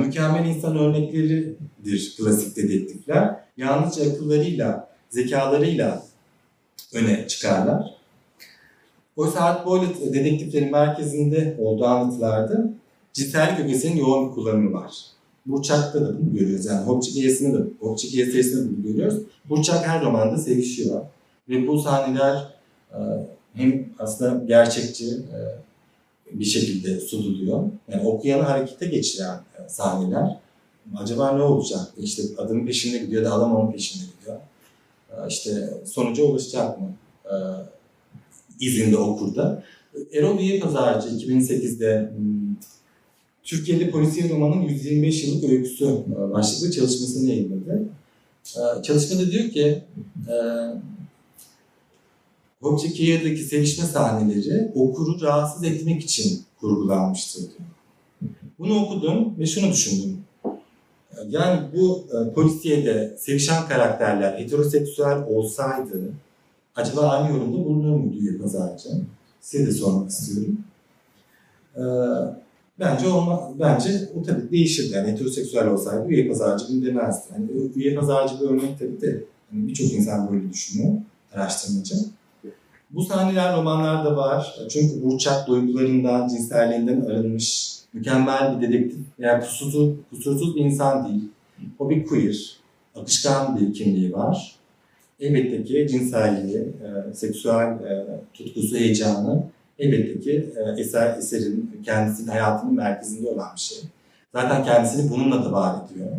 mükemmel 0.00 0.46
insan 0.46 0.78
örnekleridir 0.78 2.16
klasik 2.18 2.56
dedektifler. 2.56 3.36
Yalnızca 3.56 4.12
akıllarıyla, 4.12 4.88
zekalarıyla 5.10 6.06
öne 6.94 7.28
çıkarlar. 7.28 7.94
Oysa 9.16 9.40
Art 9.40 9.66
Boyle 9.66 9.86
dedektiflerin 10.12 10.70
merkezinde 10.70 11.56
olduğu 11.58 11.84
anlatılarda 11.86 12.70
cinsellik 13.12 13.60
ögesinin 13.60 13.96
yoğun 13.96 14.28
bir 14.28 14.34
kullanımı 14.34 14.72
var. 14.72 14.92
Burçak'ta 15.46 16.00
da 16.00 16.18
bunu 16.20 16.34
görüyoruz. 16.34 16.66
Yani 16.66 16.86
Hopçik 16.86 17.16
Hikayesi'nde 17.16 17.58
de, 17.58 17.62
Hopçik 17.80 18.12
Hikayesi'nde 18.12 18.64
de 18.64 18.76
bunu 18.76 18.92
görüyoruz. 18.92 19.22
Burçak 19.48 19.86
her 19.86 20.04
romanda 20.04 20.36
sevişiyor. 20.36 21.00
Ve 21.48 21.66
bu 21.66 21.78
sahneler 21.78 22.48
e, 22.92 22.98
hem 23.54 23.88
aslında 23.98 24.44
gerçekçi 24.44 25.08
e, 25.08 25.38
bir 26.32 26.44
şekilde 26.44 27.00
sunuluyor. 27.00 27.62
Yani 27.88 28.08
okuyanı 28.08 28.42
harekete 28.42 28.86
geçiren 28.86 29.34
e, 29.34 29.68
sahneler. 29.68 30.36
Acaba 30.96 31.32
ne 31.32 31.42
olacak? 31.42 31.80
İşte 31.98 32.22
adamın 32.38 32.66
peşinde 32.66 32.98
gidiyor 32.98 33.24
da 33.24 33.34
adam 33.34 33.56
onun 33.56 33.72
peşinde. 33.72 34.04
İşte 35.28 35.70
sonuca 35.84 36.24
ulaşacak 36.24 36.80
mı? 36.80 36.94
izinde 38.60 38.96
okurda. 38.96 39.62
Erol 40.12 40.38
Üye 40.38 40.60
Pazarcı 40.60 41.08
2008'de 41.08 42.12
Türkiye'de 43.44 43.90
polisiye 43.90 44.28
romanın 44.28 44.62
125 44.62 45.24
yıllık 45.24 45.50
öyküsü 45.50 45.84
e, 45.84 46.32
başlıklı 46.32 46.70
çalışmasını 46.70 47.28
yayınladı. 47.30 47.88
E, 48.56 48.82
çalışmada 48.82 49.30
diyor 49.30 49.50
ki 49.50 49.82
e, 50.28 50.36
Hopçakiya'daki 52.60 53.42
sevişme 53.42 53.84
sahneleri 53.84 54.72
okuru 54.74 55.20
rahatsız 55.20 55.64
etmek 55.64 56.02
için 56.02 56.42
kurgulanmıştır 56.60 57.40
diyor. 57.40 57.68
Bunu 58.58 58.84
okudum 58.84 59.38
ve 59.38 59.46
şunu 59.46 59.72
düşündüm. 59.72 60.23
Yani 61.28 61.60
bu 61.76 62.06
polisiyede 62.34 63.16
sevişen 63.18 63.68
karakterler 63.68 64.38
heteroseksüel 64.38 65.22
olsaydı 65.28 66.12
acaba 66.76 67.00
aynı 67.00 67.36
yorumda 67.36 67.64
bulunur 67.64 67.96
muydu 67.96 68.16
Üye 68.20 68.38
Pazarcı? 68.38 68.88
Size 69.40 69.66
de 69.66 69.72
sormak 69.72 70.10
istiyorum. 70.10 70.58
Ee, 71.76 71.80
Bence 72.80 73.08
olma, 73.08 73.50
bence 73.60 74.08
o 74.20 74.22
tabii 74.22 74.50
değişirdi. 74.50 74.92
Yani 74.94 75.12
heteroseksüel 75.12 75.66
olsaydı 75.68 76.08
üye 76.08 76.28
pazarcı 76.28 76.64
bunu 76.68 76.84
demezdi. 76.84 77.22
Yani 77.32 77.46
üye 77.76 77.94
pazarcı 77.94 78.40
bir 78.40 78.46
örnek 78.46 78.78
tabii 78.78 79.00
de 79.00 79.24
hani 79.50 79.68
birçok 79.68 79.92
insan 79.92 80.32
böyle 80.32 80.50
düşünüyor, 80.52 80.92
araştırmacı. 81.34 81.94
Bu 82.90 83.02
sahneler 83.04 83.56
romanlarda 83.56 84.16
var. 84.16 84.56
Çünkü 84.68 85.02
Burçak 85.02 85.48
duygularından, 85.48 86.28
cinselliğinden 86.28 87.00
arınmış, 87.00 87.76
mükemmel 87.94 88.60
bir 88.60 88.68
dedektif. 88.68 89.00
Yani 89.18 89.44
kusursuz, 89.44 89.94
kusursuz 90.10 90.56
bir 90.56 90.60
insan 90.60 91.08
değil. 91.08 91.28
O 91.78 91.90
bir 91.90 92.06
queer, 92.06 92.56
akışkan 92.94 93.60
bir 93.60 93.74
kimliği 93.74 94.12
var. 94.12 94.56
Elbette 95.20 95.64
ki 95.64 95.86
cinselliği, 95.90 96.58
e, 96.58 97.14
seksüel 97.14 97.70
e, 97.70 98.06
tutkusu, 98.34 98.76
heyecanı 98.76 99.44
elbette 99.78 100.20
ki 100.20 100.52
e, 100.56 100.80
eser 100.80 101.18
eserin 101.18 101.80
kendisinin 101.84 102.28
hayatının 102.28 102.74
merkezinde 102.74 103.28
olan 103.28 103.48
bir 103.54 103.60
şey. 103.60 103.78
Zaten 104.32 104.64
kendisini 104.64 105.10
bununla 105.10 105.44
da 105.44 105.52
var 105.52 105.76
ediyor. 105.86 106.10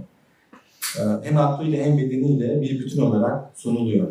E, 1.00 1.28
hem 1.28 1.38
aklıyla 1.38 1.86
hem 1.86 1.98
bedeniyle 1.98 2.62
bir 2.62 2.80
bütün 2.80 3.02
olarak 3.02 3.46
sunuluyor. 3.56 4.08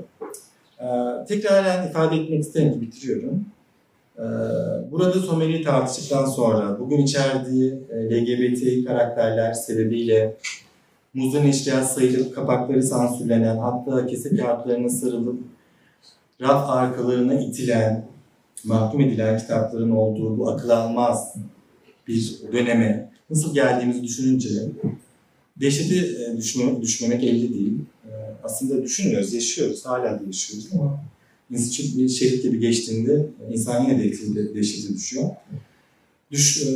E, 0.80 0.86
tekraren 1.28 1.88
ifade 1.88 2.16
etmek 2.16 2.40
isterim 2.40 2.72
ki 2.72 2.80
bitiriyorum. 2.80 3.44
Burada 4.90 5.12
Someri'yi 5.12 5.64
tartıştıktan 5.64 6.26
sonra 6.26 6.80
bugün 6.80 6.98
içerdiği 6.98 7.72
LGBT 7.92 8.86
karakterler 8.86 9.52
sebebiyle 9.52 10.36
muzun 11.14 11.44
eşya 11.44 11.84
sayılıp 11.84 12.34
kapakları 12.34 12.82
sansürlenen 12.82 13.56
hatta 13.56 14.06
kese 14.06 14.36
kağıtlarına 14.36 14.88
sarılıp 14.88 15.40
raf 16.40 16.70
arkalarına 16.70 17.40
itilen 17.40 18.06
mahkum 18.64 19.00
edilen 19.00 19.38
kitapların 19.38 19.90
olduğu 19.90 20.38
bu 20.38 20.50
akıl 20.50 20.70
almaz 20.70 21.34
bir 22.08 22.38
döneme 22.52 23.10
nasıl 23.30 23.54
geldiğimizi 23.54 24.02
düşününce 24.02 24.48
dehşeti 25.56 26.16
e, 26.16 26.36
düşme, 26.36 26.82
düşmemek 26.82 27.24
elde 27.24 27.54
değil. 27.54 27.78
E, 28.04 28.10
aslında 28.44 28.82
düşünüyoruz, 28.82 29.34
yaşıyoruz, 29.34 29.86
hala 29.86 30.20
da 30.20 30.24
yaşıyoruz 30.26 30.68
ama 30.74 31.04
İnsan 31.51 31.99
bir 31.99 32.09
şerit 32.09 32.42
gibi 32.42 32.61
geçtiğinde 32.61 33.26
insan 33.53 33.84
yine 33.84 33.99
de 33.99 34.55
dehşete 34.55 34.95
düşüyor. 34.95 35.24
Düş, 36.30 36.62
e, 36.62 36.68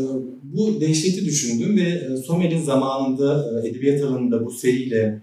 bu 0.43 0.81
dehşeti 0.81 1.25
düşündüm 1.25 1.77
ve 1.77 1.83
e, 1.83 2.16
Somer'in 2.16 2.62
zamanında 2.62 3.61
e, 3.62 3.69
edebiyat 3.69 4.03
alanında 4.03 4.47
bu 4.47 4.51
seriyle 4.51 5.21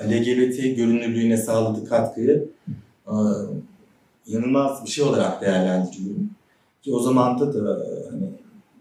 LGBT 0.00 0.56
görünürlüğüne 0.76 1.36
sağladığı 1.36 1.84
katkıyı 1.84 2.48
inanılmaz 4.26 4.84
bir 4.84 4.90
şey 4.90 5.04
olarak 5.04 5.42
değerlendiriyorum. 5.42 6.30
Ki 6.82 6.94
o 6.94 7.00
zamanda 7.00 7.54
da 7.54 7.86
hani 8.10 8.26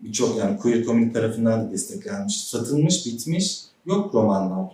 birçok 0.01 0.37
yani 0.37 0.57
queer 0.57 0.83
community 0.83 1.13
tarafından 1.13 1.67
da 1.67 1.71
desteklenmiş, 1.71 2.43
satılmış, 2.43 3.05
bitmiş 3.05 3.61
yok 3.85 4.15
romanlar. 4.15 4.73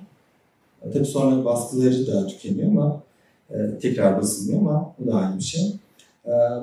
Tabii 0.93 1.06
sonra 1.06 1.45
baskıları 1.45 2.08
da 2.08 2.28
tükeniyor 2.28 2.72
ama 2.72 3.04
tekrar 3.82 4.18
basılmıyor 4.18 4.60
ama 4.60 4.95
bu 5.00 5.12
da 5.12 5.16
aynı 5.16 5.38
bir 5.38 5.43
şey. 5.43 5.62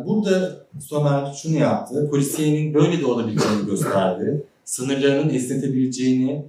Burada 0.06 0.56
Somer 0.80 1.32
şunu 1.42 1.56
yaptı, 1.56 2.10
polisiyenin 2.10 2.74
böyle 2.74 3.00
de 3.00 3.06
olabileceğini 3.06 3.66
gösterdi. 3.66 4.42
Sınırlarının 4.64 5.34
esnetebileceğini, 5.34 6.44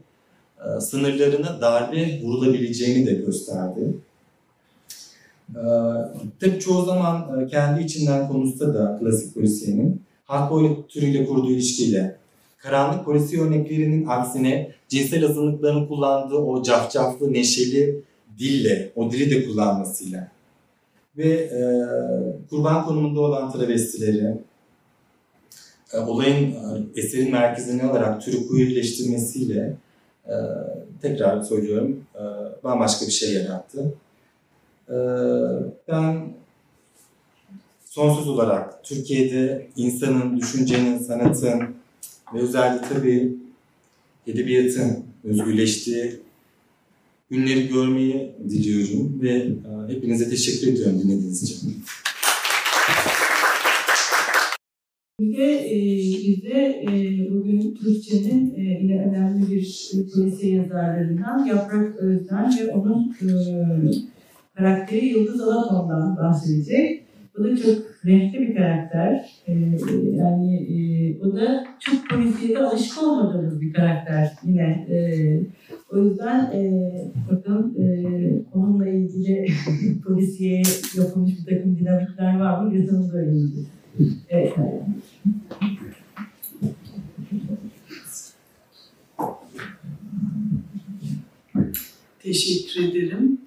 sınırlarına 0.80 1.62
darbe 1.62 2.22
vurulabileceğini 2.22 3.08
de 3.08 3.14
gösterdi. 3.14 3.94
Tabii 6.40 6.60
çoğu 6.60 6.86
zaman 6.86 7.48
kendi 7.48 7.84
içinden 7.84 8.28
konuşsa 8.28 8.74
da 8.74 8.98
klasik 9.00 9.34
polisiyenin 9.34 10.02
halk 10.26 10.90
türüyle 10.90 11.26
kurduğu 11.26 11.52
ilişkiyle 11.52 12.16
karanlık 12.58 13.06
polisiye 13.06 13.42
örneklerinin 13.42 14.06
aksine 14.08 14.72
cinsel 14.88 15.26
azınlıkların 15.26 15.88
kullandığı 15.88 16.36
o 16.36 16.64
cafcaflı, 16.64 17.34
neşeli 17.34 18.02
dille, 18.40 18.92
o 18.96 19.12
dili 19.12 19.32
de 19.32 19.46
kullanmasıyla 19.46 20.32
ve 21.18 21.30
e, 21.30 21.60
kurban 22.50 22.86
konumunda 22.86 23.20
olan 23.20 23.52
travestileri 23.52 24.38
e, 25.94 25.98
olayın 25.98 26.52
e, 26.52 26.56
eserin 26.96 27.32
merkezine 27.32 27.84
alarak 27.84 28.22
türü 28.22 28.48
queerleştirmesiyle 28.48 29.74
e, 30.26 30.36
tekrar 31.02 31.44
söylüyorum 31.44 32.04
e, 32.16 32.24
bambaşka 32.64 33.06
bir 33.06 33.12
şey 33.12 33.34
yarattı. 33.34 33.94
E, 34.90 34.96
ben 35.88 36.34
sonsuz 37.86 38.30
olarak 38.30 38.84
Türkiye'de 38.84 39.68
insanın, 39.76 40.38
düşüncenin, 40.38 41.00
sanatın 41.00 41.62
ve 42.34 42.40
özellikle 42.40 42.88
tabii 42.88 43.36
edebiyatın 44.28 45.06
özgürleştiği 45.24 46.27
günleri 47.30 47.68
görmeyi 47.68 48.36
diliyorum 48.50 49.22
ve 49.22 49.34
e, 49.34 49.94
hepinize 49.94 50.30
teşekkür 50.30 50.74
ediyorum 50.74 51.02
dinlediğiniz 51.04 51.44
için. 51.44 51.84
Bir 55.20 55.38
de 55.38 55.54
e, 55.54 55.78
e, 56.84 57.32
bugün 57.32 57.76
Türkçenin 57.76 58.56
e, 58.56 59.04
önemli 59.08 59.52
bir 59.52 59.92
polisiye 60.14 60.56
yazarlarından 60.56 61.46
Yaprak 61.46 61.96
Özden 61.96 62.54
ve 62.60 62.72
onun 62.72 63.16
e, 63.22 63.30
karakteri 64.56 65.06
Yıldız 65.06 65.42
Alaton'dan 65.42 66.18
bahsedecek. 66.18 67.08
Bu 67.38 67.44
da 67.44 67.58
çok 67.58 68.06
renkli 68.06 68.40
bir 68.40 68.56
karakter. 68.56 69.30
Ee, 69.48 69.54
yani 70.16 70.56
e, 70.56 70.78
o 71.22 71.36
da 71.36 71.68
çok 71.80 72.10
polisiyede 72.10 72.60
alışık 72.60 73.04
olmadığımız 73.04 73.62
bir 73.62 73.74
karakter 73.74 74.32
yine. 74.44 74.88
E, 74.90 74.98
o 75.92 75.98
yüzden 75.98 76.52
e, 76.52 76.92
bakalım 77.32 77.76
e, 77.82 77.88
onunla 78.54 78.88
ilgili 78.90 79.48
polisiye 80.08 80.62
yapılmış 80.98 81.32
bir 81.40 81.56
takım 81.56 81.78
dinamikler 81.80 82.40
var 82.40 82.64
mı? 82.64 82.76
Yazımız 82.76 83.14
öğreneceğiz. 83.14 83.68
Evet. 84.30 84.54
Teşekkür 92.20 92.84
ederim. 92.84 93.42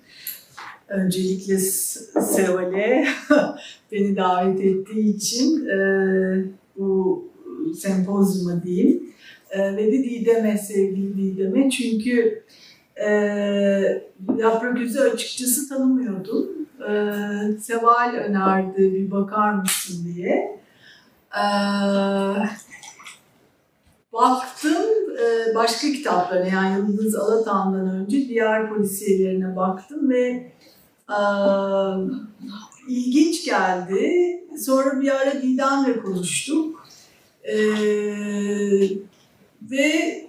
Öncelikle 0.88 1.58
Seval'e 1.58 3.04
beni 3.92 4.16
davet 4.16 4.60
ettiği 4.60 5.16
için 5.16 5.66
e, 5.66 5.78
bu 6.76 7.24
sempozyuma 7.78 8.62
diyeyim. 8.62 9.10
E, 9.50 9.76
ve 9.76 9.92
de 9.92 10.04
Didem'e, 10.04 10.58
sevgili 10.58 11.16
Didem'e. 11.16 11.70
Çünkü 11.70 12.44
e, 12.96 13.10
Yaprak 14.36 14.78
açıkçası 15.14 15.68
tanımıyordum. 15.68 16.48
E, 16.88 16.92
Seval 17.58 18.14
önerdi 18.14 18.94
bir 18.94 19.10
bakar 19.10 19.52
mısın 19.52 20.14
diye. 20.14 20.60
E, 21.36 21.44
baktım 24.12 24.86
e, 25.20 25.54
başka 25.54 25.88
kitaplarına 25.88 26.46
yani 26.46 26.78
Yıldız 26.78 27.14
Alatan'dan 27.16 27.88
önce 27.88 28.28
diğer 28.28 28.68
polisiyelerine 28.68 29.56
baktım 29.56 30.10
ve 30.10 30.52
ilginç 32.88 33.44
geldi. 33.44 34.10
Sonra 34.58 35.00
bir 35.00 35.10
ara 35.10 35.42
Didem'le 35.42 36.02
konuştuk. 36.02 36.86
Ee, 37.44 38.88
ve 39.62 40.24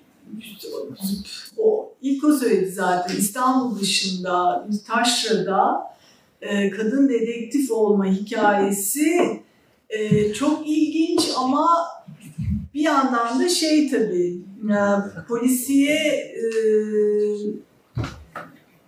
o 1.58 1.94
ilk 2.02 2.24
o 2.24 2.34
söyledi 2.34 2.72
zaten 2.72 3.18
İstanbul 3.18 3.80
dışında 3.80 4.68
Taşra'da 4.88 5.92
e, 6.42 6.70
kadın 6.70 7.10
dedektif 7.10 7.72
olma 7.72 8.06
hikayesi 8.06 9.42
e, 9.90 10.34
çok 10.34 10.68
ilginç 10.68 11.30
ama 11.38 11.68
bir 12.74 12.82
yandan 12.82 13.40
da 13.40 13.50
şey 13.50 13.90
tabii 13.90 14.42
e, 14.70 14.78
polisiye 15.28 15.96
e, 15.96 16.44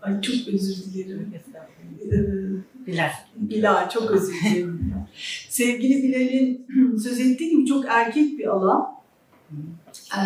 ay 0.01 0.21
çok 0.21 0.47
özür 0.53 0.93
dilerim 0.93 1.33
Bilal. 2.87 3.11
Bilal, 3.35 3.89
çok 3.89 4.11
özür 4.11 4.33
dilerim. 4.33 4.93
Sevgili 5.49 6.03
Bilal'in 6.03 6.67
söz 7.03 7.19
ettiği 7.19 7.49
gibi 7.49 7.65
çok 7.65 7.85
erkek 7.87 8.39
bir 8.39 8.47
alan. 8.47 9.02
Ee, 10.17 10.23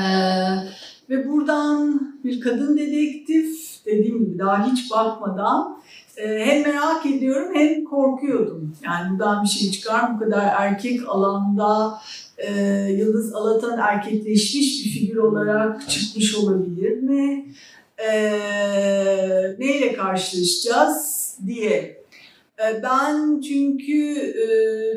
ve 1.09 1.29
buradan 1.29 2.01
bir 2.23 2.41
kadın 2.41 2.77
dedektif, 2.77 3.57
dediğim 3.85 4.19
gibi 4.19 4.39
daha 4.39 4.71
hiç 4.71 4.91
bakmadan 4.91 5.81
e, 6.17 6.45
hem 6.45 6.63
merak 6.63 7.05
ediyorum 7.05 7.55
hem 7.55 7.85
korkuyordum. 7.85 8.75
Yani 8.83 9.11
buradan 9.11 9.43
bir 9.43 9.49
şey 9.49 9.71
çıkar 9.71 10.15
Bu 10.15 10.19
kadar 10.19 10.53
erkek 10.59 11.09
alanda 11.09 11.99
e, 12.37 12.51
Yıldız 12.91 13.33
Alatan 13.33 13.79
erkekleşmiş 13.79 14.85
bir 14.85 14.89
figür 14.89 15.17
olarak 15.17 15.89
çıkmış 15.89 16.35
olabilir 16.35 17.01
mi? 17.01 17.45
E, 17.97 18.11
neyle 19.59 19.93
karşılaşacağız 19.93 21.37
diye 21.45 22.03
ben 22.83 23.41
çünkü 23.41 24.13
e, 24.17 24.47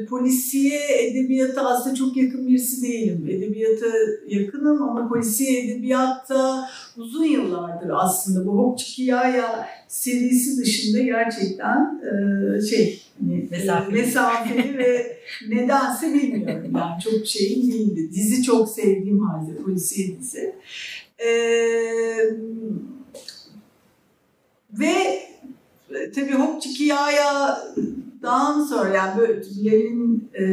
polisiye 0.07 0.81
edebiyata 1.07 1.69
aslında 1.69 1.95
çok 1.95 2.17
yakın 2.17 2.49
birisi 2.49 2.83
değilim. 2.83 3.27
Edebiyata 3.31 3.87
yakınım 4.29 4.83
ama 4.83 5.09
polisiye 5.09 5.65
edebiyatta 5.65 6.69
uzun 6.97 7.25
yıllardır 7.25 7.91
aslında 7.95 8.47
bu 8.47 8.59
Hokçikiyaya 8.59 9.69
serisi 9.89 10.63
dışında 10.63 11.03
gerçekten 11.03 12.03
e, 12.05 12.61
şey 12.63 13.03
hani, 13.21 13.49
mesafeli, 13.51 13.99
e, 13.99 14.03
mesafeli 14.03 14.79
ve 14.79 15.17
nedense 15.49 16.15
bilmiyorum 16.15 16.73
yani 16.77 17.03
çok 17.05 17.27
şeyim 17.27 17.73
değildi. 17.73 18.11
Dizi 18.13 18.43
çok 18.43 18.69
sevdiğim 18.69 19.21
halde 19.21 19.57
polisiye 19.57 20.19
dizi. 20.19 20.55
E, 21.19 21.31
ve 24.73 24.87
e, 24.87 25.30
tabii 26.15 26.35
Hokçikiya'dan 26.35 28.65
sonra 28.65 28.97
yani 28.97 29.19
böyle 29.19 29.41
Bilal'in 29.41 30.31
e, 30.41 30.45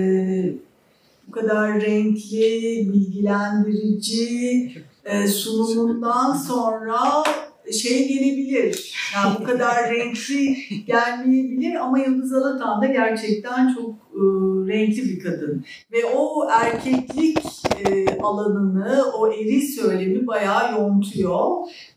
bu 1.28 1.32
kadar 1.32 1.82
renkli, 1.82 2.90
bilgilendirici 2.94 4.72
e, 5.06 5.28
sunumundan 5.28 6.34
sonra 6.34 7.24
şey 7.72 8.08
gelebilir. 8.08 8.94
Yani 9.16 9.36
bu 9.40 9.44
kadar 9.44 9.90
renkli 9.90 10.58
gelmeyebilir 10.86 11.76
ama 11.76 12.00
Yıldız 12.00 12.34
Alatan 12.34 12.82
da 12.82 12.86
gerçekten 12.86 13.76
çok 13.76 13.96
e, 14.18 14.24
renkli 14.68 15.04
bir 15.04 15.20
kadın. 15.20 15.66
Ve 15.92 16.06
o 16.06 16.50
erkeklik 16.50 17.38
e, 17.86 18.18
alanını, 18.22 19.04
o 19.20 19.34
eri 19.34 19.62
söylemi 19.62 20.28
bayağı 20.28 20.72
yontuyor. 20.72 21.48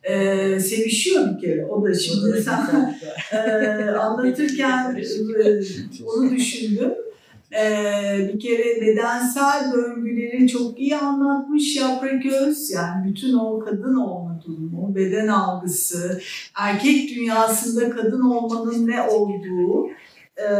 E, 0.02 0.60
sevişiyor 0.60 1.24
bir 1.34 1.40
kere. 1.40 1.66
O 1.66 1.84
da 1.84 1.94
şimdi 1.94 2.42
sen 2.42 2.98
e, 3.32 3.90
anlatırken 3.90 4.96
e, 4.96 6.04
onu 6.04 6.30
düşündüm. 6.30 6.92
Ee, 7.52 8.30
bir 8.32 8.40
kere 8.40 8.80
bedensel 8.80 9.72
döngüleri 9.72 10.48
çok 10.48 10.80
iyi 10.80 10.96
anlatmış 10.96 11.76
Yaprak 11.76 12.26
Öz. 12.26 12.70
Yani 12.70 13.08
bütün 13.08 13.38
o 13.38 13.58
kadın 13.58 13.94
olma 13.94 14.40
durumu, 14.46 14.94
beden 14.94 15.28
algısı, 15.28 16.20
erkek 16.54 17.16
dünyasında 17.16 17.90
kadın 17.90 18.20
olmanın 18.20 18.86
ne 18.86 19.02
olduğu 19.02 19.88
e, 20.48 20.52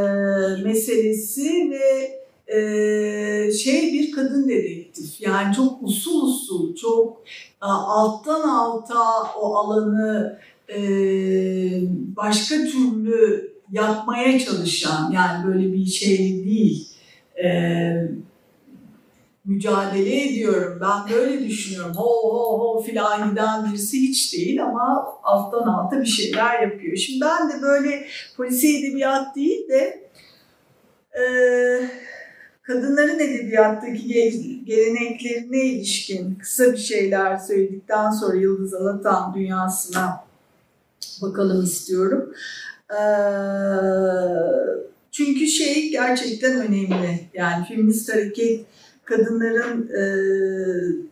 meselesi 0.62 1.70
ve 1.70 2.20
e, 2.56 3.52
şey 3.52 3.92
bir 3.92 4.12
kadın 4.12 4.48
dedektif. 4.48 5.20
Yani 5.20 5.54
çok 5.54 5.82
usul 5.82 6.22
usul, 6.22 6.74
çok 6.74 7.22
alttan 7.60 8.48
alta 8.48 9.22
o 9.40 9.54
alanı 9.54 10.38
e, 10.68 10.80
başka 12.16 12.54
türlü 12.54 13.50
yapmaya 13.72 14.38
çalışan 14.38 15.12
yani 15.12 15.46
böyle 15.46 15.72
bir 15.72 15.86
şey 15.86 16.44
değil 16.44 16.88
e, 17.44 17.48
mücadele 19.44 20.28
ediyorum 20.28 20.78
ben 20.80 21.16
böyle 21.16 21.48
düşünüyorum 21.48 21.92
ho 21.96 22.04
ho 22.04 22.58
ho 22.58 22.82
filan 22.82 23.30
giden 23.30 23.64
birisi 23.64 24.00
hiç 24.00 24.32
değil 24.34 24.64
ama 24.64 25.18
alttan 25.22 25.68
alta 25.68 26.00
bir 26.00 26.06
şeyler 26.06 26.62
yapıyor. 26.62 26.96
Şimdi 26.96 27.20
ben 27.20 27.48
de 27.48 27.62
böyle 27.62 28.06
polisi 28.36 28.78
edebiyat 28.78 29.36
değil 29.36 29.68
de 29.68 30.10
e, 31.20 31.24
kadınların 32.62 33.18
edebiyattaki 33.18 34.64
geleneklerine 34.64 35.64
ilişkin 35.64 36.34
kısa 36.34 36.72
bir 36.72 36.78
şeyler 36.78 37.36
söyledikten 37.36 38.10
sonra 38.10 38.36
Yıldız 38.36 38.74
Alatan 38.74 39.34
dünyasına 39.34 40.24
bakalım 41.22 41.64
istiyorum. 41.64 42.34
Ee, 42.90 42.96
çünkü 45.12 45.46
şey 45.46 45.90
gerçekten 45.90 46.60
önemli. 46.60 47.20
Yani 47.34 47.64
feminist 47.64 48.12
hareket 48.12 48.66
kadınların 49.10 49.88
e, 49.88 50.02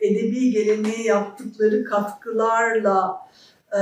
edebi 0.07 0.51
geleneğe 0.51 1.03
yaptıkları 1.03 1.85
katkılarla 1.85 3.17
e, 3.73 3.81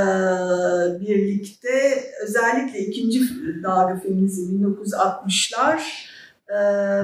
birlikte 1.00 2.04
özellikle 2.22 2.78
ikinci 2.78 3.20
dalga 3.62 3.96
feminizm 3.96 4.64
1960'lar 4.64 5.80
e, 6.50 6.56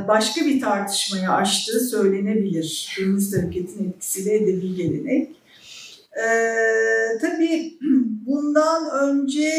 başka 0.08 0.40
bir 0.40 0.60
tartışmayı 0.60 1.30
açtığı 1.30 1.80
söylenebilir. 1.80 2.92
Feminist 2.96 3.36
hareketin 3.36 3.88
etkisiyle 3.88 4.34
edebi 4.34 4.74
gelenek. 4.74 5.36
E, 6.16 6.28
tabii 7.20 7.78
bundan 8.26 8.90
önce 9.02 9.50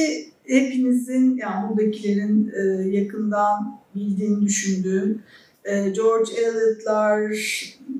hepinizin 0.47 1.37
yani 1.37 1.69
buradakilerin 1.69 2.51
e, 2.55 2.89
yakından 2.97 3.79
bildiğini 3.95 4.41
düşündüğüm 4.41 5.23
George 5.65 6.31
Eliot'lar, 6.37 7.21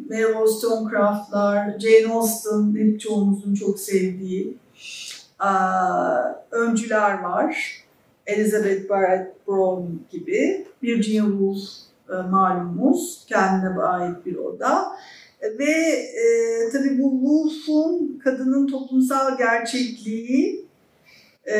Mary 0.10 0.34
Wollstonecraft'lar, 0.34 1.80
Jane 1.80 2.14
Austen 2.14 2.76
hep 2.76 3.00
çoğumuzun 3.00 3.54
çok 3.56 3.80
sevdiği 3.80 4.58
öncüler 6.52 7.20
var. 7.20 7.84
Elizabeth 8.26 8.90
Barrett 8.90 9.48
Brown 9.48 9.84
gibi, 10.12 10.68
Virginia 10.84 11.26
Woolf 11.26 11.60
e, 12.10 12.30
malumumuz, 12.30 13.26
kendine 13.30 13.82
ait 13.82 14.26
bir 14.26 14.36
oda. 14.36 14.98
Ve 15.60 15.72
e, 15.72 16.70
tabii 16.72 17.00
bu 17.00 17.12
Woolf'un 17.12 18.20
kadının 18.24 18.68
toplumsal 18.68 19.38
gerçekliği 19.38 20.63
e, 21.46 21.58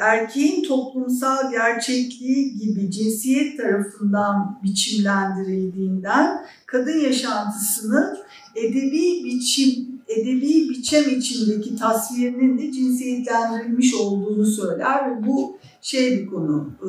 erkeğin 0.00 0.62
toplumsal 0.62 1.50
gerçekliği 1.50 2.58
gibi 2.58 2.90
cinsiyet 2.90 3.58
tarafından 3.58 4.60
biçimlendirildiğinden 4.62 6.46
kadın 6.66 6.98
yaşantısının 6.98 8.18
edebi 8.54 9.24
biçim 9.24 9.98
edebi 10.08 10.68
biçem 10.68 11.08
içindeki 11.08 11.76
tasvirinin 11.76 12.58
de 12.58 12.72
cinsiyetlendirilmiş 12.72 13.94
olduğunu 13.94 14.46
söyler 14.46 15.10
ve 15.10 15.26
bu 15.26 15.58
şey 15.82 16.18
bir 16.18 16.26
konu. 16.26 16.70
E, 16.82 16.88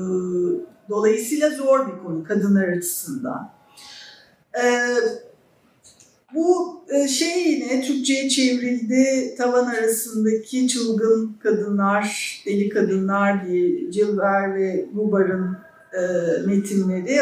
dolayısıyla 0.90 1.50
zor 1.50 1.88
bir 1.88 2.04
konu 2.04 2.24
kadınlar 2.24 2.68
açısından. 2.68 3.52
E, 4.64 4.66
bu 6.36 6.82
e, 6.90 7.08
şey 7.08 7.52
yine 7.52 7.82
Türkçe'ye 7.82 8.30
çevrildi. 8.30 9.36
Tavan 9.38 9.66
arasındaki 9.66 10.68
çılgın 10.68 11.38
kadınlar, 11.44 12.38
deli 12.46 12.70
kadınlar 12.70 13.48
diye 13.48 13.92
Cilver 13.92 14.56
ve 14.56 14.86
Gubar'ın 14.94 15.58
e, 15.94 16.02
metinleri 16.46 17.20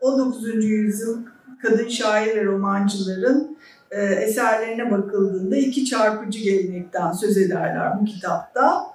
19. 0.00 0.64
yüzyıl 0.64 1.18
kadın 1.62 1.88
şair 1.88 2.36
ve 2.36 2.44
romancıların 2.44 3.58
e, 3.90 4.02
eserlerine 4.04 4.90
bakıldığında 4.90 5.56
iki 5.56 5.84
çarpıcı 5.84 6.38
gelenekten 6.38 7.12
söz 7.12 7.36
ederler 7.36 8.00
bu 8.00 8.04
kitapta. 8.04 8.90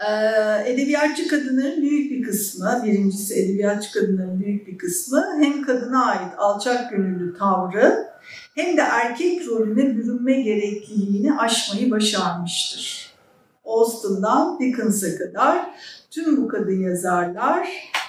Ee, 0.00 0.72
edebiyatçı 0.72 1.28
kadınların 1.28 1.82
büyük 1.82 2.10
bir 2.10 2.22
kısmı, 2.22 2.82
birincisi 2.84 3.34
edebiyatçı 3.34 3.92
kadınların 3.92 4.40
büyük 4.40 4.66
bir 4.66 4.78
kısmı 4.78 5.26
hem 5.40 5.62
kadına 5.62 6.04
ait 6.04 6.32
alçak 6.38 6.90
gönüllü 6.90 7.38
tavrı 7.38 8.09
hem 8.60 8.76
de 8.76 8.80
erkek 8.80 9.46
rolüne 9.46 9.96
bürünme 9.96 10.40
gerekliliğini 10.40 11.38
aşmayı 11.38 11.90
başarmıştır. 11.90 13.10
Austen'dan 13.64 14.58
Dickens'a 14.60 15.18
kadar 15.18 15.70
tüm 16.10 16.36
bu 16.36 16.48
kadın 16.48 16.80
yazarlar 16.80 17.68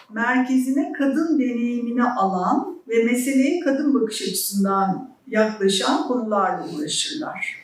merkezine 0.09 0.93
kadın 0.93 1.39
deneyimini 1.39 2.03
alan 2.03 2.81
ve 2.87 3.03
meseleye 3.03 3.59
kadın 3.59 3.93
bakış 3.93 4.21
açısından 4.21 5.11
yaklaşan 5.27 6.07
konularla 6.07 6.65
uğraşırlar. 6.75 7.61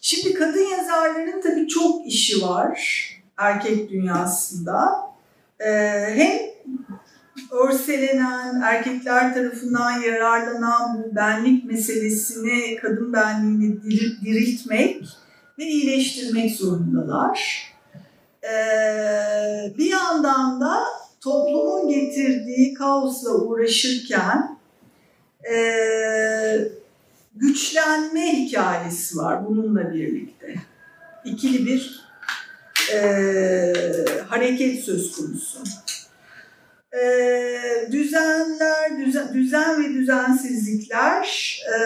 Şimdi 0.00 0.34
kadın 0.34 0.70
yazarların 0.78 1.40
tabii 1.40 1.68
çok 1.68 2.06
işi 2.06 2.42
var 2.42 3.04
erkek 3.36 3.90
dünyasında. 3.90 5.08
Ee, 5.60 5.70
hem 6.14 6.38
örselenen, 7.52 8.60
erkekler 8.60 9.34
tarafından 9.34 10.00
yararlanan 10.00 11.02
bu 11.02 11.16
benlik 11.16 11.64
meselesini, 11.64 12.76
kadın 12.76 13.12
benliğini 13.12 13.82
diriltmek 14.24 15.04
ve 15.58 15.64
iyileştirmek 15.64 16.56
zorundalar. 16.56 17.64
Ee, 18.44 19.72
bir 19.78 19.90
yandan 19.90 20.60
da 20.60 20.78
toplumun 21.20 21.88
getirdiği 21.88 22.74
kaosla 22.74 23.30
uğraşırken 23.30 24.58
e, 25.52 25.58
güçlenme 27.34 28.32
hikayesi 28.32 29.16
var 29.16 29.46
bununla 29.46 29.94
birlikte. 29.94 30.54
İkili 31.24 31.66
bir 31.66 32.08
e, 32.92 33.72
hareket 34.28 34.84
söz 34.84 35.16
konusu. 35.16 35.58
E, 36.92 37.92
düzenler, 37.92 38.98
düzen, 38.98 39.34
düzen 39.34 39.84
ve 39.84 39.88
düzensizlikler 39.94 41.58
e, 41.66 41.78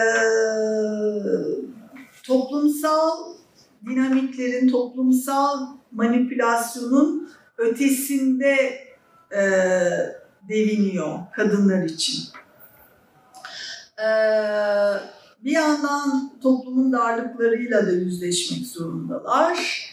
toplumsal 2.23 3.33
dinamiklerin, 3.85 4.67
toplumsal 4.67 5.67
manipülasyonun 5.91 7.29
ötesinde 7.57 8.55
e, 9.35 9.43
deviniyor 10.49 11.19
kadınlar 11.31 11.83
için. 11.83 12.23
Ee, 13.99 14.05
bir 15.43 15.51
yandan 15.51 16.33
toplumun 16.41 16.93
darlıklarıyla 16.93 17.87
da 17.87 17.91
yüzleşmek 17.91 18.67
zorundalar. 18.67 19.83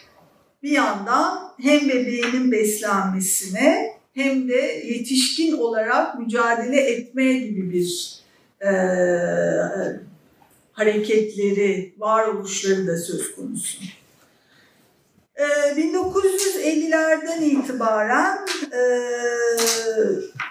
Bir 0.62 0.70
yandan 0.70 1.52
hem 1.61 1.88
bebeğinin 1.88 2.52
beslenmesine 2.52 3.99
hem 4.14 4.48
de 4.48 4.82
yetişkin 4.84 5.52
olarak 5.52 6.18
mücadele 6.18 6.80
etmeye 6.80 7.38
gibi 7.38 7.72
bir 7.72 8.20
e, 8.61 8.70
hareketleri, 10.72 11.94
varoluşları 11.98 12.86
da 12.86 12.96
söz 12.96 13.34
konusu. 13.34 13.78
E, 15.36 15.44
1950'lerden 15.80 17.42
itibaren 17.42 18.38
e, 18.72 18.82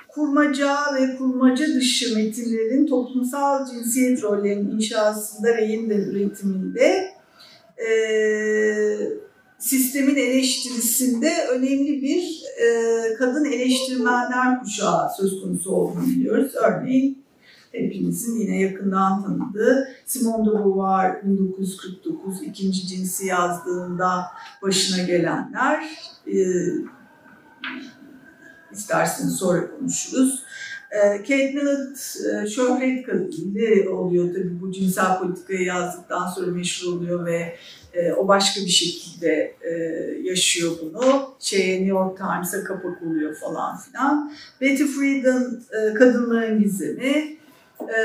kurmaca 0.08 0.78
ve 0.96 1.16
kurmaca 1.18 1.68
dışı 1.68 2.16
metinlerin 2.16 2.88
toplumsal 2.88 3.66
cinsiyet 3.66 4.24
rollerinin 4.24 4.72
inşasında 4.72 5.58
ve 5.58 5.66
yeniden 5.66 6.02
üretiminde 6.02 7.14
e, 7.78 7.90
sistemin 9.60 10.16
eleştirisinde 10.16 11.34
önemli 11.52 12.02
bir 12.02 12.44
e, 12.64 13.14
kadın 13.14 13.46
eleştirmenler 13.46 14.60
kuşağı 14.64 15.10
söz 15.18 15.42
konusu 15.42 15.72
olduğunu 15.72 16.08
biliyoruz. 16.08 16.52
Örneğin 16.56 17.24
hepimizin 17.72 18.40
yine 18.40 18.62
yakından 18.62 19.24
tanıdığı 19.24 19.88
Simone 20.06 20.50
de 20.50 20.54
Beauvoir 20.54 21.24
1949 21.24 22.44
ikinci 22.44 22.88
cinsi 22.88 23.26
yazdığında 23.26 24.26
başına 24.62 25.04
gelenler 25.04 25.84
e, 26.28 26.38
isterseniz 28.72 29.34
sonra 29.34 29.72
konuşuruz. 29.78 30.44
E, 30.92 31.18
Kate 31.18 31.52
Millett 31.52 32.18
e, 32.26 32.48
şöhret 32.50 33.06
kadını 33.06 33.92
oluyor 33.92 34.34
tabii 34.34 34.62
bu 34.62 34.72
cinsel 34.72 35.20
politikayı 35.20 35.64
yazdıktan 35.64 36.28
sonra 36.28 36.52
meşhur 36.52 36.94
oluyor 36.94 37.26
ve 37.26 37.56
e, 37.94 38.14
o 38.14 38.28
başka 38.28 38.62
bir 38.62 38.70
şekilde 38.70 39.56
e, 39.62 39.72
yaşıyor 40.24 40.72
bunu. 40.82 41.36
Şeye, 41.40 41.74
New 41.74 41.90
York 41.90 42.18
Times'a 42.18 42.64
kapak 42.64 43.04
oluyor 43.04 43.36
falan 43.36 43.78
filan. 43.78 44.34
Betty 44.62 44.84
Friedan 44.84 45.64
e, 45.72 45.94
Kadınların 45.94 46.64
Gizemi. 46.64 47.38
E, 47.98 48.02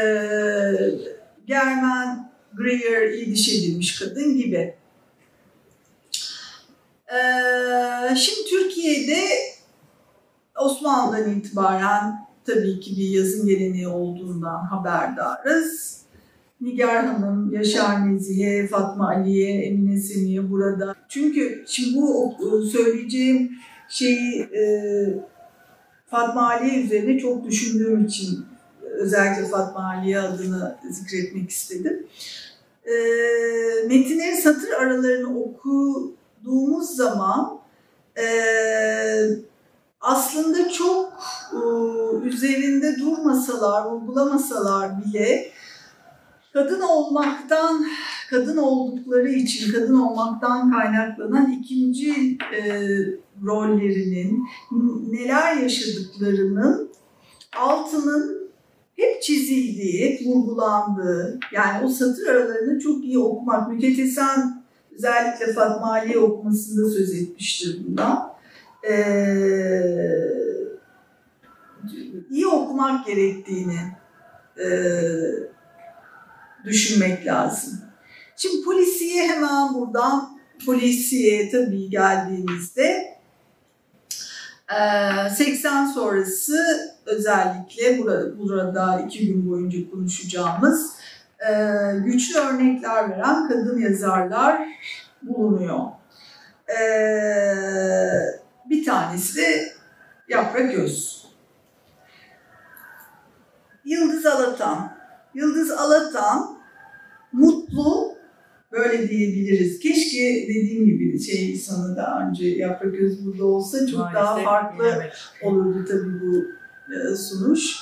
German 1.47 2.30
Greer 2.55 3.12
İdiş 3.12 3.49
Edilmiş 3.49 3.99
Kadın 3.99 4.37
gibi. 4.37 4.74
E, 7.09 7.18
şimdi 8.16 8.51
Türkiye'de 8.51 9.20
Osmanlı'dan 10.61 11.30
itibaren 11.30 12.26
tabii 12.47 12.80
ki 12.80 12.97
bir 12.97 13.09
yazın 13.09 13.47
geleneği 13.47 13.89
olduğundan 13.89 14.64
haberdarız. 14.64 16.03
Nigar 16.65 17.07
Hanım, 17.07 17.53
Yaşar 17.53 18.12
Nezihe, 18.12 18.67
Fatma 18.67 19.09
Aliye, 19.09 19.65
Emine 19.65 19.99
Semiye 19.99 20.51
burada. 20.51 20.95
Çünkü 21.09 21.65
şimdi 21.67 21.97
bu 21.97 22.35
söyleyeceğim 22.73 23.51
şeyi 23.89 24.41
e, 24.41 24.65
Fatma 26.07 26.49
Aliye 26.49 26.85
üzerine 26.85 27.19
çok 27.19 27.45
düşündüğüm 27.45 28.05
için 28.05 28.47
özellikle 28.83 29.45
Fatma 29.45 29.81
Aliye 29.89 30.19
adını 30.19 30.77
zikretmek 30.91 31.51
istedim. 31.51 32.07
E, 32.85 32.95
metinlerin 33.89 34.37
satır 34.37 34.71
aralarını 34.71 35.41
okuduğumuz 35.41 36.97
zaman 36.97 37.59
e, 38.19 38.27
aslında 40.01 40.71
çok 40.71 41.12
e, 41.53 41.59
üzerinde 42.27 42.97
durmasalar, 42.99 43.85
vurgulamasalar 43.85 45.05
bile 45.05 45.53
kadın 46.55 46.80
olmaktan, 46.80 47.86
kadın 48.30 48.57
oldukları 48.57 49.28
için, 49.28 49.72
kadın 49.72 49.94
olmaktan 49.94 50.72
kaynaklanan 50.72 51.52
ikinci 51.52 52.38
e, 52.57 52.80
rollerinin, 53.44 54.44
neler 55.11 55.57
yaşadıklarının 55.57 56.90
altının 57.57 58.50
hep 58.96 59.22
çizildiği, 59.22 60.05
hep 60.05 60.26
vurgulandığı, 60.26 61.38
yani 61.52 61.84
o 61.84 61.88
satır 61.88 62.26
aralarını 62.26 62.78
çok 62.78 63.05
iyi 63.05 63.18
okumak. 63.18 63.70
Müket 63.70 63.98
Esen 63.98 64.64
özellikle 64.96 65.52
Fatma 65.52 65.90
Aliye 65.90 66.18
okumasında 66.18 66.90
söz 66.90 67.14
etmiştir 67.14 67.80
bundan. 67.86 68.34
Ee, 68.90 68.94
iyi 72.30 72.46
okumak 72.46 73.07
gerektiğini 73.07 73.78
e, 74.59 74.66
düşünmek 76.65 77.27
lazım. 77.27 77.81
Şimdi 78.37 78.65
polisiye 78.65 79.29
hemen 79.29 79.75
buradan 79.75 80.39
polisiye 80.67 81.51
tabii 81.51 81.91
geldiğimizde 81.91 83.15
80 85.37 85.87
sonrası 85.87 86.57
özellikle 87.07 87.99
burada, 87.99 88.39
burada 88.39 89.01
iki 89.01 89.27
gün 89.27 89.51
boyunca 89.51 89.91
konuşacağımız 89.91 90.97
güçlü 91.95 92.39
örnekler 92.39 93.11
veren 93.11 93.49
kadın 93.49 93.79
yazarlar 93.79 94.69
bulunuyor. 95.23 95.81
Bir 98.71 98.85
tanesi 98.85 99.37
de 99.37 99.73
Yaprak 100.29 100.75
Öz. 100.75 101.27
Yıldız 103.85 104.27
Alatan. 104.27 104.97
Yıldız 105.35 105.71
Alatan 105.71 106.53
mutlu 107.35 108.14
böyle 108.72 109.09
diyebiliriz. 109.09 109.78
Keşke 109.78 110.47
dediğim 110.49 110.87
gibi 110.87 111.20
şey 111.22 111.57
sana 111.57 111.97
daha 111.97 112.28
önce 112.28 112.47
Yaprak 112.47 112.95
Öz 112.95 113.26
burada 113.26 113.45
olsa 113.45 113.87
çok 113.87 113.99
Maalesef 114.01 114.16
daha 114.22 114.43
farklı 114.43 114.85
bilemedim. 114.85 115.11
olurdu 115.43 115.85
tabii 115.89 116.20
bu 116.20 116.45
e, 116.95 117.16
sunuş. 117.16 117.76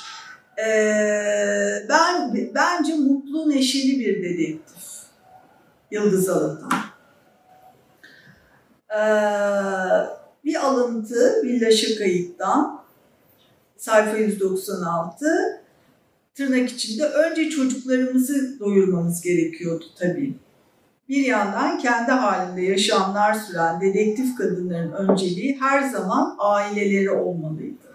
Ee, 0.59 1.87
ben 1.89 2.35
bence 2.55 2.95
mutlu 2.95 3.51
neşeli 3.51 4.01
bir 4.01 4.23
dedektif. 4.23 4.83
Yıldız 5.91 6.29
Alatan. 6.29 6.71
Ee, 8.91 9.03
bir 10.45 10.67
alıntı 10.67 11.43
Villa 11.45 11.71
Şakayık'tan 11.71 12.83
sayfa 13.77 14.17
196 14.17 15.62
tırnak 16.35 16.71
içinde 16.71 17.05
önce 17.05 17.51
çocuklarımızı 17.51 18.61
doyurmamız 18.61 19.21
gerekiyordu 19.23 19.85
tabii. 19.99 20.35
Bir 21.09 21.27
yandan 21.27 21.79
kendi 21.79 22.11
halinde 22.11 22.63
yaşamlar 22.63 23.35
süren 23.35 23.81
dedektif 23.81 24.37
kadınların 24.37 24.93
önceliği 24.93 25.59
her 25.61 25.83
zaman 25.83 26.37
aileleri 26.39 27.11
olmalıydı. 27.11 27.93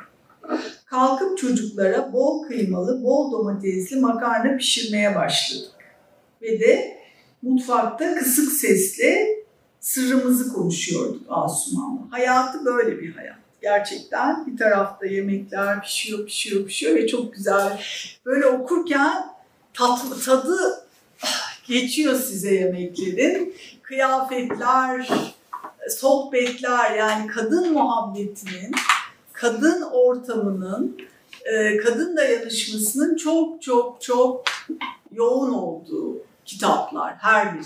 Kalkıp 0.85 1.37
çocuklara 1.37 2.13
bol 2.13 2.43
kıymalı, 2.43 3.03
bol 3.03 3.31
domatesli 3.31 3.99
makarna 3.99 4.57
pişirmeye 4.57 5.15
başladık. 5.15 5.71
Ve 6.41 6.59
de 6.59 6.97
mutfakta 7.41 8.15
kısık 8.15 8.51
sesle 8.51 9.27
sırrımızı 9.79 10.53
konuşuyorduk 10.53 11.21
Asuman'la. 11.29 12.01
Hayatı 12.09 12.65
böyle 12.65 12.99
bir 12.99 13.15
hayat. 13.15 13.46
Gerçekten 13.61 14.47
bir 14.47 14.57
tarafta 14.57 15.05
yemekler 15.05 15.81
pişiyor, 15.81 16.25
pişiyor, 16.25 16.65
pişiyor 16.65 16.95
ve 16.95 17.07
çok 17.07 17.33
güzel. 17.33 17.81
Böyle 18.25 18.45
okurken 18.45 19.25
tat, 19.73 19.99
tadı 20.25 20.87
ah, 21.23 21.67
geçiyor 21.67 22.15
size 22.15 22.53
yemeklerin. 22.53 23.55
Kıyafetler, 23.81 25.09
sohbetler 25.89 26.95
yani 26.95 27.27
kadın 27.27 27.73
muhabbetinin, 27.73 28.71
kadın 29.33 29.81
ortamının, 29.81 30.97
e, 31.45 31.77
kadın 31.77 32.17
dayanışmasının 32.17 33.15
çok 33.15 33.61
çok 33.61 34.01
çok 34.01 34.43
yoğun 35.11 35.53
olduğu 35.53 36.17
kitaplar 36.45 37.15
her 37.15 37.55
biri. 37.55 37.65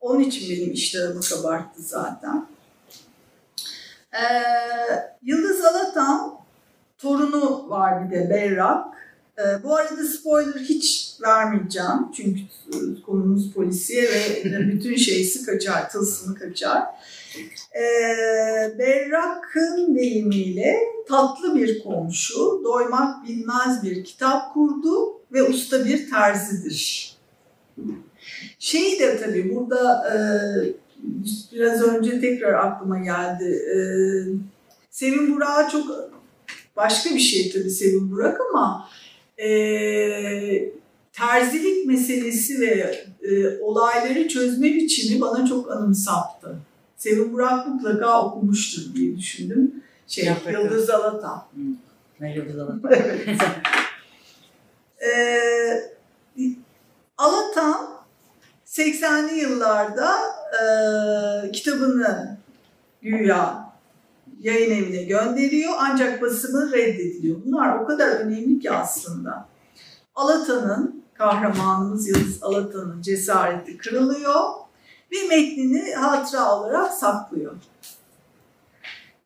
Onun 0.00 0.20
için 0.20 0.50
benim 0.50 0.72
iştahımı 0.72 1.20
kabarttı 1.20 1.82
zaten. 1.82 2.51
Ee, 4.12 4.42
Yıldız 5.22 5.64
Alatan 5.64 6.34
torunu 6.98 7.70
var 7.70 8.10
bir 8.10 8.16
de 8.16 8.30
Berrak. 8.30 8.86
Ee, 9.38 9.62
bu 9.62 9.76
arada 9.76 10.04
spoiler 10.04 10.60
hiç 10.60 11.16
vermeyeceğim. 11.22 12.12
Çünkü 12.16 12.40
konumuz 13.06 13.52
polisiye 13.52 14.02
ve 14.02 14.44
bütün 14.72 14.96
şeysi 14.96 15.46
kaçar, 15.46 15.90
tılsımı 15.90 16.38
kaçar. 16.38 16.82
Ee, 17.74 18.78
Berrak'ın 18.78 19.96
deyimiyle 19.96 20.76
tatlı 21.08 21.54
bir 21.54 21.82
komşu, 21.82 22.60
doymak 22.64 23.24
bilmez 23.28 23.82
bir 23.82 24.04
kitap 24.04 24.54
kurdu 24.54 25.20
ve 25.32 25.42
usta 25.42 25.84
bir 25.84 26.10
terzidir. 26.10 27.12
Şey 28.58 29.00
de 29.00 29.20
tabii 29.20 29.54
burada 29.54 30.10
e, 30.12 30.16
biraz 31.52 31.82
önce 31.82 32.20
tekrar 32.20 32.52
aklıma 32.52 32.98
geldi. 32.98 33.44
E, 33.44 33.76
Sevim 34.90 35.36
Burak'a 35.36 35.68
çok 35.68 36.10
başka 36.76 37.10
bir 37.10 37.20
şey 37.20 37.52
tabii 37.52 37.70
Sevim 37.70 38.10
Burak 38.10 38.40
ama 38.50 38.88
e, 39.38 39.48
terzilik 41.12 41.86
meselesi 41.86 42.60
ve 42.60 43.04
e, 43.22 43.58
olayları 43.58 44.28
çözme 44.28 44.74
biçimi 44.74 45.20
bana 45.20 45.46
çok 45.46 45.72
anımsattı. 45.72 46.56
Sevim 46.96 47.32
Burak 47.32 47.68
mutlaka 47.68 48.22
okumuştur 48.22 48.94
diye 48.94 49.18
düşündüm. 49.18 49.74
Şey, 50.06 50.24
Yaprak 50.24 50.54
Yıldız 50.54 50.90
Alatan. 50.90 51.44
Ne 52.20 52.34
Yıldız 52.34 52.58
Alatan. 52.58 52.82
Evet. 55.04 55.96
Ee, 56.38 56.42
Alatan 57.18 57.90
80'li 58.66 59.40
yıllarda 59.40 60.14
kitabını 61.52 62.38
güya 63.02 63.72
yayın 64.40 64.70
evine 64.70 65.02
gönderiyor 65.02 65.72
ancak 65.78 66.22
basımı 66.22 66.72
reddediliyor. 66.72 67.38
Bunlar 67.46 67.78
o 67.78 67.86
kadar 67.86 68.08
önemli 68.08 68.60
ki 68.60 68.70
aslında. 68.70 69.48
Alatan'ın, 70.14 71.04
kahramanımız 71.14 72.08
Yıldız 72.08 72.42
Alatan'ın 72.42 73.02
cesareti 73.02 73.78
kırılıyor 73.78 74.40
ve 75.12 75.28
metnini 75.28 75.94
hatıra 75.94 76.58
olarak 76.58 76.92
saklıyor. 76.92 77.52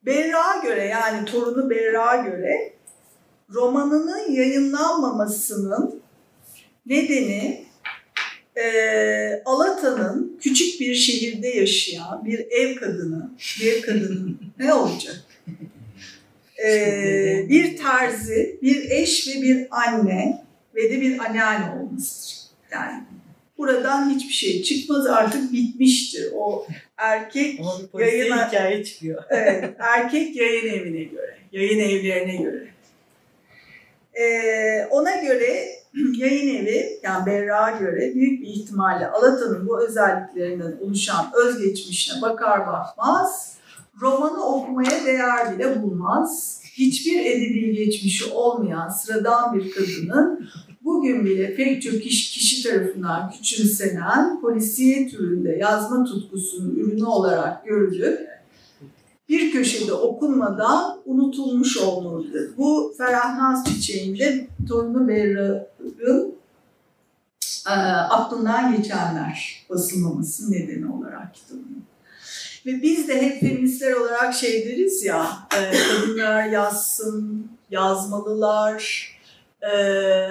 Berrak'a 0.06 0.62
göre 0.62 0.84
yani 0.84 1.24
torunu 1.24 1.70
Berrak'a 1.70 2.16
göre 2.16 2.72
romanının 3.50 4.30
yayınlanmamasının 4.30 6.00
nedeni 6.86 7.65
e, 8.56 9.42
Alata'nın 9.44 10.38
küçük 10.42 10.80
bir 10.80 10.94
şehirde 10.94 11.48
yaşayan 11.48 12.24
bir 12.24 12.38
ev 12.50 12.76
kadını, 12.76 13.30
bir 13.60 13.72
ev 13.72 13.80
kadının 13.82 14.40
ne 14.58 14.74
olacak? 14.74 15.22
Ee, 16.64 17.46
bir 17.48 17.76
terzi, 17.76 18.58
bir 18.62 18.90
eş 18.90 19.28
ve 19.28 19.42
bir 19.42 19.66
anne 19.70 20.44
ve 20.74 20.90
de 20.90 21.00
bir 21.00 21.18
anneanne 21.18 21.80
olmasıdır. 21.80 22.36
Yani 22.72 23.02
buradan 23.58 24.10
hiçbir 24.10 24.32
şey 24.34 24.62
çıkmaz 24.62 25.06
artık 25.06 25.52
bitmiştir. 25.52 26.24
O 26.34 26.66
erkek 26.96 27.60
Yayına- 27.94 28.48
hikaye 28.48 28.84
çıkıyor. 28.84 29.22
Evet, 29.30 29.74
erkek 29.78 30.36
yayın 30.36 30.68
evine 30.68 31.04
göre, 31.04 31.38
yayın 31.52 31.78
evlerine 31.78 32.36
göre. 32.36 32.68
Ee, 34.20 34.86
ona 34.90 35.16
göre 35.16 35.68
yayın 36.16 36.56
evi, 36.56 37.00
yani 37.02 37.26
Berrak'a 37.26 37.78
göre 37.78 38.14
büyük 38.14 38.42
bir 38.42 38.46
ihtimalle 38.46 39.06
Alata'nın 39.06 39.68
bu 39.68 39.82
özelliklerinden 39.84 40.76
oluşan 40.80 41.26
özgeçmişine 41.44 42.22
bakar 42.22 42.66
bakmaz, 42.66 43.56
romanı 44.00 44.46
okumaya 44.46 45.04
değer 45.06 45.54
bile 45.54 45.82
bulmaz. 45.82 46.60
Hiçbir 46.72 47.20
edebi 47.20 47.72
geçmişi 47.74 48.32
olmayan 48.32 48.88
sıradan 48.88 49.54
bir 49.54 49.70
kadının 49.70 50.48
bugün 50.84 51.24
bile 51.24 51.54
pek 51.54 51.82
çok 51.82 52.02
kişi, 52.02 52.32
kişi 52.32 52.68
tarafından 52.68 53.30
küçümsenen 53.30 54.40
polisiye 54.40 55.08
türünde 55.08 55.56
yazma 55.60 56.04
tutkusunun 56.04 56.76
ürünü 56.76 57.04
olarak 57.04 57.66
görülüp 57.66 58.35
bir 59.28 59.52
köşede 59.52 59.92
okunmadan 59.92 61.02
unutulmuş 61.04 61.76
olmalıdır. 61.76 62.50
Bu 62.56 62.94
Ferah 62.98 63.38
Naz 63.38 63.64
Çiçeği'nde 63.64 64.46
torunu 64.68 65.08
Berra'nın 65.08 66.34
e, 67.68 67.70
aklından 68.10 68.76
geçenler 68.76 69.66
basılmaması 69.70 70.52
nedeni 70.52 70.92
olarak 70.92 71.34
kitabın. 71.34 71.86
Ve 72.66 72.82
biz 72.82 73.08
de 73.08 73.22
hep 73.22 73.40
feministler 73.40 73.92
olarak 73.92 74.34
şey 74.34 74.66
deriz 74.66 75.04
ya, 75.04 75.26
e, 75.56 75.72
kadınlar 75.88 76.44
yazsın, 76.44 77.50
yazmalılar, 77.70 79.10
e, 79.62 79.68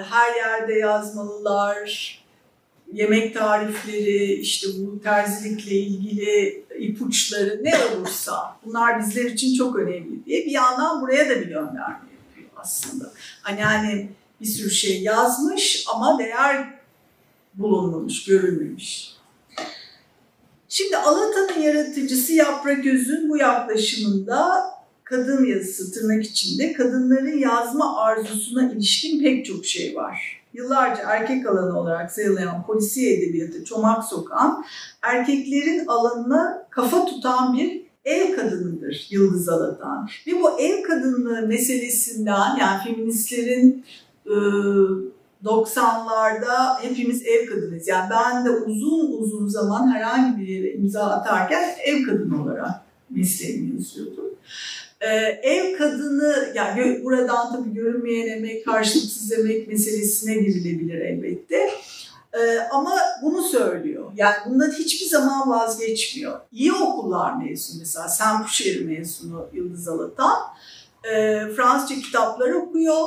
her 0.02 0.34
yerde 0.36 0.72
yazmalılar, 0.72 2.18
yemek 2.92 3.34
tarifleri, 3.34 4.34
işte 4.34 4.68
bu 4.78 5.02
terzilikle 5.02 5.74
ilgili 5.76 6.64
ipuçları 6.78 7.60
ne 7.62 7.74
olursa 7.76 8.56
bunlar 8.64 9.00
bizler 9.00 9.24
için 9.24 9.54
çok 9.54 9.76
önemli 9.76 10.24
diye 10.24 10.46
bir 10.46 10.50
yandan 10.50 11.00
buraya 11.00 11.30
da 11.30 11.40
bir 11.40 11.46
gönderme 11.46 12.08
yapıyor 12.18 12.50
aslında. 12.56 13.12
Hani 13.42 13.62
hani 13.62 14.08
bir 14.40 14.46
sürü 14.46 14.70
şey 14.70 15.02
yazmış 15.02 15.84
ama 15.94 16.18
değer 16.18 16.76
bulunmamış, 17.54 18.24
görülmemiş. 18.24 19.16
Şimdi 20.68 20.96
Alata'nın 20.96 21.62
yaratıcısı 21.62 22.32
Yaprak 22.32 22.86
Öz'ün 22.86 23.28
bu 23.28 23.36
yaklaşımında 23.36 24.64
kadın 25.04 25.44
yazısı 25.44 25.92
tırnak 25.92 26.24
içinde 26.24 26.72
kadınların 26.72 27.38
yazma 27.38 28.00
arzusuna 28.00 28.72
ilişkin 28.72 29.22
pek 29.22 29.46
çok 29.46 29.66
şey 29.66 29.94
var. 29.94 30.42
Yıllarca 30.56 31.02
erkek 31.06 31.46
alanı 31.46 31.80
olarak 31.80 32.12
sayılan 32.12 32.66
polisiye 32.66 33.18
edebiyatı 33.18 33.64
çomak 33.64 34.04
sokan, 34.04 34.64
erkeklerin 35.02 35.86
alanına 35.86 36.66
kafa 36.70 37.06
tutan 37.06 37.56
bir 37.56 37.86
ev 38.04 38.36
kadınıdır 38.36 39.06
Yıldız 39.10 39.48
Alatan. 39.48 40.08
Ve 40.26 40.42
bu 40.42 40.60
ev 40.60 40.82
kadınlığı 40.82 41.46
meselesinden 41.46 42.56
yani 42.56 42.84
feministlerin 42.84 43.84
e, 44.26 44.34
90'larda 45.44 46.80
hepimiz 46.80 47.22
ev 47.26 47.46
kadınıyız. 47.46 47.88
Yani 47.88 48.10
ben 48.10 48.44
de 48.44 48.50
uzun 48.50 49.12
uzun 49.12 49.48
zaman 49.48 49.94
herhangi 49.94 50.40
bir 50.40 50.48
yere 50.48 50.72
imza 50.72 51.02
atarken 51.02 51.64
ev 51.84 52.06
kadını 52.06 52.42
olarak 52.42 52.70
mesleğimi 53.10 53.76
yazıyordum. 53.76 54.24
Ee, 55.00 55.08
ev 55.42 55.78
kadını, 55.78 56.52
yani 56.54 57.04
buradan 57.04 57.52
tabii 57.52 57.74
görünmeyen 57.74 58.36
emek, 58.36 58.64
karşılıksız 58.64 59.32
emek 59.32 59.68
meselesine 59.68 60.34
girilebilir 60.34 61.00
elbette. 61.00 61.70
Ee, 62.32 62.58
ama 62.72 62.98
bunu 63.22 63.42
söylüyor. 63.42 64.12
Yani 64.16 64.34
bundan 64.46 64.70
hiçbir 64.70 65.06
zaman 65.06 65.50
vazgeçmiyor. 65.50 66.40
İyi 66.52 66.72
okullar 66.72 67.36
mezunu 67.36 67.78
mesela, 67.78 68.08
Saint 68.08 68.46
mezunu 68.86 69.46
Yıldız 69.52 69.88
Alatan. 69.88 70.36
Ee, 71.04 71.40
Fransızca 71.56 72.02
kitaplar 72.02 72.50
okuyor, 72.50 73.06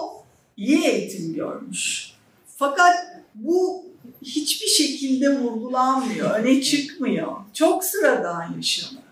iyi 0.57 0.85
eğitim 0.85 1.33
görmüş. 1.33 2.11
Fakat 2.57 2.95
bu 3.35 3.83
hiçbir 4.23 4.67
şekilde 4.67 5.39
vurgulanmıyor, 5.39 6.39
öne 6.39 6.61
çıkmıyor. 6.61 7.31
Çok 7.53 7.83
sıradan 7.83 8.53
yaşanıyor. 8.55 9.08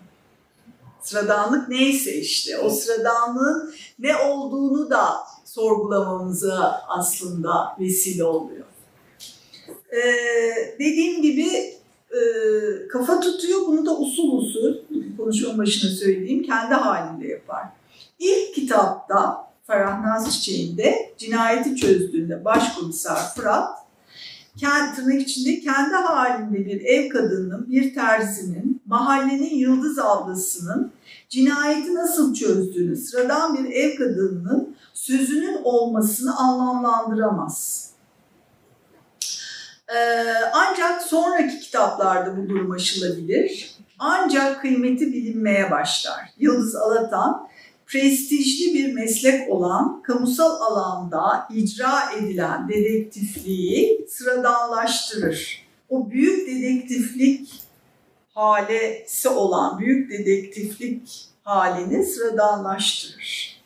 Sıradanlık 1.08 1.68
neyse 1.68 2.14
işte 2.14 2.58
o 2.58 2.70
sıradanlığın 2.70 3.74
ne 3.98 4.16
olduğunu 4.16 4.90
da 4.90 5.14
sorgulamamıza 5.44 6.82
aslında 6.88 7.76
vesile 7.80 8.24
oluyor. 8.24 8.64
Ee, 9.92 10.78
dediğim 10.78 11.22
gibi 11.22 11.48
e, 12.10 12.20
kafa 12.88 13.20
tutuyor 13.20 13.60
bunu 13.66 13.86
da 13.86 13.98
usul 13.98 14.38
usul 14.38 14.74
konuşmanın 15.16 15.58
başına 15.58 15.90
söyleyeyim 15.90 16.42
kendi 16.42 16.74
halinde 16.74 17.28
yapar. 17.28 17.64
İlk 18.18 18.54
kitapta 18.54 19.50
Ferah 19.66 20.04
Naz 20.04 20.34
Çiçeği'nde 20.34 21.14
cinayeti 21.18 21.76
çözdüğünde 21.76 22.44
başkomiser 22.44 23.18
Fırat 23.36 23.78
kendi, 24.56 24.96
tırnak 24.96 25.20
içinde 25.20 25.60
kendi 25.60 25.94
halinde 25.94 26.66
bir 26.66 26.80
ev 26.80 27.08
kadının, 27.08 27.66
bir 27.70 27.94
terzinin, 27.94 28.82
mahallenin 28.86 29.54
yıldız 29.54 29.98
ablasının 29.98 30.97
cinayeti 31.28 31.94
nasıl 31.94 32.34
çözdüğünü, 32.34 32.96
sıradan 32.96 33.58
bir 33.58 33.70
ev 33.70 33.96
kadınının 33.96 34.76
sözünün 34.94 35.60
olmasını 35.64 36.36
anlamlandıramaz. 36.36 37.88
Ee, 39.88 40.24
ancak 40.52 41.02
sonraki 41.02 41.60
kitaplarda 41.60 42.36
bu 42.36 42.48
durum 42.48 42.70
aşılabilir. 42.70 43.76
Ancak 43.98 44.60
kıymeti 44.60 45.12
bilinmeye 45.12 45.70
başlar. 45.70 46.30
Yıldız 46.38 46.76
Alatan, 46.76 47.48
prestijli 47.86 48.74
bir 48.74 48.92
meslek 48.92 49.50
olan 49.50 50.02
kamusal 50.02 50.60
alanda 50.60 51.48
icra 51.54 52.12
edilen 52.18 52.68
dedektifliği 52.68 54.06
sıradanlaştırır. 54.08 55.68
O 55.88 56.10
büyük 56.10 56.48
dedektiflik 56.48 57.67
halesi 58.38 59.28
olan 59.28 59.78
büyük 59.78 60.10
dedektiflik 60.10 61.28
halini 61.42 62.06
sıradanlaştırır. 62.06 63.58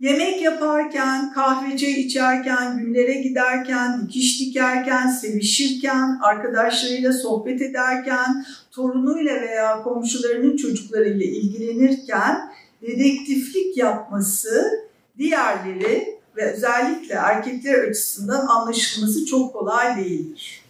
Yemek 0.00 0.42
yaparken, 0.42 1.32
kahvece 1.32 1.90
içerken, 1.90 2.78
günlere 2.78 3.14
giderken, 3.14 4.02
dikiş 4.02 4.40
dikerken, 4.40 5.08
sevişirken, 5.08 6.18
arkadaşlarıyla 6.22 7.12
sohbet 7.12 7.62
ederken, 7.62 8.46
torunuyla 8.70 9.40
veya 9.40 9.82
komşularının 9.82 10.56
çocuklarıyla 10.56 11.26
ilgilenirken 11.26 12.52
dedektiflik 12.82 13.76
yapması 13.76 14.70
diğerleri 15.18 16.18
ve 16.36 16.52
özellikle 16.52 17.14
erkekler 17.14 17.88
açısından 17.88 18.46
anlaşılması 18.46 19.26
çok 19.26 19.52
kolay 19.52 19.96
değildir. 19.96 20.62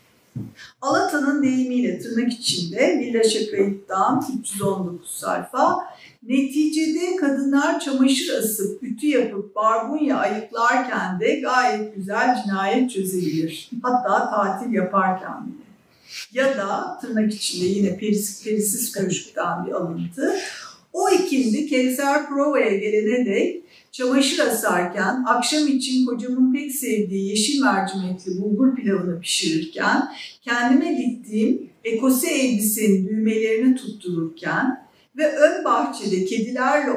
Alata'nın 0.80 1.42
deyimiyle 1.42 1.98
tırnak 1.98 2.32
içinde 2.32 2.98
Villa 2.98 3.22
Şakayıt'tan 3.22 4.26
319 4.40 5.10
sayfa 5.10 5.78
neticede 6.22 7.16
kadınlar 7.16 7.80
çamaşır 7.80 8.38
asıp, 8.38 8.82
ütü 8.82 9.06
yapıp, 9.06 9.56
barbunya 9.56 10.16
ayıklarken 10.16 11.20
de 11.20 11.40
gayet 11.40 11.96
güzel 11.96 12.42
cinayet 12.42 12.90
çözebilir. 12.90 13.70
Hatta 13.82 14.30
tatil 14.30 14.72
yaparken 14.72 15.46
bile. 15.46 15.60
Ya 16.32 16.56
da 16.56 16.98
tırnak 17.00 17.34
içinde 17.34 17.64
yine 17.64 17.96
Peris, 17.98 18.44
Perisiz 18.44 18.92
Köşk'ten 18.92 19.66
bir 19.66 19.72
alıntı. 19.72 20.34
O 20.92 21.10
ikindi 21.10 21.66
Kevser 21.66 22.28
provaya 22.28 22.76
gelene 22.76 23.26
dek 23.26 23.62
çamaşır 23.92 24.38
asarken, 24.38 25.24
akşam 25.26 25.68
için 25.68 26.06
kocamın 26.06 26.52
pek 26.54 26.72
sevdiği 26.72 27.28
yeşil 27.28 27.60
mercimekli 27.60 28.40
bulgur 28.40 28.74
pilavını 28.74 29.20
pişirirken, 29.20 30.08
kendime 30.42 30.98
diktiğim 30.98 31.70
ekose 31.84 32.30
elbisenin 32.30 33.08
düğmelerini 33.08 33.76
tuttururken 33.76 34.86
ve 35.16 35.36
ön 35.36 35.64
bahçede 35.64 36.24
kedilerle 36.24 36.90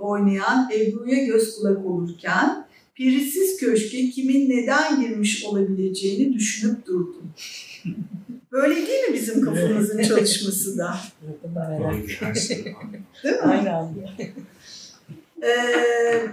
oynayan 0.00 0.70
Ebru'ya 0.74 1.24
göz 1.24 1.56
kulak 1.56 1.86
olurken, 1.86 2.68
Pirisiz 2.98 3.56
köşke 3.56 4.10
kimin 4.10 4.50
neden 4.50 5.00
girmiş 5.00 5.44
olabileceğini 5.44 6.34
düşünüp 6.34 6.86
durdum. 6.86 7.32
Böyle 8.52 8.74
değil 8.74 9.08
mi 9.08 9.14
bizim 9.14 9.44
kafamızın 9.44 10.02
çalışması 10.02 10.78
da? 10.78 10.96
Anlıyorum. 11.56 12.08
Değil 13.24 13.34
mi? 13.34 13.40
Aynı 13.42 13.76
Ee, 15.42 16.28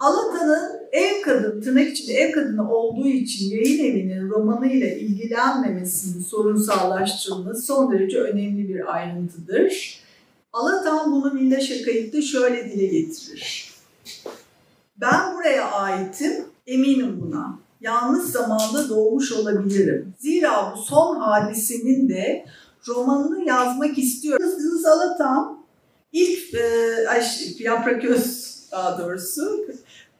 Alata'nın 0.00 0.80
ev 0.92 1.22
kadını, 1.22 1.62
tırnak 1.62 1.88
içinde 1.88 2.12
ev 2.12 2.32
kadını 2.32 2.72
olduğu 2.74 3.08
için 3.08 3.50
yayın 3.50 3.84
evinin 3.84 4.30
romanıyla 4.30 4.86
ilgilenmemesinin 4.86 6.22
sorunsallaştırılması 6.22 7.62
son 7.62 7.92
derece 7.92 8.18
önemli 8.18 8.68
bir 8.68 8.94
ayrıntıdır. 8.94 10.00
Alatan 10.52 11.12
bunu 11.12 11.34
Villa 11.34 11.60
Şakayık'ta 11.60 12.22
şöyle 12.22 12.64
dile 12.64 12.86
getirir. 12.86 13.72
Ben 14.96 15.36
buraya 15.36 15.70
aitim, 15.70 16.32
eminim 16.66 17.20
buna. 17.20 17.58
Yalnız 17.80 18.32
zamanda 18.32 18.88
doğmuş 18.88 19.32
olabilirim. 19.32 20.14
Zira 20.18 20.74
bu 20.76 20.82
son 20.82 21.20
hadisenin 21.20 22.08
de 22.08 22.44
romanını 22.88 23.44
yazmak 23.44 23.98
istiyorum. 23.98 24.46
Yıldız 24.46 24.86
Alatan 24.86 25.58
ilk 26.12 26.54
e, 26.54 27.08
ay, 27.08 27.22
Yaprak 27.58 28.04
Öz 28.04 28.56
daha 28.72 28.98
doğrusu 28.98 29.66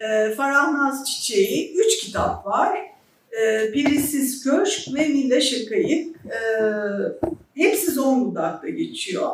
e, 0.01 0.34
Farah 0.34 0.72
Naz 0.72 1.05
Çiçeği 1.05 1.74
üç 1.74 1.99
kitap 1.99 2.47
var. 2.47 2.78
E, 3.30 3.72
Perisiz 3.72 4.45
Köşk 4.45 4.95
ve 4.95 5.09
Villa 5.09 5.41
Şakayık. 5.41 6.16
E, 6.16 6.39
hepsi 7.55 7.91
Zonguldak'ta 7.91 8.68
geçiyor. 8.68 9.30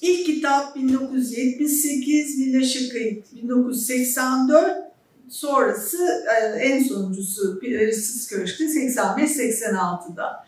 İlk 0.00 0.26
kitap 0.26 0.76
1978, 0.76 2.38
Villa 2.38 2.64
Şakayık 2.64 3.34
1984, 3.34 4.86
sonrası 5.28 6.24
e, 6.40 6.44
en 6.44 6.82
sonuncusu 6.82 7.60
Perisiz 7.60 8.28
Köşk'te 8.28 8.64
85-86'da. 8.64 10.46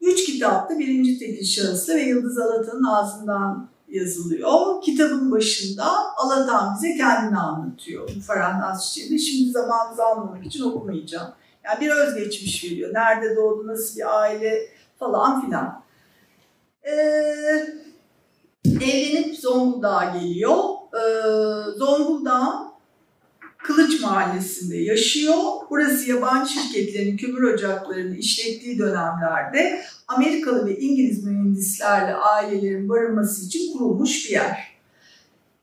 Üç 0.00 0.26
kitapta 0.26 0.78
birinci 0.78 1.18
tekil 1.18 1.44
şahısla 1.44 1.94
ve 1.94 2.02
Yıldız 2.02 2.38
Alatan'ın 2.38 2.84
ağzından 2.84 3.68
yazılıyor. 3.88 4.82
Kitabın 4.82 5.30
başında 5.32 5.84
Alatan 6.16 6.74
bize 6.76 6.96
kendini 6.96 7.38
anlatıyor. 7.38 8.10
Bu 8.16 8.20
Ferhan 8.20 8.60
Nazçı'yı 8.60 9.18
Şimdi 9.18 9.50
zamanınızı 9.50 10.04
almamak 10.04 10.46
için 10.46 10.64
okumayacağım. 10.64 11.28
Yani 11.64 11.80
bir 11.80 11.90
özgeçmiş 11.90 12.64
veriyor. 12.64 12.94
Nerede 12.94 13.36
doğdu, 13.36 13.66
nasıl 13.66 13.96
bir 13.96 14.20
aile 14.20 14.68
falan 14.98 15.44
filan. 15.44 15.82
Ee, 16.82 16.92
evlenip 18.64 19.38
Zonguldak'a 19.38 20.18
geliyor. 20.18 20.56
Ee, 20.94 21.78
Zonguldak'ın 21.78 22.67
Kılıç 23.68 24.00
Mahallesi'nde 24.00 24.76
yaşıyor. 24.76 25.36
Burası 25.70 26.10
yabancı 26.10 26.52
şirketlerin 26.52 27.16
kömür 27.16 27.42
ocaklarını 27.42 28.16
işlettiği 28.16 28.78
dönemlerde 28.78 29.82
Amerikalı 30.08 30.66
ve 30.66 30.78
İngiliz 30.78 31.24
mühendislerle 31.24 32.14
ailelerin 32.14 32.88
barınması 32.88 33.46
için 33.46 33.72
kurulmuş 33.72 34.24
bir 34.24 34.30
yer. 34.30 34.78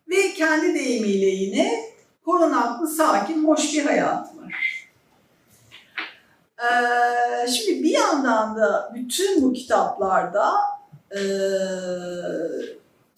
Ve 0.10 0.34
kendi 0.34 0.74
deyimiyle 0.74 1.26
yine 1.26 1.84
korunaklı, 2.26 2.88
sakin, 2.88 3.46
hoş 3.46 3.74
bir 3.74 3.86
hayatı 3.86 4.38
var. 4.38 4.88
Ee, 6.60 7.48
şimdi 7.48 7.84
bir 7.84 7.92
yandan 7.92 8.56
da 8.56 8.92
bütün 8.96 9.42
bu 9.42 9.54
kitaplarda 9.54 10.54
e, 11.12 11.22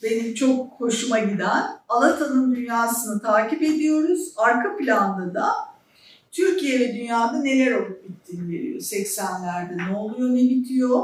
benim 0.03 0.33
çok 0.33 0.71
hoşuma 0.81 1.19
giden 1.19 1.63
Alata'nın 1.89 2.55
dünyasını 2.55 3.21
takip 3.21 3.61
ediyoruz. 3.61 4.33
Arka 4.37 4.77
planda 4.77 5.33
da 5.33 5.49
Türkiye 6.31 6.79
ve 6.79 6.93
dünyada 6.93 7.41
neler 7.41 7.71
olup 7.71 8.03
bittiğini 8.09 8.49
veriyor. 8.49 8.79
80'lerde 8.79 9.77
ne 9.77 9.95
oluyor, 9.95 10.29
ne 10.29 10.49
bitiyor. 10.49 11.03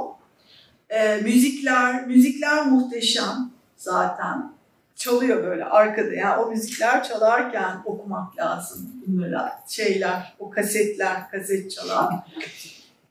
Ee, 0.89 1.17
müzikler, 1.17 2.07
müzikler 2.07 2.65
muhteşem 2.65 3.51
zaten. 3.77 4.53
Çalıyor 4.95 5.43
böyle 5.43 5.65
arkada. 5.65 6.13
Yani 6.13 6.41
o 6.41 6.49
müzikler 6.49 7.03
çalarken 7.03 7.81
okumak 7.85 8.37
lazım 8.37 8.91
bunlara. 9.07 9.63
Şeyler, 9.67 10.35
o 10.39 10.49
kasetler, 10.49 11.29
kaset 11.31 11.71
çalar. 11.71 12.13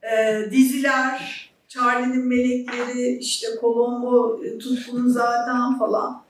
Ee, 0.03 0.51
diziler, 0.51 1.52
Charlie'nin 1.73 2.27
melekleri, 2.27 3.17
işte 3.17 3.47
Colombo, 3.61 4.39
Tutkun'un 4.59 5.09
zaten 5.09 5.79
falan. 5.79 6.23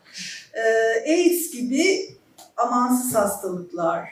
Ee, 0.53 1.13
AIDS 1.13 1.51
gibi 1.51 2.09
amansız 2.57 3.15
hastalıklar 3.15 4.03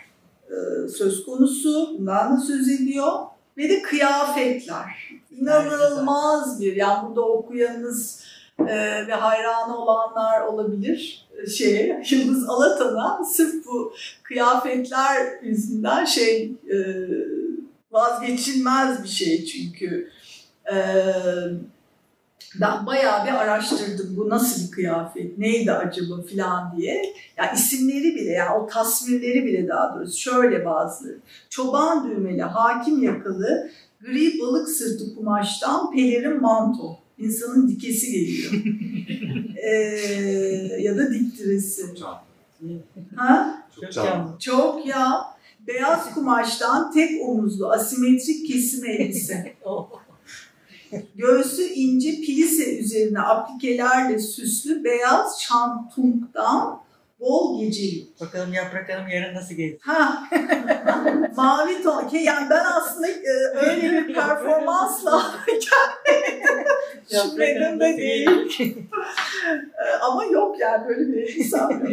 e, 0.50 0.88
söz 0.88 1.26
konusu. 1.26 1.96
Bundan 2.00 2.38
da 2.38 2.42
söz 2.42 2.70
ediyor. 2.70 3.12
Ve 3.58 3.70
de 3.70 3.82
kıyafetler. 3.82 5.12
İnanılmaz 5.32 6.62
bir, 6.62 6.76
yani 6.76 7.08
burada 7.08 7.22
okuyanınız 7.22 8.24
e, 8.60 9.08
ve 9.08 9.14
hayranı 9.14 9.78
olanlar 9.78 10.42
olabilir 10.42 11.28
şey 11.58 11.96
Yıldız 12.12 12.50
Alatan'a 12.50 13.24
sırf 13.26 13.66
bu 13.66 13.94
kıyafetler 14.24 15.44
yüzünden 15.44 16.06
şey 16.06 16.52
e, 16.72 16.78
vazgeçilmez 17.92 19.04
bir 19.04 19.10
şey 19.10 19.46
çünkü 19.46 20.12
ben 22.60 22.86
bayağı 22.86 23.26
bir 23.26 23.32
araştırdım 23.32 24.18
bu 24.18 24.30
nasıl 24.30 24.68
bir 24.68 24.72
kıyafet, 24.72 25.38
neydi 25.38 25.72
acaba 25.72 26.22
filan 26.22 26.78
diye. 26.78 26.96
Ya 26.96 27.04
yani 27.38 27.56
isimleri 27.56 28.16
bile, 28.16 28.32
yani 28.32 28.58
o 28.58 28.68
tasvirleri 28.68 29.46
bile 29.46 29.68
daha 29.68 29.96
doğrusu 29.96 30.20
şöyle 30.20 30.66
bazıları. 30.66 31.18
Çoban 31.50 32.10
düğmeli, 32.10 32.42
hakim 32.42 33.04
yakalı, 33.04 33.70
gri 34.02 34.40
balık 34.40 34.70
sırtı 34.70 35.16
kumaştan 35.16 35.92
pelerin 35.92 36.42
manto. 36.42 36.98
İnsanın 37.18 37.68
dikesi 37.68 38.12
geliyor. 38.12 38.52
ee, 39.58 39.72
ya 40.80 40.98
da 40.98 41.14
diktiresi. 41.14 41.86
Ha? 43.16 43.64
Çok 43.82 43.92
canlı. 43.92 44.40
Çok 44.40 44.86
ya. 44.86 45.22
Beyaz 45.68 46.14
kumaştan 46.14 46.92
tek 46.92 47.22
omuzlu 47.22 47.72
asimetrik 47.72 48.48
kesim 48.48 48.86
elbise. 48.86 49.54
Göğsü 51.16 51.64
ince 51.64 52.12
pilise 52.12 52.78
üzerine 52.78 53.20
aplikelerle 53.20 54.20
süslü 54.20 54.84
beyaz 54.84 55.42
şantunktan 55.42 56.82
bol 57.22 57.60
gecelik. 57.60 58.22
Bakalım 58.22 58.54
Yaprak 58.54 58.90
Hanım 58.90 59.08
yarın 59.08 59.36
nasıl 59.36 59.56
gelecek? 59.56 59.82
Ha. 59.84 60.24
Mavi 61.36 61.84
ton. 61.84 62.10
Yani 62.14 62.50
ben 62.50 62.66
aslında 62.66 63.08
e, 63.08 63.32
öyle 63.54 63.92
bir 63.92 64.14
performansla 64.14 65.24
düşünmedim 67.10 67.80
de 67.80 67.98
değil. 67.98 68.30
E, 69.86 69.98
ama 70.02 70.26
yok 70.26 70.60
yani 70.60 70.88
böyle 70.88 71.14
bir 71.14 71.36
insan 71.36 71.72
yok. 71.72 71.92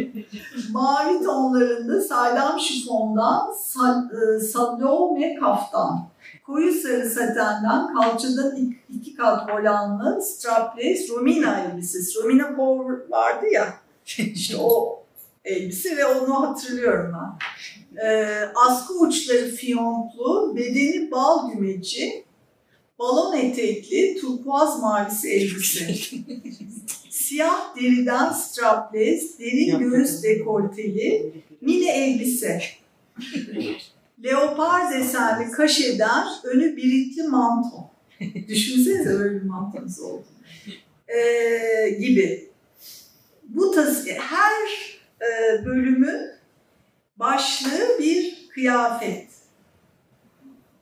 Mavi 0.71 1.23
tonlarında 1.23 2.01
saydam 2.01 2.59
şifondan 2.59 3.51
sal, 3.51 4.03
e, 4.11 4.39
salome 4.39 5.35
kaftan 5.35 6.08
koyu 6.45 6.73
sarı 6.73 7.09
satenden 7.09 7.93
kalçadan 7.93 8.55
iki, 8.55 8.79
iki 8.99 9.15
kat 9.15 9.49
volanlı 9.49 10.21
strapless 10.21 11.09
Romina 11.09 11.59
elbisesi. 11.59 12.19
Romina 12.19 12.55
Power 12.55 13.09
vardı 13.09 13.45
ya 13.53 13.73
işte 14.17 14.57
o 14.57 15.03
elbise 15.45 15.97
ve 15.97 16.05
onu 16.05 16.47
hatırlıyorum 16.47 17.15
ben. 17.15 17.39
Ee, 18.05 18.45
askı 18.55 18.99
uçları 18.99 19.49
fiyonklu, 19.49 20.53
bedeni 20.55 21.11
bal 21.11 21.51
gümeci, 21.51 22.23
balon 22.99 23.37
etekli, 23.37 24.17
turkuaz 24.21 24.81
mavisi 24.81 25.29
elbise. 25.29 25.95
Siyah 27.09 27.75
deriden 27.75 28.31
strapless, 28.31 29.39
derin 29.39 29.79
göğüs 29.79 30.23
dekolteli, 30.23 31.33
mini 31.61 31.89
elbise. 31.89 32.61
Leopar 34.23 34.93
desenli 34.93 35.51
kaşeden 35.51 36.27
önü 36.43 36.77
biritli 36.77 37.23
manto. 37.23 37.91
Düşünsenize 38.47 39.09
öyle 39.09 39.35
bir 39.35 39.45
mantonuz 39.45 39.99
oldu. 39.99 40.25
Ee, 41.07 41.89
gibi. 41.89 42.49
Bu 43.43 43.71
tas 43.71 44.07
her 44.07 44.99
e, 45.21 45.65
bölümün 45.65 46.31
başlığı 47.17 47.99
bir 47.99 48.49
kıyafet. 48.49 49.27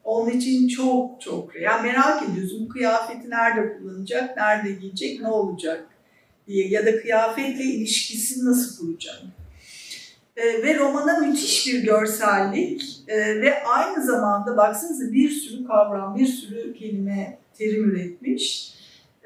Onun 0.04 0.30
için 0.30 0.68
çok 0.68 1.20
çok 1.20 1.60
yani 1.60 1.82
merak 1.82 2.22
ediyorsun 2.22 2.64
bu 2.64 2.68
kıyafeti 2.68 3.30
nerede 3.30 3.78
kullanacak, 3.78 4.36
nerede 4.36 4.72
giyecek, 4.72 5.20
ne 5.20 5.28
olacak 5.28 5.86
diye 6.46 6.68
ya 6.68 6.86
da 6.86 7.00
kıyafetle 7.00 7.64
ilişkisini 7.64 8.44
nasıl 8.44 8.86
kuracak. 8.86 9.22
Ee, 10.38 10.62
ve 10.62 10.78
romana 10.78 11.18
müthiş 11.18 11.66
bir 11.66 11.82
görsellik 11.82 13.00
ee, 13.08 13.40
ve 13.40 13.62
aynı 13.64 14.06
zamanda 14.06 14.56
baksanıza 14.56 15.12
bir 15.12 15.30
sürü 15.30 15.66
kavram, 15.66 16.16
bir 16.16 16.26
sürü 16.26 16.74
kelime, 16.74 17.38
terim 17.58 17.90
üretmiş. 17.90 18.74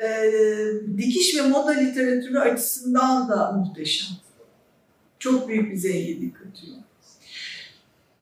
Ee, 0.03 0.33
dikiş 0.97 1.37
ve 1.39 1.43
moda 1.43 1.71
literatürü 1.71 2.39
açısından 2.39 3.29
da 3.29 3.53
muhteşem. 3.53 4.17
Çok 5.19 5.49
büyük 5.49 5.73
bir 5.73 5.77
zenginlik 5.77 6.35
katıyor. 6.35 6.77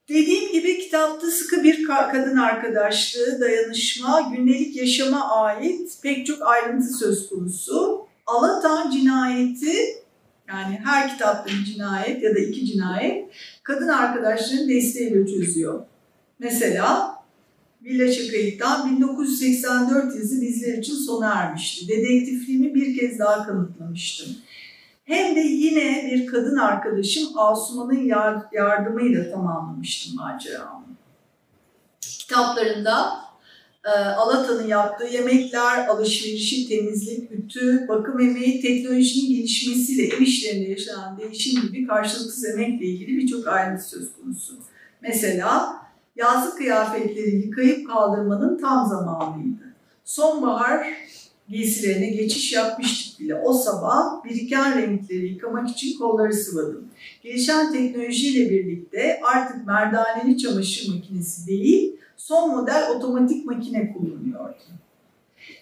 Dediğim 0.09 0.53
gibi 0.53 0.79
kitapta 0.79 1.31
sıkı 1.31 1.65
bir 1.65 1.85
kadın 1.87 2.37
arkadaşlığı, 2.37 3.41
dayanışma, 3.41 4.21
gündelik 4.37 4.77
yaşama 4.77 5.31
ait 5.31 5.99
pek 6.03 6.27
çok 6.27 6.43
ayrıntı 6.43 6.89
söz 6.89 7.29
konusu. 7.29 8.07
Alatan 8.27 8.91
cinayeti 8.91 9.75
yani 10.53 10.81
her 10.85 11.11
kitapta 11.13 11.51
bir 11.53 11.65
cinayet 11.65 12.23
ya 12.23 12.35
da 12.35 12.39
iki 12.39 12.67
cinayet 12.67 13.31
kadın 13.63 13.89
arkadaşlarının 13.89 14.69
desteğiyle 14.69 15.27
çözüyor. 15.27 15.83
Mesela 16.39 17.15
Villa 17.83 18.13
Şakayık'tan 18.13 18.97
1984 18.97 20.17
yazı 20.17 20.41
bizler 20.41 20.79
için 20.79 20.95
sona 20.95 21.33
ermişti. 21.35 21.89
Dedektifliğimi 21.89 22.75
bir 22.75 22.99
kez 22.99 23.19
daha 23.19 23.47
kanıtlamıştım. 23.47 24.37
hem 25.05 25.37
de 25.37 25.41
yine 25.41 26.11
bir 26.11 26.27
kadın 26.27 26.57
arkadaşım 26.57 27.39
Asuman'ın 27.39 28.03
yar- 28.03 28.43
yardımıyla 28.53 29.31
tamamlamıştım 29.31 30.17
maceramı. 30.17 30.85
Kitaplarında 32.01 33.21
Alata'nın 34.17 34.67
yaptığı 34.67 35.07
yemekler, 35.07 35.87
alışverişi, 35.87 36.69
temizlik, 36.69 37.33
ütü, 37.33 37.89
bakım 37.89 38.21
emeği, 38.21 38.61
teknolojinin 38.63 39.37
gelişmesiyle 39.37 40.17
ev 40.17 40.21
işlerinde 40.21 40.71
yaşanan 40.71 41.19
değişim 41.19 41.63
gibi 41.63 41.87
karşılıksız 41.87 42.45
emekle 42.45 42.87
ilgili 42.87 43.17
birçok 43.17 43.49
ayrıntı 43.49 43.83
söz 43.83 44.13
konusu. 44.13 44.59
Mesela 45.03 45.77
yazlık 46.17 46.59
kıyafetleri 46.59 47.37
yıkayıp 47.37 47.87
kaldırmanın 47.89 48.59
tam 48.59 48.89
zamanıydı. 48.89 49.75
Sonbahar 50.05 50.87
giysilerine 51.49 52.11
geçiş 52.11 52.53
yapmıştık 52.53 53.21
bile. 53.21 53.35
O 53.35 53.53
sabah 53.53 54.25
biriken 54.25 54.79
renkleri 54.79 55.29
yıkamak 55.29 55.71
için 55.71 55.99
kolları 55.99 56.35
sıvadım. 56.35 56.85
Gelişen 57.23 57.73
teknolojiyle 57.73 58.51
birlikte 58.51 59.21
artık 59.23 59.67
merdaneli 59.67 60.39
çamaşır 60.39 60.95
makinesi 60.95 61.47
değil, 61.47 61.97
son 62.21 62.51
model 62.51 62.91
otomatik 62.91 63.47
makine 63.47 63.93
kullanıyordu. 63.93 64.57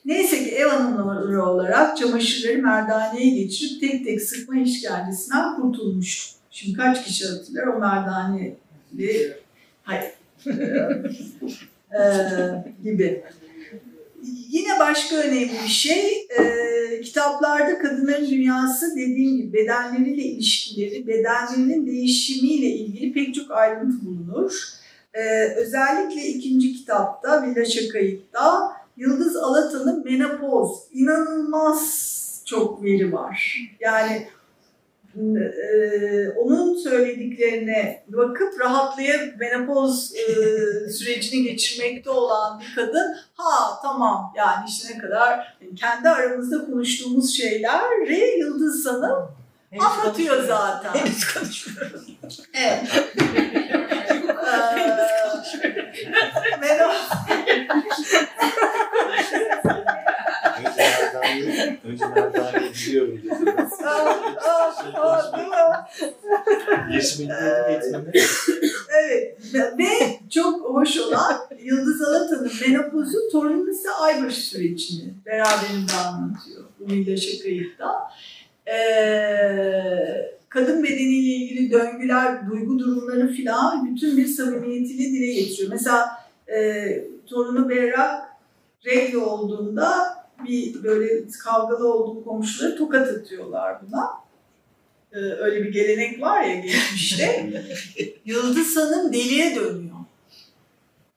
Neyse 0.04 0.44
ki 0.44 0.50
ev 0.50 0.66
hanımları 0.66 1.42
olarak 1.44 1.96
çamaşırları 1.96 2.62
merdaneye 2.62 3.30
geçirip 3.30 3.80
tek 3.80 4.04
tek 4.04 4.22
sıkma 4.22 4.56
işkencesinden 4.56 5.56
kurtulmuştuk. 5.56 6.38
Şimdi 6.50 6.76
kaç 6.76 7.04
kişi 7.04 7.28
hatırlar 7.28 7.66
o 7.66 7.80
merdaneli, 7.80 8.56
hayır, 9.82 10.12
Ee, 11.94 12.64
gibi. 12.84 13.24
Yine 14.48 14.68
başka 14.80 15.16
önemli 15.16 15.50
bir 15.64 15.68
şey, 15.68 16.28
e, 16.38 17.00
kitaplarda 17.00 17.78
kadınların 17.78 18.30
dünyası 18.30 18.96
dediğim 18.96 19.36
gibi 19.36 19.52
bedenleriyle 19.52 20.22
ilişkileri, 20.22 21.06
bedenlerinin 21.06 21.86
değişimiyle 21.86 22.66
ilgili 22.66 23.12
pek 23.12 23.34
çok 23.34 23.50
ayrıntı 23.50 24.06
bulunur. 24.06 24.77
E, 25.14 25.54
özellikle 25.56 26.22
ikinci 26.22 26.72
kitapta 26.72 27.42
Villa 27.42 27.64
Şakayık'ta 27.64 28.72
Yıldız 28.96 29.36
Alatan'ın 29.36 30.04
menopoz, 30.04 30.84
inanılmaz 30.92 32.42
çok 32.46 32.84
veri 32.84 33.12
var. 33.12 33.58
Yani 33.80 34.28
e, 35.16 36.28
onun 36.36 36.74
söylediklerine 36.74 38.02
bakıp 38.08 38.60
rahatlayıp 38.60 39.40
menopoz 39.40 40.14
e, 40.14 40.24
sürecini 40.90 41.42
geçirmekte 41.42 42.10
olan 42.10 42.60
bir 42.60 42.74
kadın 42.74 43.16
ha 43.34 43.80
tamam 43.82 44.32
yani 44.36 44.64
işte 44.68 44.94
ne 44.94 44.98
kadar 44.98 45.58
kendi 45.76 46.08
aramızda 46.08 46.66
konuştuğumuz 46.66 47.36
şeyleri 47.36 48.38
Yıldız 48.38 48.86
Hanım 48.86 49.38
Henüz 49.70 49.84
anlatıyor 49.84 50.44
zaten. 50.44 50.94
Henüz 50.94 51.34
konuşmuyoruz. 51.34 52.06
Evet. 52.54 52.82
Ee, 54.48 54.96
menopoz 56.60 57.08
Önce 60.58 60.82
Merdane'yi, 60.82 61.78
önce 61.84 62.06
Merdane'yi 62.06 62.72
biliyorum 62.72 63.20
dediniz. 63.24 63.72
Ah, 63.84 64.36
ah, 64.44 64.92
ah? 64.94 65.88
Yeşim'in 66.92 67.30
eğitimini 67.68 68.12
Evet 69.02 69.38
ve 69.78 69.88
çok 70.30 70.60
hoş 70.60 70.98
olan 70.98 71.40
Yıldız 71.62 72.02
Alatan'ın 72.02 72.52
menopozu 72.60 73.30
torunu 73.32 73.70
ise 73.70 73.90
aybaşı 73.90 74.40
sürecini 74.40 75.14
beraberinde 75.26 75.92
anlatıyor. 75.92 76.64
Bu 76.80 76.92
Villa 76.92 77.16
Şakayık'ta. 77.16 78.10
Ee, 78.66 80.38
kadın 80.48 80.84
bedeniyle 80.84 81.27
döngüler, 81.70 82.50
duygu 82.50 82.78
durumları 82.78 83.28
filan 83.28 83.86
bütün 83.86 84.16
bir 84.16 84.26
samimiyetiyle 84.26 85.04
dile 85.04 85.32
getiriyor. 85.32 85.70
Mesela 85.70 86.24
e, 86.46 86.84
torunu 87.26 87.68
Berrak 87.68 88.28
regl 88.86 89.16
olduğunda 89.16 90.18
bir 90.44 90.82
böyle 90.82 91.28
kavgalı 91.44 91.94
olduğu 91.94 92.24
komşuları 92.24 92.76
tokat 92.76 93.08
atıyorlar 93.08 93.76
buna. 93.82 94.10
Ee, 95.12 95.18
öyle 95.18 95.64
bir 95.64 95.72
gelenek 95.72 96.20
var 96.20 96.42
ya 96.42 96.54
geçmişte. 96.54 97.50
Yıldız 98.24 98.76
Hanım 98.76 99.12
deliye 99.12 99.56
dönüyor. 99.56 99.94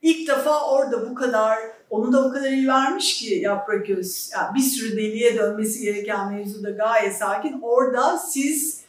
İlk 0.02 0.28
defa 0.28 0.70
orada 0.70 1.10
bu 1.10 1.16
kadar, 1.16 1.58
onu 1.90 2.14
da 2.14 2.28
o 2.28 2.32
kadar 2.32 2.52
iyi 2.52 2.68
vermiş 2.68 3.20
ki 3.20 3.36
Yaprak 3.36 3.90
Öz. 3.90 4.30
Yani 4.34 4.56
bir 4.56 4.62
sürü 4.62 4.98
deliye 4.98 5.38
dönmesi 5.38 5.82
gereken 5.82 6.34
mevzuda 6.34 6.70
gayet 6.70 7.16
sakin. 7.16 7.60
Orada 7.62 8.18
siz 8.18 8.81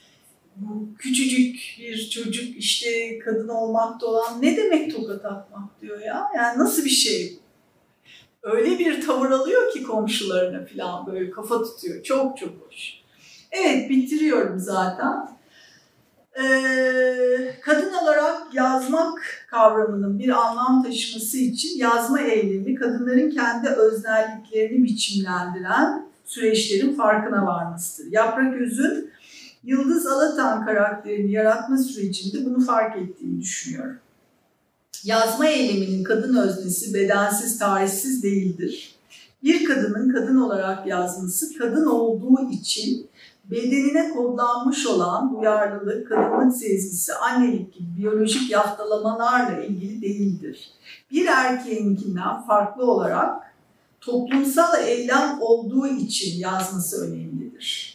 bu 0.56 0.94
küçücük 0.98 1.76
bir 1.78 2.10
çocuk 2.10 2.56
işte 2.56 3.18
kadın 3.18 3.48
olmakta 3.48 4.06
olan 4.06 4.42
ne 4.42 4.56
demek 4.56 4.96
tokat 4.96 5.24
atmak 5.24 5.80
diyor 5.80 6.00
ya. 6.00 6.28
Yani 6.36 6.58
nasıl 6.58 6.84
bir 6.84 6.90
şey 6.90 7.38
bu? 7.38 7.42
Öyle 8.42 8.78
bir 8.78 9.06
tavır 9.06 9.30
alıyor 9.30 9.72
ki 9.72 9.82
komşularına 9.82 10.66
falan 10.66 11.06
böyle 11.06 11.30
kafa 11.30 11.62
tutuyor. 11.62 12.02
Çok 12.02 12.38
çok 12.38 12.50
hoş. 12.66 13.02
Evet 13.50 13.90
bitiriyorum 13.90 14.58
zaten. 14.58 15.28
Ee, 16.42 17.54
kadın 17.62 17.92
olarak 17.92 18.54
yazmak 18.54 19.46
kavramının 19.50 20.18
bir 20.18 20.28
anlam 20.28 20.82
taşıması 20.82 21.38
için 21.38 21.78
yazma 21.78 22.20
eylemi 22.20 22.74
kadınların 22.74 23.30
kendi 23.30 23.68
öznelliklerini 23.68 24.84
biçimlendiren 24.84 26.06
süreçlerin 26.24 26.94
farkına 26.94 27.46
varmasıdır. 27.46 28.12
Yaprak 28.12 28.60
Öz'ün 28.60 29.11
Yıldız 29.64 30.06
Alatan 30.06 30.66
karakterini 30.66 31.32
yaratma 31.32 31.78
sürecinde 31.78 32.44
bunu 32.44 32.64
fark 32.64 32.96
ettiğini 32.96 33.40
düşünüyorum. 33.40 33.96
Yazma 35.04 35.46
eyleminin 35.46 36.04
kadın 36.04 36.36
öznesi 36.36 36.94
bedensiz, 36.94 37.58
tarihsiz 37.58 38.22
değildir. 38.22 38.94
Bir 39.42 39.64
kadının 39.64 40.12
kadın 40.12 40.40
olarak 40.40 40.86
yazması 40.86 41.58
kadın 41.58 41.86
olduğu 41.86 42.50
için 42.50 43.06
bedenine 43.44 44.10
kodlanmış 44.10 44.86
olan 44.86 45.36
duyarlılık, 45.36 46.08
kadınlık 46.08 46.56
sezgisi, 46.56 47.14
annelik 47.14 47.74
gibi 47.74 47.96
biyolojik 47.98 48.50
yaftalamalarla 48.50 49.62
ilgili 49.64 50.02
değildir. 50.02 50.70
Bir 51.10 51.26
erkeğinkinden 51.26 52.42
farklı 52.42 52.90
olarak 52.90 53.54
toplumsal 54.00 54.86
eylem 54.86 55.38
olduğu 55.40 55.86
için 55.86 56.40
yazması 56.40 57.06
önemlidir. 57.06 57.91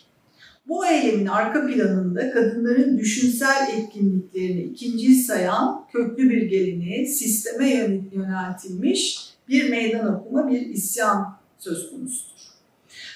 Bu 0.68 0.86
eylemin 0.86 1.26
arka 1.26 1.68
planında 1.68 2.32
kadınların 2.32 2.98
düşünsel 2.98 3.68
etkinliklerini 3.78 4.62
ikinci 4.62 5.16
sayan 5.16 5.86
köklü 5.92 6.30
bir 6.30 6.42
geleneğe, 6.42 7.06
sisteme 7.06 7.70
yöneltilmiş 8.12 9.30
bir 9.50 9.70
meydan 9.70 10.16
okuma, 10.16 10.48
bir 10.52 10.62
isyan 10.62 11.38
söz 11.58 11.92
konusudur. 11.92 12.38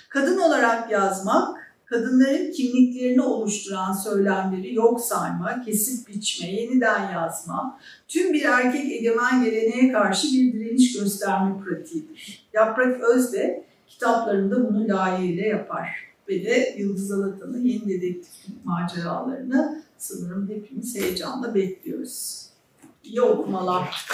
Kadın 0.10 0.38
olarak 0.38 0.92
yazmak, 0.92 1.76
kadınların 1.86 2.52
kimliklerini 2.52 3.22
oluşturan 3.22 3.94
söylemleri 3.94 4.76
yok 4.76 5.02
sayma, 5.02 5.64
kesip 5.66 6.08
biçme, 6.08 6.52
yeniden 6.52 7.12
yazma, 7.12 7.80
tüm 8.08 8.34
bir 8.34 8.46
erkek 8.46 8.92
egemen 8.92 9.44
geleneğe 9.44 9.92
karşı 9.92 10.28
bir 10.28 10.54
direniş 10.54 11.00
gösterme 11.00 11.64
pratiğidir. 11.64 12.48
Yaprak 12.54 13.02
Öz 13.02 13.34
de 13.34 13.66
kitaplarında 13.88 14.70
bunu 14.70 14.88
layığıyla 14.88 15.46
yapar. 15.46 16.11
Ve 16.32 16.46
de 16.46 16.76
Yıldız 16.78 17.12
Alatan'ın 17.12 17.66
yeni 17.66 17.90
dedektiflik 17.90 18.66
maceralarını 18.66 19.84
sanırım 19.98 20.50
hepimiz 20.50 20.96
heyecanla 20.96 21.56
bekliyoruz. 21.56 22.46
İyi 23.04 23.22
okumalar. 23.22 24.06